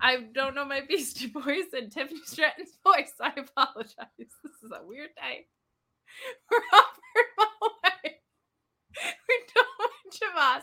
[0.00, 3.12] I don't know my Beastie Boys and Tiffany Stratton's voice.
[3.20, 4.06] I apologize.
[4.18, 5.46] This is a weird day.
[6.50, 8.12] Robert Mulway.
[9.28, 10.62] We don't Javas.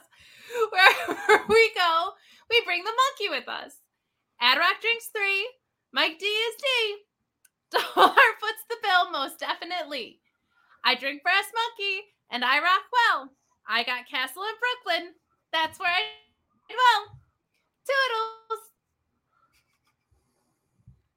[0.72, 2.11] Wherever we go,
[2.49, 3.73] we bring the monkey with us.
[4.41, 5.47] Ad Rock drinks three.
[5.93, 6.97] Mike D is D.
[7.72, 10.19] Dollar foots the bill most definitely.
[10.86, 13.32] I drink Brass Monkey and I rock well.
[13.68, 14.53] I got Castle in
[14.86, 15.14] Brooklyn.
[15.52, 16.02] That's where I
[16.70, 17.18] dwell.
[17.86, 18.62] Toodles.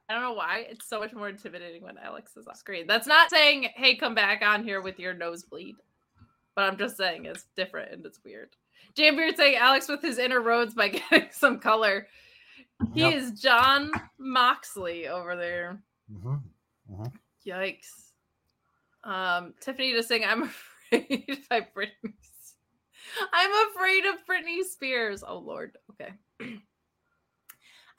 [0.08, 0.64] I don't know why.
[0.70, 2.86] It's so much more intimidating when Alex is on screen.
[2.86, 5.76] That's not saying, hey, come back on here with your nosebleed.
[6.56, 8.48] But I'm just saying it's different and it's weird.
[8.96, 12.06] Jambeard saying Alex with his inner roads by getting some color.
[12.94, 13.12] He Yep.
[13.14, 15.82] is Jon Moxley over there.
[16.10, 16.40] Mhm.
[17.46, 18.07] Yikes.
[19.08, 20.42] Um, Tiffany to sing I'm
[20.92, 22.12] afraid by Britney.
[23.32, 25.24] I'm afraid of Britney Spears.
[25.26, 25.78] Oh Lord.
[25.92, 26.12] Okay.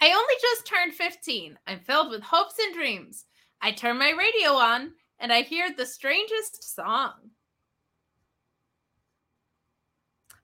[0.02, 1.58] I only just turned 15.
[1.66, 3.26] I'm filled with hopes and dreams.
[3.60, 7.14] I turn my radio on and I hear the strangest song.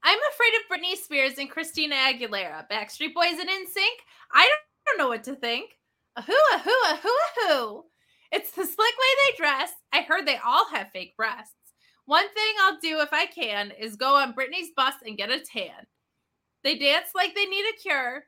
[0.04, 2.68] I'm afraid of Britney Spears and Christina Aguilera.
[2.70, 3.98] Backstreet Boys and NSYNC.
[4.34, 4.52] I
[4.88, 5.78] don't, know what to think.
[6.16, 7.86] A who, a who, a who, a who.
[8.32, 9.72] It's the slick way they dress.
[9.94, 11.54] I heard they all have fake breasts.
[12.06, 15.40] One thing I'll do if I can is go on Britney's bus and get a
[15.40, 15.88] tan.
[16.64, 18.24] They dance like they need a cure.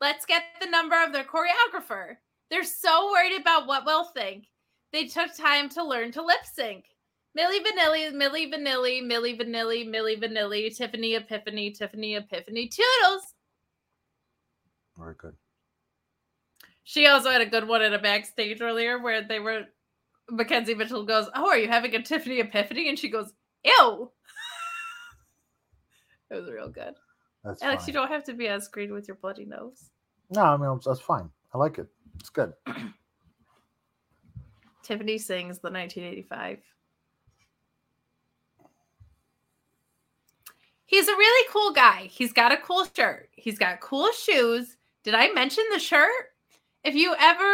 [0.00, 2.16] Let's get the number of their choreographer.
[2.50, 4.46] They're so worried about what we'll think.
[4.92, 6.84] They took time to learn to lip sync.
[7.38, 13.34] Milli Vanilli, Milli Vanilli, Milli Vanilli, Milli Vanilli, Tiffany Epiphany, Tiffany Epiphany, Toodles.
[14.98, 15.34] Very good.
[16.92, 19.62] She also had a good one at a backstage earlier where they were
[20.28, 23.32] Mackenzie Mitchell goes, "Oh, are you having a Tiffany epiphany?" And she goes,
[23.64, 24.12] "Ew."
[26.30, 26.92] it was real good.
[27.44, 27.86] That's Alex, fine.
[27.86, 29.88] you don't have to be on screen with your bloody nose.
[30.28, 31.30] No, I mean that's fine.
[31.54, 31.86] I like it.
[32.20, 32.52] It's good.
[34.82, 36.58] Tiffany sings the 1985.
[40.84, 42.10] He's a really cool guy.
[42.10, 43.30] He's got a cool shirt.
[43.32, 44.76] He's got cool shoes.
[45.04, 46.31] Did I mention the shirt?
[46.84, 47.44] If you ever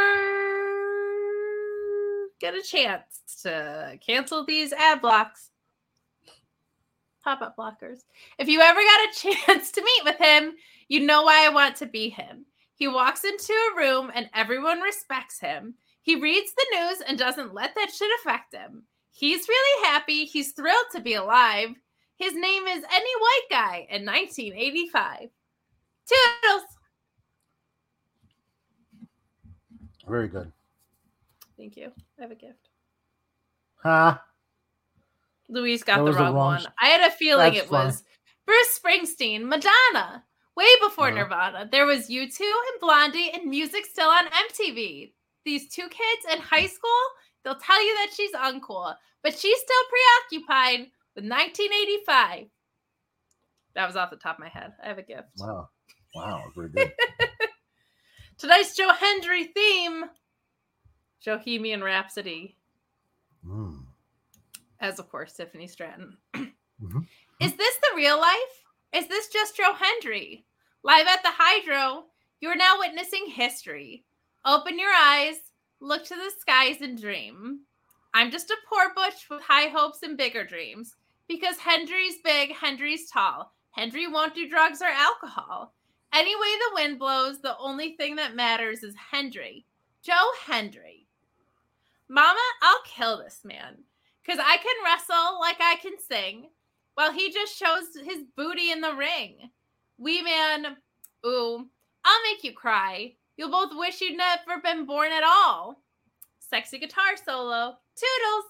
[2.40, 5.50] get a chance to cancel these ad blocks,
[7.22, 8.00] pop up blockers,
[8.38, 9.14] if you ever got a
[9.46, 10.54] chance to meet with him,
[10.88, 12.46] you know why I want to be him.
[12.74, 15.74] He walks into a room and everyone respects him.
[16.00, 18.84] He reads the news and doesn't let that shit affect him.
[19.10, 20.24] He's really happy.
[20.24, 21.70] He's thrilled to be alive.
[22.16, 25.28] His name is Any White Guy in 1985.
[26.06, 26.77] Toodles.
[30.08, 30.50] Very good.
[31.56, 31.92] Thank you.
[32.18, 32.68] I have a gift.
[33.82, 34.18] Huh?
[35.48, 36.66] Louise got the was the wrong, wrong one.
[36.80, 38.04] I had a feeling That's it was
[38.46, 40.24] Bruce Springsteen, Madonna.
[40.56, 41.18] Way before Uh-huh.
[41.22, 45.12] Nirvana, there was U2 and Blondie and music still on MTV.
[45.44, 46.90] These two kids in high school,
[47.44, 49.84] they'll tell you that she's uncool, but she's still
[50.30, 52.46] preoccupied with 1985.
[53.74, 54.72] That was off the top of my head.
[54.82, 55.28] I have a gift.
[55.38, 55.68] Wow.
[56.14, 56.42] Wow.
[56.56, 56.92] Very good.
[58.38, 60.04] Tonight's Joe Hendry theme
[61.24, 62.56] Bohemian Rhapsody,
[63.44, 63.84] Mm.
[64.80, 66.16] as of course Tiffany Stratton.
[66.82, 67.06] Mhm.
[67.40, 68.64] Is this the real life?
[68.92, 70.46] Is this just Joe Hendry?
[70.84, 72.06] Live at the Hydro,
[72.40, 74.04] you are now witnessing history.
[74.44, 75.36] Open your eyes,
[75.80, 77.66] look to the skies, and dream.
[78.14, 80.94] I'm just a poor butch with high hopes and bigger dreams.
[81.26, 83.52] Because Hendry's big, Hendry's tall.
[83.72, 85.74] Hendry won't do drugs or alcohol.
[86.12, 89.66] Any way the wind blows, the only thing that matters is Hendry.
[90.02, 91.06] Joe Hendry.
[92.08, 93.76] Mama, I'll kill this man.
[94.22, 96.48] Because I can wrestle like I can sing,
[96.94, 99.50] while he just shows his booty in the ring.
[99.98, 100.76] Wee man,
[101.26, 101.66] ooh,
[102.04, 103.14] I'll make you cry.
[103.36, 105.82] You'll both wish you'd never been born at all.
[106.40, 107.76] Sexy guitar solo.
[107.94, 108.44] Toodles.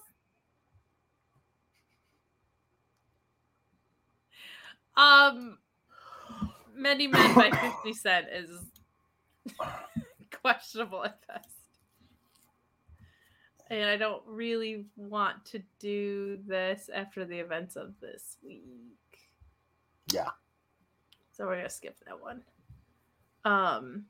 [4.95, 5.57] Um,
[6.79, 8.49] Many Men by 50 Cent is
[10.41, 11.49] questionable at best.
[13.69, 18.63] And I don't really want to do this after the events of this week.
[20.11, 20.29] Yeah.
[21.33, 22.41] So we're gonna skip that one.
[23.43, 24.05] Um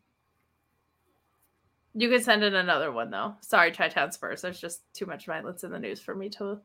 [1.96, 3.36] you can send in another one though.
[3.42, 4.44] Sorry, Town Spurs.
[4.44, 6.60] There's just too much violence in the news for me to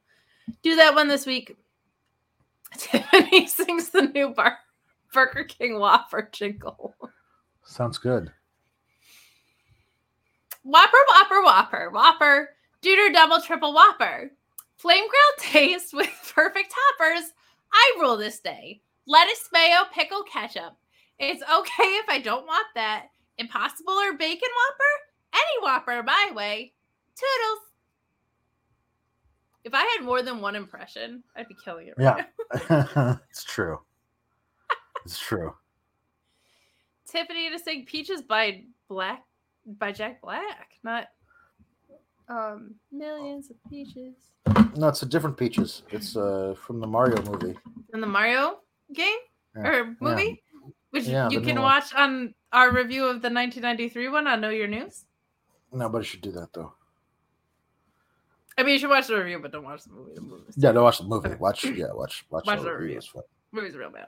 [0.62, 1.56] do that one this week.
[2.76, 4.58] Tiffany sings the new Bar-
[5.14, 6.94] Burger King Whopper jingle.
[7.64, 8.30] Sounds good.
[10.64, 12.48] Whopper, Whopper, Whopper, Whopper,
[12.82, 14.30] Duder Double Triple Whopper.
[14.76, 17.32] Flame grilled taste with perfect toppers.
[17.72, 18.82] I rule this day.
[19.06, 20.76] Lettuce, mayo, pickle, ketchup.
[21.18, 23.06] It's okay if I don't want that.
[23.38, 25.34] Impossible or bacon Whopper?
[25.34, 26.72] Any Whopper my way.
[27.16, 27.60] Toodles.
[29.64, 31.94] If I had more than one impression, I'd be killing it.
[31.96, 32.26] Right
[32.70, 33.16] Yeah.
[33.30, 33.78] it's true.
[35.04, 35.54] It's true.
[37.06, 39.24] Tiffany to sing Peaches by Black
[39.66, 41.08] by Jack Black, not
[42.28, 44.14] um millions of peaches.
[44.76, 45.82] No, it's a different Peaches.
[45.90, 47.56] It's uh from the Mario movie.
[47.92, 48.58] in the Mario
[48.92, 49.18] game
[49.56, 50.42] Yeah, or movie,
[50.90, 51.72] which Yeah, you can new one.
[51.72, 55.04] watch on our review of the 1993 one on Know Your News.
[55.72, 56.72] Nobody should do that though.
[58.56, 60.12] I mean, you should watch the review, but don't watch the movie.
[60.14, 61.34] The movie's, Yeah, don't watch the movie.
[61.34, 62.96] Watch yeah, watch watch, Watch the the review.
[62.96, 63.22] review.
[63.52, 64.06] Movie's real bad.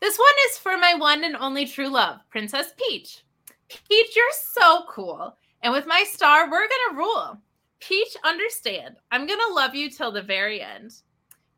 [0.00, 3.24] This one is for my one and only true love, Princess Peach.
[3.68, 5.36] Peach, you're so cool.
[5.62, 7.38] And with my star, we're gonna rule.
[7.80, 8.96] Peach, understand.
[9.10, 10.94] I'm gonna love you till the very end.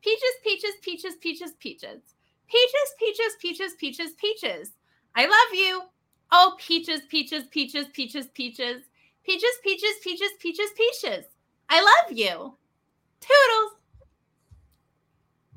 [0.02, 2.14] Peaches, peaches, peaches, peaches, peaches.
[2.48, 4.72] Peaches, peaches, peaches, peaches, peaches.
[5.16, 5.82] I love you.
[6.30, 8.82] Oh, peaches, peaches, peaches, peaches, peaches.
[9.24, 11.24] Peaches, peaches, peaches, peaches, peaches.
[11.68, 12.56] I love you.
[13.20, 13.72] Toodles.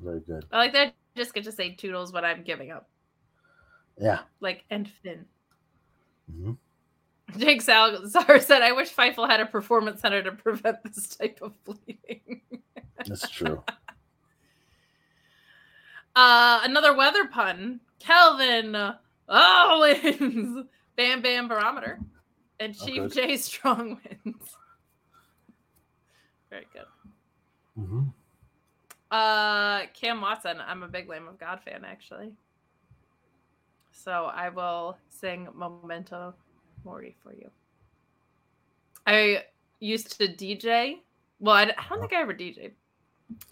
[0.00, 0.44] Very good.
[0.50, 0.94] I like that.
[1.20, 2.88] Just get to say toodles when I'm giving up.
[3.98, 4.20] Yeah.
[4.40, 5.26] Like and Finn.
[6.32, 6.56] Mhm.
[7.36, 11.62] Jake Salazar said, "I wish Fightful had a performance center to prevent this type of
[11.64, 12.40] bleeding."
[13.06, 13.62] That's true.
[16.16, 17.80] uh, another weather pun.
[17.98, 18.74] Kelvin
[19.28, 20.64] Owens,
[20.96, 22.00] Bam Bam Barometer,
[22.60, 23.26] and Chief Okay.
[23.26, 24.56] J Strong wins.
[26.48, 26.86] Very good.
[27.76, 28.04] hmm
[29.10, 30.58] Uh, Cam Watson.
[30.64, 32.32] I'm a big Lamb of God fan, actually.
[33.92, 36.34] So I will sing Memento
[36.84, 37.50] Mori for you.
[39.06, 39.44] I
[39.80, 40.98] used to DJ.
[41.40, 42.70] Well, I, don't think I ever DJed.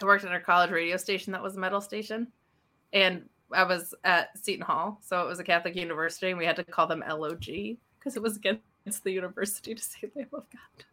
[0.01, 2.29] I worked at a college radio station that was a metal station,
[2.93, 6.57] and I was at Seton Hall, so it was a Catholic university, and we had
[6.57, 7.45] to call them LOG
[7.99, 10.85] because it was against the university to say Lamb of God.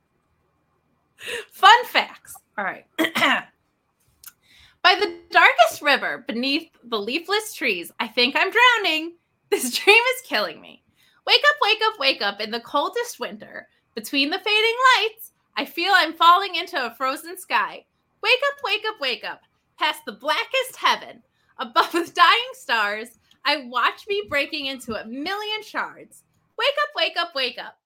[1.51, 2.35] Fun facts.
[2.57, 2.85] All right.
[4.85, 9.15] By the darkest river beneath the leafless trees, I think I'm drowning.
[9.49, 10.83] This dream is killing me.
[11.25, 13.67] Wake up, wake up, wake up in the coldest winter.
[13.95, 17.83] Between the fading lights, I feel I'm falling into a frozen sky.
[18.21, 19.41] Wake up, wake up, wake up.
[19.79, 21.23] Past the blackest heaven,
[21.57, 26.21] above the dying stars, I watch me breaking into a million shards.
[26.59, 27.79] Wake up, wake up, wake up.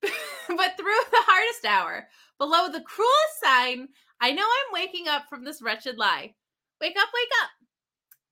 [0.00, 2.08] but through the hardest hour,
[2.38, 3.88] below the cruelest sign,
[4.20, 6.34] I know I'm waking up from this wretched lie.
[6.80, 7.50] Wake up, wake up.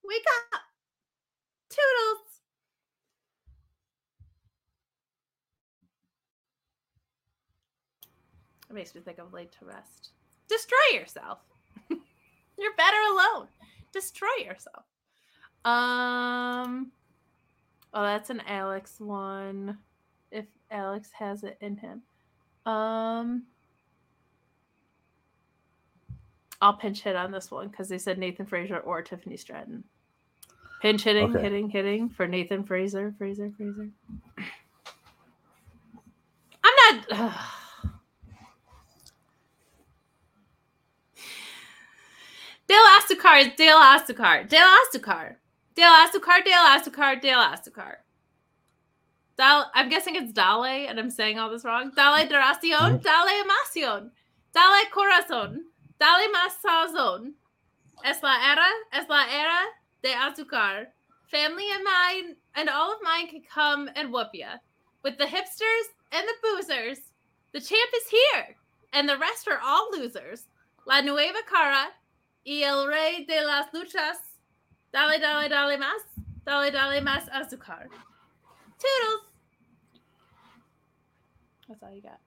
[0.05, 0.61] Wake up.
[1.71, 2.27] Toodles.
[8.69, 10.11] It makes me think of laid to rest.
[10.49, 11.39] Destroy yourself.
[11.89, 13.49] You're better alone.
[13.93, 14.85] Destroy yourself.
[15.65, 16.93] Um
[17.95, 19.79] Oh, that's an Alex one.
[20.31, 22.03] If Alex has it in him.
[22.65, 23.45] Um
[26.61, 29.85] I'll pinch hit on this one because they said Nathan Frazer or Tiffany Stratton.
[30.81, 31.43] Pinch hitting, Okay.
[31.43, 33.91] hitting, hitting for Nathan Frazer, Frazer, Frazer.
[36.65, 36.75] I'm
[37.09, 37.35] not.
[42.69, 45.37] Dale Astucar, Dale Astucar, Dale Astucar,
[45.77, 47.97] Dale Astucar, Dale Astucar, Dale Astucar.
[49.37, 51.93] Dal, I'm guessing it's Dale, and I'm saying all this wrong.
[51.95, 52.97] Dale Duracion, mm-hmm.
[52.99, 54.11] Dale Emacion,
[54.55, 55.65] Dale Corazon,
[55.99, 57.35] Dale más sazón.
[58.05, 59.65] Es la era, es la era
[60.03, 60.89] de azúcar.
[61.31, 64.59] Family and mine and all of mine can come and whoop ya.
[65.03, 66.99] With the hipsters and the boozers,
[67.53, 68.57] the champ is here,
[68.93, 70.45] and the rest are all losers.
[70.87, 71.89] La nueva cara
[72.45, 74.17] y el rey de las luchas.
[74.93, 76.03] Dale, dale, dale más.
[76.45, 77.89] Dale, dale más azúcar.
[78.79, 79.23] Toodles.
[81.69, 82.21] That's all you got.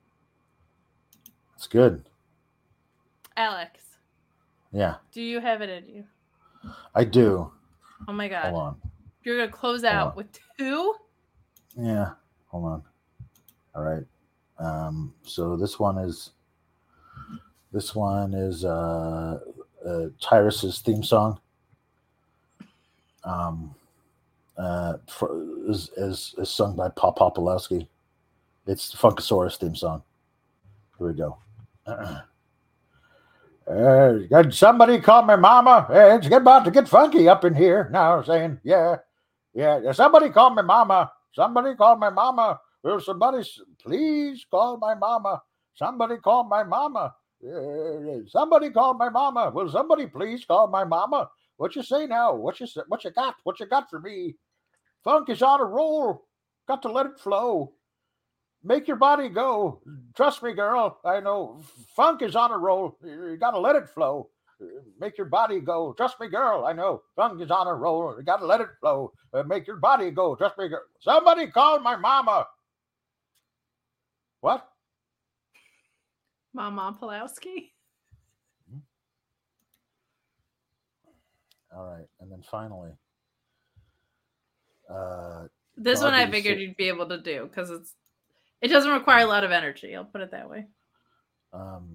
[1.55, 2.03] It's good.
[3.39, 3.79] Alex,
[4.73, 6.03] Yeah, do you have it in you?
[6.93, 7.49] I do.
[8.05, 8.51] Oh my god.
[8.51, 8.75] Hold on.
[9.23, 10.15] You're gonna close Hold out on.
[10.17, 10.93] with two?
[11.77, 12.09] Yeah,
[12.47, 12.83] hold on.
[13.73, 14.03] All right.
[14.57, 16.31] Um, so this one is
[17.71, 19.39] this one is uh,
[19.85, 21.39] uh Tyrus's theme song.
[23.23, 23.73] Um,
[24.57, 27.87] uh, for, is, is is sung by Pop Popolowski.
[28.67, 30.03] It's the Funkasaurus theme song.
[30.97, 31.37] Here we go.
[33.69, 35.87] Uh, somebody call me mama?
[35.89, 38.23] Uh, It's about to get funky up in here now.
[38.23, 38.97] Saying, yeah,
[39.53, 39.91] yeah.
[39.93, 41.11] Somebody call me mama.
[41.33, 42.59] Somebody call my mama.
[42.83, 43.43] Will somebody
[43.81, 45.41] please call my mama?
[45.75, 47.15] Somebody call my mama.
[47.45, 49.51] Uh, somebody call my mama.
[49.53, 51.29] Will somebody please call my mama?
[51.57, 52.35] What you say now?
[52.35, 53.35] What you what you got?
[53.43, 54.35] What you got for me?
[55.03, 56.25] Funk is on a roll.
[56.67, 57.73] Got to let it flow.
[58.63, 59.81] Make your body go.
[60.15, 60.99] Trust me, girl.
[61.05, 61.61] I know
[61.95, 62.97] funk is on a roll.
[63.03, 64.29] You got to let it flow.
[64.99, 65.93] Make your body go.
[65.93, 66.65] Trust me, girl.
[66.65, 68.15] I know funk is on a roll.
[68.17, 69.13] You got to let it flow.
[69.33, 70.35] Uh, make your body go.
[70.35, 70.83] Trust me, girl.
[70.99, 72.47] Somebody call my mama.
[74.41, 74.67] What?
[76.53, 77.71] Mama Pulowski.
[81.75, 82.91] All right, and then finally,
[84.89, 85.45] uh,
[85.77, 87.93] This one I figured you'd be able to do because it's
[88.61, 89.95] it doesn't require a lot of energy.
[89.95, 90.65] I'll put it that way.
[91.53, 91.87] um,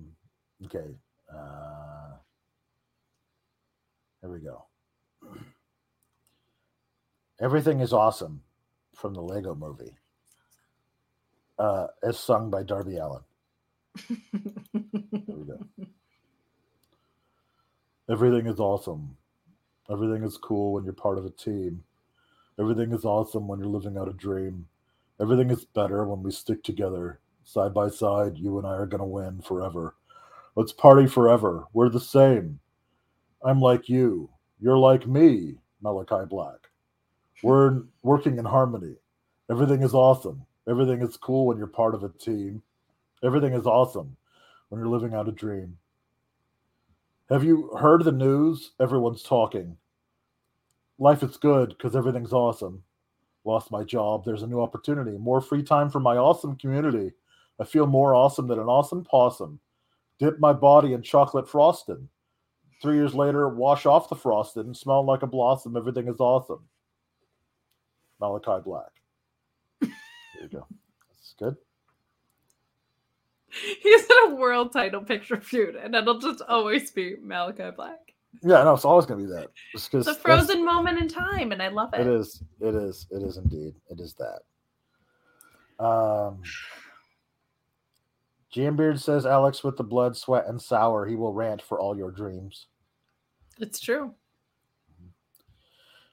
[0.66, 0.95] okay,
[1.35, 2.15] uh,
[4.20, 4.65] here we go.
[7.41, 8.43] Everything is awesome
[8.95, 9.97] from the Lego Movie,
[11.59, 13.23] uh, as sung by Darby Allin.
[15.27, 15.59] Here we go.
[18.11, 19.16] Everything is awesome.
[19.91, 21.82] Everything is cool when you're part of a team.
[22.59, 24.66] Everything is awesome when you're living out a dream.
[25.20, 27.20] Everything is better when we stick together.
[27.45, 29.95] Side by side, you and I are going to win forever.
[30.57, 31.66] Let's party forever.
[31.73, 32.59] We're the same.
[33.45, 34.31] I'm like you.
[34.61, 36.69] You're like me, Malakai Black.
[37.43, 38.97] We're working in harmony.
[39.51, 40.47] Everything is awesome.
[40.69, 42.62] Everything is cool when you're part of a team.
[43.23, 44.16] Everything is awesome
[44.69, 45.77] when you're living out a dream.
[47.28, 48.73] Have you heard the news?
[48.81, 49.77] Everyone's talking.
[50.99, 52.82] Life is good because everything's awesome.
[53.44, 54.24] Lost my job.
[54.24, 55.18] There's a new opportunity.
[55.18, 57.12] More free time for my awesome community.
[57.60, 59.60] I feel more awesome than an awesome possum.
[60.18, 62.08] Dip my body in chocolate frosting.
[62.80, 65.76] Three years later, wash off the frosting and smell like a blossom.
[65.76, 66.64] Everything is awesome.
[68.20, 68.90] Malakai Black.
[69.80, 69.90] There
[70.42, 70.66] you go.
[71.10, 71.56] That's good.
[73.82, 78.14] He's in a world title picture feud, and it'll just always be Malakai Black.
[78.43, 79.48] Yeah, no, it's always gonna be that.
[79.73, 82.01] It's, It's a frozen moment in time, and I love it.
[82.01, 82.43] It is.
[82.61, 83.06] It is.
[83.11, 83.74] It is indeed.
[83.89, 85.85] It is that.
[85.85, 86.43] Um,
[88.55, 91.06] Jambeard says, "Alex with the blood, sweat, and sour.
[91.06, 92.66] He will rant for all your dreams."
[93.59, 94.15] It's true.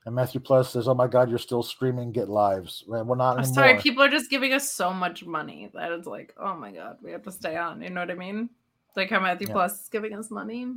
[0.06, 2.11] And Matthew Plus says, "Oh my God, you're still streaming.
[2.11, 2.84] Get lives.
[2.88, 5.91] Man, we're not I'm anymore." sorry, people are just giving us so much money that
[5.91, 7.81] it's like, oh my god, we have to stay on.
[7.84, 8.49] You know what I mean?
[8.95, 9.53] Like how Matthew Yeah.
[9.53, 10.68] Plus is giving us money.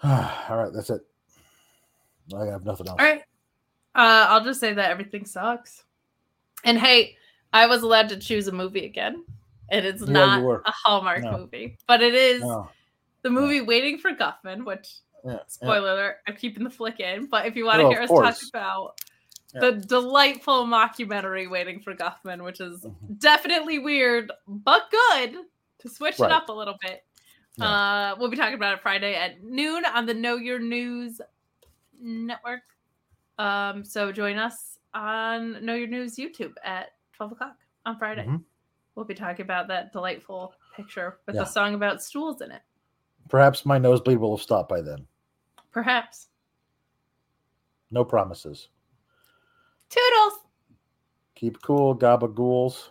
[0.04, 1.02] All right, that's it.
[2.36, 2.96] I have nothing else.
[2.98, 3.20] All right.
[3.94, 5.84] Uh, I'll just say that everything sucks.
[6.64, 7.16] And hey,
[7.52, 9.24] I was allowed to choose a movie again.
[9.70, 11.38] And it's Yeah, not a Hallmark No.
[11.38, 12.68] movie, but it is No.
[13.22, 14.88] the movie Waiting for Guffman, which
[15.24, 15.38] Yeah, yeah.
[15.48, 17.26] spoiler alert, I'm keeping the flick in.
[17.26, 19.00] But if you want to Well, hear us talk about
[19.54, 19.60] Yeah.
[19.60, 23.18] the delightful mockumentary Waiting for Guffman, which is Mhm.
[23.18, 25.36] definitely weird but good
[25.80, 26.30] to switch Right.
[26.30, 27.04] it up a little bit.
[27.60, 31.20] Uh, we'll be talking about it Friday at noon on the Know Your News
[32.00, 32.62] network.
[33.38, 37.56] Um, so join us on Know Your News YouTube at 12 o'clock
[37.86, 38.26] on Friday.
[38.26, 38.44] Mhm.
[38.94, 41.42] We'll be talking about that delightful picture with Yeah.
[41.42, 42.62] a song about stools in it.
[43.28, 45.06] Perhaps my nosebleed will have stopped by then.
[45.70, 46.28] Perhaps.
[47.90, 48.68] No promises.
[49.88, 50.40] Toodles!
[51.34, 52.90] Keep cool, gabagools.